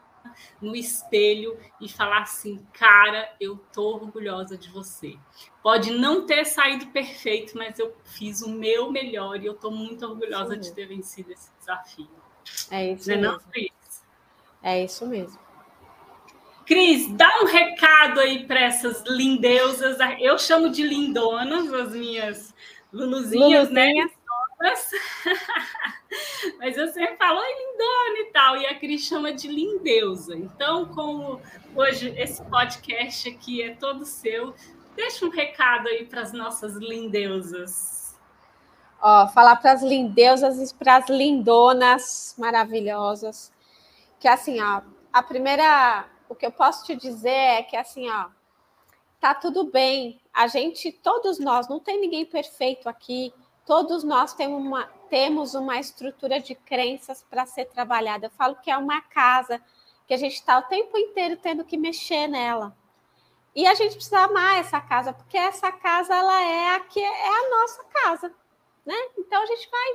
no 0.59 0.74
espelho 0.74 1.59
e 1.78 1.87
falar 1.87 2.22
assim, 2.22 2.66
cara, 2.72 3.30
eu 3.39 3.59
tô 3.74 3.97
orgulhosa 3.97 4.57
de 4.57 4.70
você. 4.70 5.18
Pode 5.62 5.91
não 5.91 6.24
ter 6.24 6.47
saído 6.47 6.87
perfeito, 6.87 7.59
mas 7.59 7.78
eu 7.78 7.95
fiz 8.05 8.41
o 8.41 8.49
meu 8.49 8.91
melhor 8.91 9.39
e 9.39 9.45
eu 9.45 9.53
tô 9.53 9.70
muito 9.70 10.07
orgulhosa 10.07 10.57
de 10.57 10.72
ter 10.72 10.87
vencido 10.87 11.30
esse 11.30 11.51
desafio. 11.59 12.09
É 12.70 12.91
isso 12.91 13.11
não 13.11 13.14
é 13.14 13.18
mesmo. 13.18 13.33
Não, 13.33 13.41
É 14.62 14.83
isso 14.83 15.07
mesmo. 15.07 15.39
Cris, 16.64 17.07
dá 17.12 17.28
um 17.43 17.45
recado 17.45 18.18
aí 18.18 18.47
para 18.47 18.61
essas 18.61 19.05
lindeusas. 19.07 19.99
Eu 20.18 20.39
chamo 20.39 20.70
de 20.70 20.83
lindonas, 20.83 21.70
as 21.70 21.93
minhas 21.93 22.55
Luluzinhas, 22.93 23.70
né? 23.70 23.87
Luluzinha. 23.87 24.05
né? 24.05 24.11
Mas 26.58 26.76
eu 26.76 26.88
sempre 26.88 27.16
falo, 27.16 27.40
oi, 27.40 27.48
lindona 27.48 28.18
e 28.18 28.32
tal. 28.32 28.56
E 28.56 28.66
a 28.66 28.78
Cris 28.78 29.02
chama 29.02 29.32
de 29.32 29.48
lindeusa. 29.48 30.36
Então, 30.36 30.86
como 30.86 31.40
hoje 31.74 32.14
esse 32.16 32.42
podcast 32.44 33.28
aqui 33.28 33.62
é 33.62 33.74
todo 33.74 34.04
seu, 34.04 34.54
deixa 34.94 35.24
um 35.24 35.30
recado 35.30 35.88
aí 35.88 36.04
para 36.04 36.22
as 36.22 36.32
nossas 36.32 36.76
lindeusas. 36.76 38.16
Ó, 39.00 39.26
falar 39.28 39.56
para 39.56 39.72
as 39.72 39.82
lindeusas 39.82 40.70
e 40.70 40.74
para 40.74 40.96
as 40.96 41.08
lindonas 41.08 42.34
maravilhosas. 42.38 43.52
Que 44.20 44.28
assim, 44.28 44.60
ó, 44.60 44.82
a 45.12 45.22
primeira, 45.22 46.06
o 46.28 46.34
que 46.34 46.46
eu 46.46 46.52
posso 46.52 46.84
te 46.86 46.94
dizer 46.94 47.30
é 47.30 47.62
que 47.62 47.76
assim, 47.76 48.08
ó, 48.08 48.26
tá 49.18 49.34
tudo 49.34 49.64
bem. 49.64 50.20
A 50.32 50.46
gente, 50.46 50.92
todos 50.92 51.38
nós, 51.40 51.68
não 51.68 51.80
tem 51.80 52.00
ninguém 52.00 52.24
perfeito 52.24 52.88
aqui 52.88 53.32
todos 53.66 54.02
nós 54.04 54.34
temos 54.34 54.60
uma, 54.60 54.84
temos 55.08 55.54
uma 55.54 55.78
estrutura 55.78 56.40
de 56.40 56.54
crenças 56.54 57.24
para 57.28 57.46
ser 57.46 57.66
trabalhada. 57.66 58.26
Eu 58.26 58.30
falo 58.30 58.56
que 58.56 58.70
é 58.70 58.76
uma 58.76 59.00
casa 59.00 59.60
que 60.06 60.14
a 60.14 60.16
gente 60.16 60.34
está 60.34 60.58
o 60.58 60.62
tempo 60.62 60.96
inteiro 60.98 61.36
tendo 61.36 61.64
que 61.64 61.76
mexer 61.76 62.26
nela. 62.26 62.76
E 63.54 63.66
a 63.66 63.74
gente 63.74 63.94
precisa 63.94 64.20
amar 64.20 64.58
essa 64.58 64.80
casa, 64.80 65.12
porque 65.12 65.36
essa 65.36 65.70
casa 65.70 66.14
ela 66.14 66.42
é 66.42 66.76
a 66.76 66.80
que 66.80 67.00
é 67.00 67.28
a 67.28 67.50
nossa 67.50 67.84
casa, 67.84 68.34
né? 68.84 68.94
Então 69.18 69.42
a 69.42 69.46
gente 69.46 69.70
vai 69.70 69.94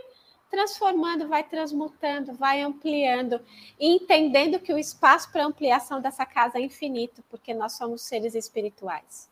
transformando, 0.49 1.28
vai 1.28 1.43
transmutando, 1.43 2.34
vai 2.34 2.61
ampliando 2.61 3.41
e 3.80 3.95
entendendo 3.95 4.59
que 4.59 4.72
o 4.72 4.78
espaço 4.78 5.32
para 5.32 5.45
ampliação 5.45 5.99
dessa 5.99 6.26
casa 6.26 6.57
é 6.57 6.61
infinito, 6.61 7.24
porque 7.30 7.53
nós 7.53 7.74
somos 7.74 8.03
seres 8.03 8.36
espirituais. 8.36 9.30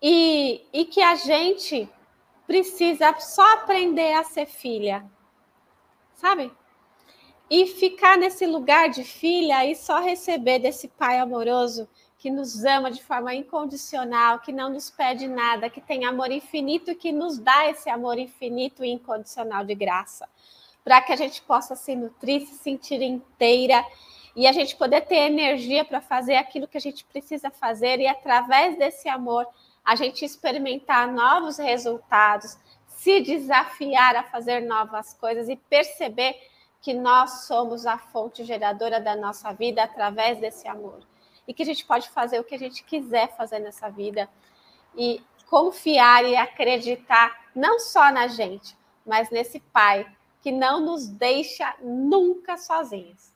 E, 0.00 0.66
e 0.72 0.84
que 0.86 1.02
a 1.02 1.14
gente 1.14 1.88
precisa 2.48 3.14
só 3.20 3.56
aprender 3.56 4.14
a 4.14 4.24
ser 4.24 4.46
filha, 4.46 5.04
sabe? 6.14 6.50
E 7.50 7.66
ficar 7.66 8.16
nesse 8.16 8.46
lugar 8.46 8.88
de 8.88 9.04
filha 9.04 9.66
e 9.66 9.76
só 9.76 10.00
receber 10.00 10.58
desse 10.58 10.88
pai 10.88 11.18
amoroso 11.18 11.86
que 12.16 12.30
nos 12.30 12.64
ama 12.64 12.90
de 12.90 13.04
forma 13.04 13.34
incondicional, 13.34 14.38
que 14.40 14.50
não 14.50 14.70
nos 14.70 14.88
pede 14.88 15.28
nada, 15.28 15.68
que 15.68 15.80
tem 15.80 16.06
amor 16.06 16.32
infinito 16.32 16.90
e 16.90 16.94
que 16.94 17.12
nos 17.12 17.38
dá 17.38 17.68
esse 17.68 17.90
amor 17.90 18.18
infinito 18.18 18.82
e 18.82 18.88
incondicional 18.88 19.62
de 19.62 19.74
graça, 19.74 20.26
para 20.82 21.02
que 21.02 21.12
a 21.12 21.16
gente 21.16 21.42
possa 21.42 21.76
se 21.76 21.94
nutrir, 21.94 22.46
se 22.46 22.54
sentir 22.54 23.02
inteira 23.02 23.84
e 24.34 24.46
a 24.46 24.52
gente 24.52 24.74
poder 24.74 25.02
ter 25.02 25.16
energia 25.16 25.84
para 25.84 26.00
fazer 26.00 26.36
aquilo 26.36 26.66
que 26.66 26.78
a 26.78 26.80
gente 26.80 27.04
precisa 27.04 27.50
fazer 27.50 28.00
e 28.00 28.06
através 28.06 28.78
desse 28.78 29.06
amor 29.06 29.46
a 29.88 29.94
gente 29.94 30.22
experimentar 30.22 31.10
novos 31.10 31.56
resultados, 31.56 32.58
se 32.88 33.22
desafiar 33.22 34.16
a 34.16 34.22
fazer 34.22 34.60
novas 34.60 35.14
coisas 35.14 35.48
e 35.48 35.56
perceber 35.56 36.36
que 36.82 36.92
nós 36.92 37.46
somos 37.46 37.86
a 37.86 37.96
fonte 37.96 38.44
geradora 38.44 39.00
da 39.00 39.16
nossa 39.16 39.50
vida 39.54 39.82
através 39.82 40.38
desse 40.40 40.68
amor. 40.68 41.00
E 41.46 41.54
que 41.54 41.62
a 41.62 41.64
gente 41.64 41.86
pode 41.86 42.10
fazer 42.10 42.38
o 42.38 42.44
que 42.44 42.54
a 42.54 42.58
gente 42.58 42.84
quiser 42.84 43.34
fazer 43.34 43.60
nessa 43.60 43.88
vida 43.88 44.28
e 44.94 45.24
confiar 45.46 46.22
e 46.26 46.36
acreditar 46.36 47.46
não 47.54 47.80
só 47.80 48.12
na 48.12 48.26
gente, 48.26 48.76
mas 49.06 49.30
nesse 49.30 49.58
Pai 49.58 50.06
que 50.42 50.52
não 50.52 50.80
nos 50.80 51.08
deixa 51.08 51.74
nunca 51.80 52.58
sozinhos. 52.58 53.32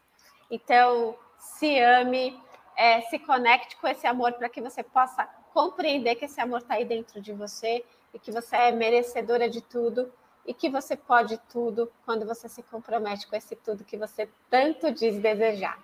Então, 0.50 1.16
se 1.38 1.80
ame, 1.80 2.38
é, 2.76 3.00
se 3.00 3.18
conecte 3.18 3.74
com 3.78 3.88
esse 3.88 4.06
amor 4.06 4.34
para 4.34 4.50
que 4.50 4.60
você 4.60 4.82
possa 4.82 5.26
compreender 5.52 6.14
que 6.16 6.24
esse 6.24 6.40
amor 6.40 6.60
está 6.60 6.74
aí 6.74 6.84
dentro 6.84 7.20
de 7.20 7.32
você 7.32 7.84
e 8.12 8.18
que 8.18 8.30
você 8.30 8.56
é 8.56 8.72
merecedora 8.72 9.48
de 9.48 9.60
tudo 9.60 10.12
e 10.46 10.52
que 10.52 10.68
você 10.68 10.96
pode 10.96 11.38
tudo 11.50 11.90
quando 12.04 12.26
você 12.26 12.48
se 12.48 12.62
compromete 12.62 13.26
com 13.26 13.36
esse 13.36 13.54
tudo 13.56 13.84
que 13.84 13.96
você 13.96 14.28
tanto 14.50 14.90
diz 14.90 15.18
desejar. 15.18 15.78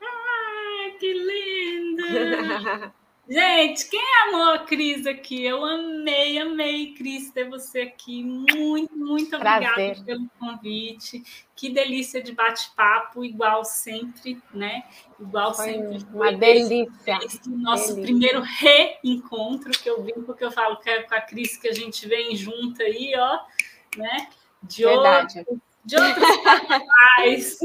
Ai, 0.00 0.92
que 0.98 1.12
linda! 1.12 2.92
Gente, 3.28 3.88
quem 3.88 4.02
amou 4.24 4.54
a 4.54 4.58
Cris 4.58 5.06
aqui? 5.06 5.44
Eu 5.44 5.64
amei, 5.64 6.38
amei, 6.38 6.92
Cris, 6.92 7.30
ter 7.30 7.48
você 7.48 7.82
aqui. 7.82 8.22
Muito, 8.24 8.98
muito 8.98 9.36
obrigada 9.36 10.02
pelo 10.04 10.28
convite. 10.40 11.22
Que 11.54 11.70
delícia 11.70 12.20
de 12.20 12.32
bate-papo, 12.32 13.24
igual 13.24 13.64
sempre, 13.64 14.42
né? 14.52 14.82
Igual 15.20 15.54
foi 15.54 15.72
sempre. 15.72 16.04
Uma 16.12 16.32
delícia. 16.32 17.18
Esse 17.22 17.48
nosso 17.48 17.94
delícia. 17.94 18.02
primeiro 18.02 18.40
reencontro 18.40 19.70
que 19.70 19.88
eu 19.88 20.02
vim, 20.02 20.20
porque 20.26 20.44
eu 20.44 20.50
falo 20.50 20.76
que 20.78 20.90
é 20.90 21.02
com 21.02 21.14
a 21.14 21.20
Cris 21.20 21.56
que 21.56 21.68
a 21.68 21.72
gente 21.72 22.08
vem 22.08 22.34
junto 22.34 22.82
aí, 22.82 23.12
ó, 23.16 23.38
né? 23.96 24.28
De 24.64 24.82
Verdade. 24.84 25.46
De 25.84 25.96
outros 25.96 26.26
canais. 26.42 27.58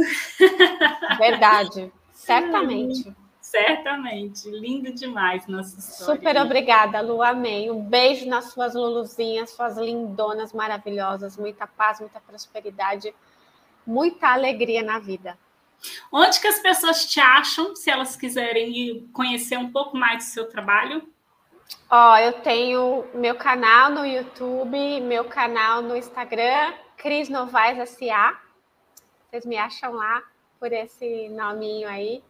Verdade, 1.17 1.91
certamente. 2.13 3.11
Certamente. 3.47 4.49
Lindo 4.49 4.91
demais 4.91 5.47
nossa 5.47 5.79
história. 5.79 6.15
Super 6.15 6.37
obrigada, 6.41 6.99
Lu. 6.99 7.21
Amém. 7.23 7.71
Um 7.71 7.81
beijo 7.81 8.27
nas 8.27 8.51
suas 8.51 8.75
Luluzinhas, 8.75 9.51
suas 9.51 9.77
lindonas 9.77 10.51
maravilhosas. 10.51 11.37
Muita 11.37 11.65
paz, 11.65 12.01
muita 12.01 12.19
prosperidade, 12.19 13.15
muita 13.85 14.33
alegria 14.33 14.83
na 14.83 14.99
vida. 14.99 15.37
Onde 16.11 16.41
que 16.41 16.47
as 16.47 16.59
pessoas 16.59 17.05
te 17.05 17.21
acham, 17.21 17.73
se 17.73 17.89
elas 17.89 18.17
quiserem 18.17 19.07
conhecer 19.13 19.57
um 19.57 19.71
pouco 19.71 19.95
mais 19.95 20.17
do 20.17 20.23
seu 20.23 20.49
trabalho? 20.49 21.07
Ó, 21.89 22.13
oh, 22.13 22.17
eu 22.17 22.33
tenho 22.41 23.05
meu 23.13 23.35
canal 23.35 23.89
no 23.89 24.05
YouTube, 24.05 24.99
meu 25.01 25.23
canal 25.23 25.81
no 25.81 25.95
Instagram, 25.95 26.73
Cris 26.97 27.29
Novaes 27.29 27.79
S.A. 27.79 28.37
Vocês 29.29 29.45
me 29.45 29.57
acham 29.57 29.93
lá 29.93 30.21
por 30.59 30.73
esse 30.73 31.29
nominho 31.29 31.87
aí. 31.87 32.21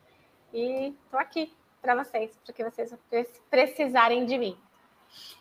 E 0.53 0.93
estou 1.03 1.19
aqui 1.19 1.53
para 1.81 1.95
vocês, 1.95 2.37
porque 2.45 2.63
vocês 2.63 2.93
precisarem 3.49 4.25
de 4.25 4.37
mim. 4.37 4.57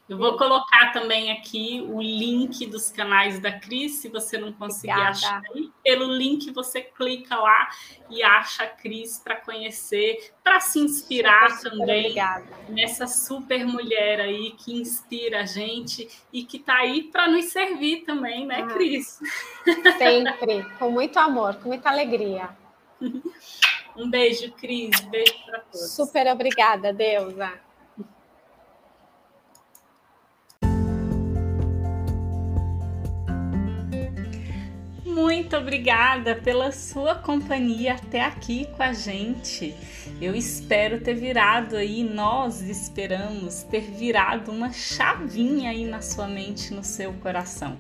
Eu 0.09 0.17
vou 0.17 0.37
colocar 0.37 0.93
também 0.93 1.33
aqui 1.33 1.85
o 1.89 2.01
link 2.01 2.65
dos 2.67 2.93
canais 2.93 3.41
da 3.41 3.51
Cris, 3.51 3.97
se 3.97 4.09
você 4.09 4.39
não 4.39 4.53
conseguir 4.53 4.93
Obrigada. 4.93 5.11
achar 5.11 5.43
aí. 5.53 5.73
Pelo 5.83 6.05
link 6.05 6.53
você 6.53 6.81
clica 6.81 7.35
lá 7.35 7.69
e 8.09 8.23
acha 8.23 8.63
a 8.63 8.69
Cris 8.69 9.19
para 9.19 9.35
conhecer, 9.35 10.33
para 10.45 10.61
se 10.61 10.79
inspirar 10.79 11.51
super, 11.51 11.71
também 11.71 12.11
super 12.11 12.45
nessa 12.69 13.09
super 13.09 13.67
mulher 13.67 14.21
aí 14.21 14.53
que 14.53 14.81
inspira 14.81 15.41
a 15.41 15.45
gente 15.45 16.09
e 16.33 16.45
que 16.45 16.59
está 16.59 16.77
aí 16.77 17.03
para 17.03 17.27
nos 17.27 17.47
servir 17.47 18.05
também, 18.05 18.47
né, 18.47 18.63
ah, 18.63 18.73
Cris? 18.73 19.19
Sempre, 19.99 20.63
com 20.79 20.89
muito 20.89 21.19
amor, 21.19 21.57
com 21.57 21.69
muita 21.69 21.91
alegria. 21.91 22.51
Um 23.97 24.11
beijo, 24.11 24.53
Cris. 24.53 25.01
Beijo 25.11 25.35
para 25.47 25.61
todos. 25.61 25.91
Super 25.91 26.27
obrigada, 26.29 26.93
Deusa. 26.93 27.66
Muito 35.17 35.57
obrigada 35.57 36.37
pela 36.37 36.71
sua 36.71 37.15
companhia 37.15 37.95
até 37.95 38.21
aqui 38.21 38.69
com 38.77 38.83
a 38.83 38.93
gente. 38.93 39.75
Eu 40.21 40.37
espero 40.37 41.01
ter 41.01 41.15
virado 41.15 41.75
aí, 41.75 42.05
nós 42.05 42.61
esperamos 42.61 43.63
ter 43.63 43.81
virado 43.81 44.53
uma 44.53 44.71
chavinha 44.73 45.71
aí 45.71 45.87
na 45.87 46.03
sua 46.03 46.29
mente, 46.29 46.75
no 46.75 46.85
seu 46.85 47.15
coração. 47.15 47.79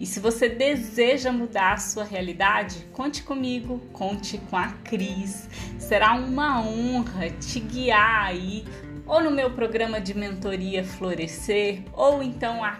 E 0.00 0.06
se 0.06 0.18
você 0.18 0.48
deseja 0.48 1.30
mudar 1.30 1.74
a 1.74 1.76
sua 1.76 2.04
realidade, 2.04 2.86
conte 2.94 3.22
comigo, 3.22 3.80
conte 3.92 4.38
com 4.48 4.56
a 4.56 4.68
Cris. 4.82 5.46
Será 5.78 6.14
uma 6.14 6.62
honra 6.62 7.28
te 7.28 7.60
guiar 7.60 8.28
aí 8.28 8.64
ou 9.08 9.22
no 9.22 9.30
meu 9.30 9.50
programa 9.50 10.00
de 10.02 10.12
mentoria 10.12 10.84
Florescer, 10.84 11.82
ou 11.94 12.22
então 12.22 12.62
a, 12.62 12.78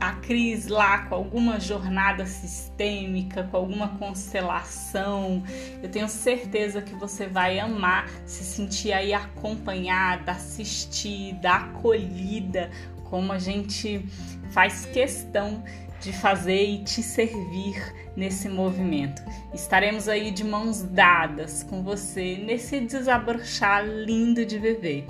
a 0.00 0.12
Cris 0.14 0.66
lá 0.66 1.06
com 1.06 1.14
alguma 1.14 1.60
jornada 1.60 2.24
sistêmica, 2.24 3.44
com 3.44 3.58
alguma 3.58 3.88
constelação. 3.98 5.42
Eu 5.82 5.90
tenho 5.90 6.08
certeza 6.08 6.80
que 6.80 6.94
você 6.94 7.26
vai 7.26 7.58
amar 7.58 8.08
se 8.24 8.42
sentir 8.42 8.94
aí 8.94 9.12
acompanhada, 9.12 10.32
assistida, 10.32 11.50
acolhida, 11.50 12.70
como 13.04 13.30
a 13.30 13.38
gente 13.38 14.06
faz 14.50 14.86
questão 14.86 15.62
de 16.00 16.12
fazer 16.12 16.64
e 16.64 16.82
te 16.84 17.02
servir 17.02 17.94
nesse 18.16 18.48
movimento. 18.48 19.22
Estaremos 19.54 20.08
aí 20.08 20.30
de 20.30 20.44
mãos 20.44 20.82
dadas 20.82 21.62
com 21.62 21.82
você 21.82 22.36
nesse 22.36 22.80
desabrochar 22.80 23.84
lindo 23.86 24.44
de 24.44 24.58
viver. 24.58 25.06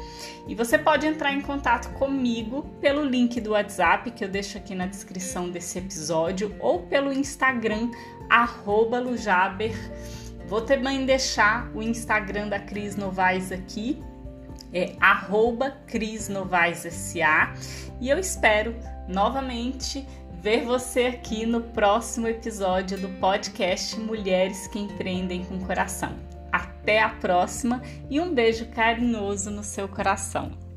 E 0.47 0.55
você 0.55 0.79
pode 0.79 1.07
entrar 1.07 1.33
em 1.33 1.41
contato 1.41 1.93
comigo 1.99 2.63
pelo 2.81 3.05
link 3.05 3.41
do 3.41 3.51
WhatsApp 3.51 4.11
que 4.11 4.25
eu 4.25 4.29
deixo 4.29 4.59
aqui 4.59 4.75
na 4.75 4.87
descrição 4.87 5.51
desse 5.51 5.79
episódio 5.79 6.55
ou 6.61 6.83
pelo 6.83 7.13
Instagram 7.13 7.91
@lujaber. 8.67 9.75
Vou 10.47 10.63
também 10.63 11.05
deixar 11.05 11.71
o 11.75 11.83
Instagram 11.83 12.49
da 12.49 12.59
Cris 12.59 12.97
Novaes 12.97 13.53
aqui, 13.53 14.03
é 14.73 14.95
arroba 14.99 15.71
Cris 15.87 16.29
Novaes 16.29 16.87
SA, 16.91 17.53
e 18.01 18.09
eu 18.09 18.19
espero 18.19 18.75
novamente 19.07 20.07
ver 20.41 20.65
você 20.65 21.07
aqui 21.07 21.45
no 21.45 21.61
próximo 21.61 22.29
episódio 22.29 22.97
do 22.97 23.09
podcast 23.21 23.99
Mulheres 23.99 24.69
que 24.69 24.79
Empreendem 24.79 25.45
com 25.45 25.59
Coração. 25.59 26.17
Até 26.53 27.03
a 27.03 27.09
próxima 27.09 27.83
e 28.09 28.21
um 28.21 28.33
beijo 28.33 28.67
carinhoso 28.67 29.51
no 29.51 29.65
seu 29.65 29.89
coração. 29.89 30.68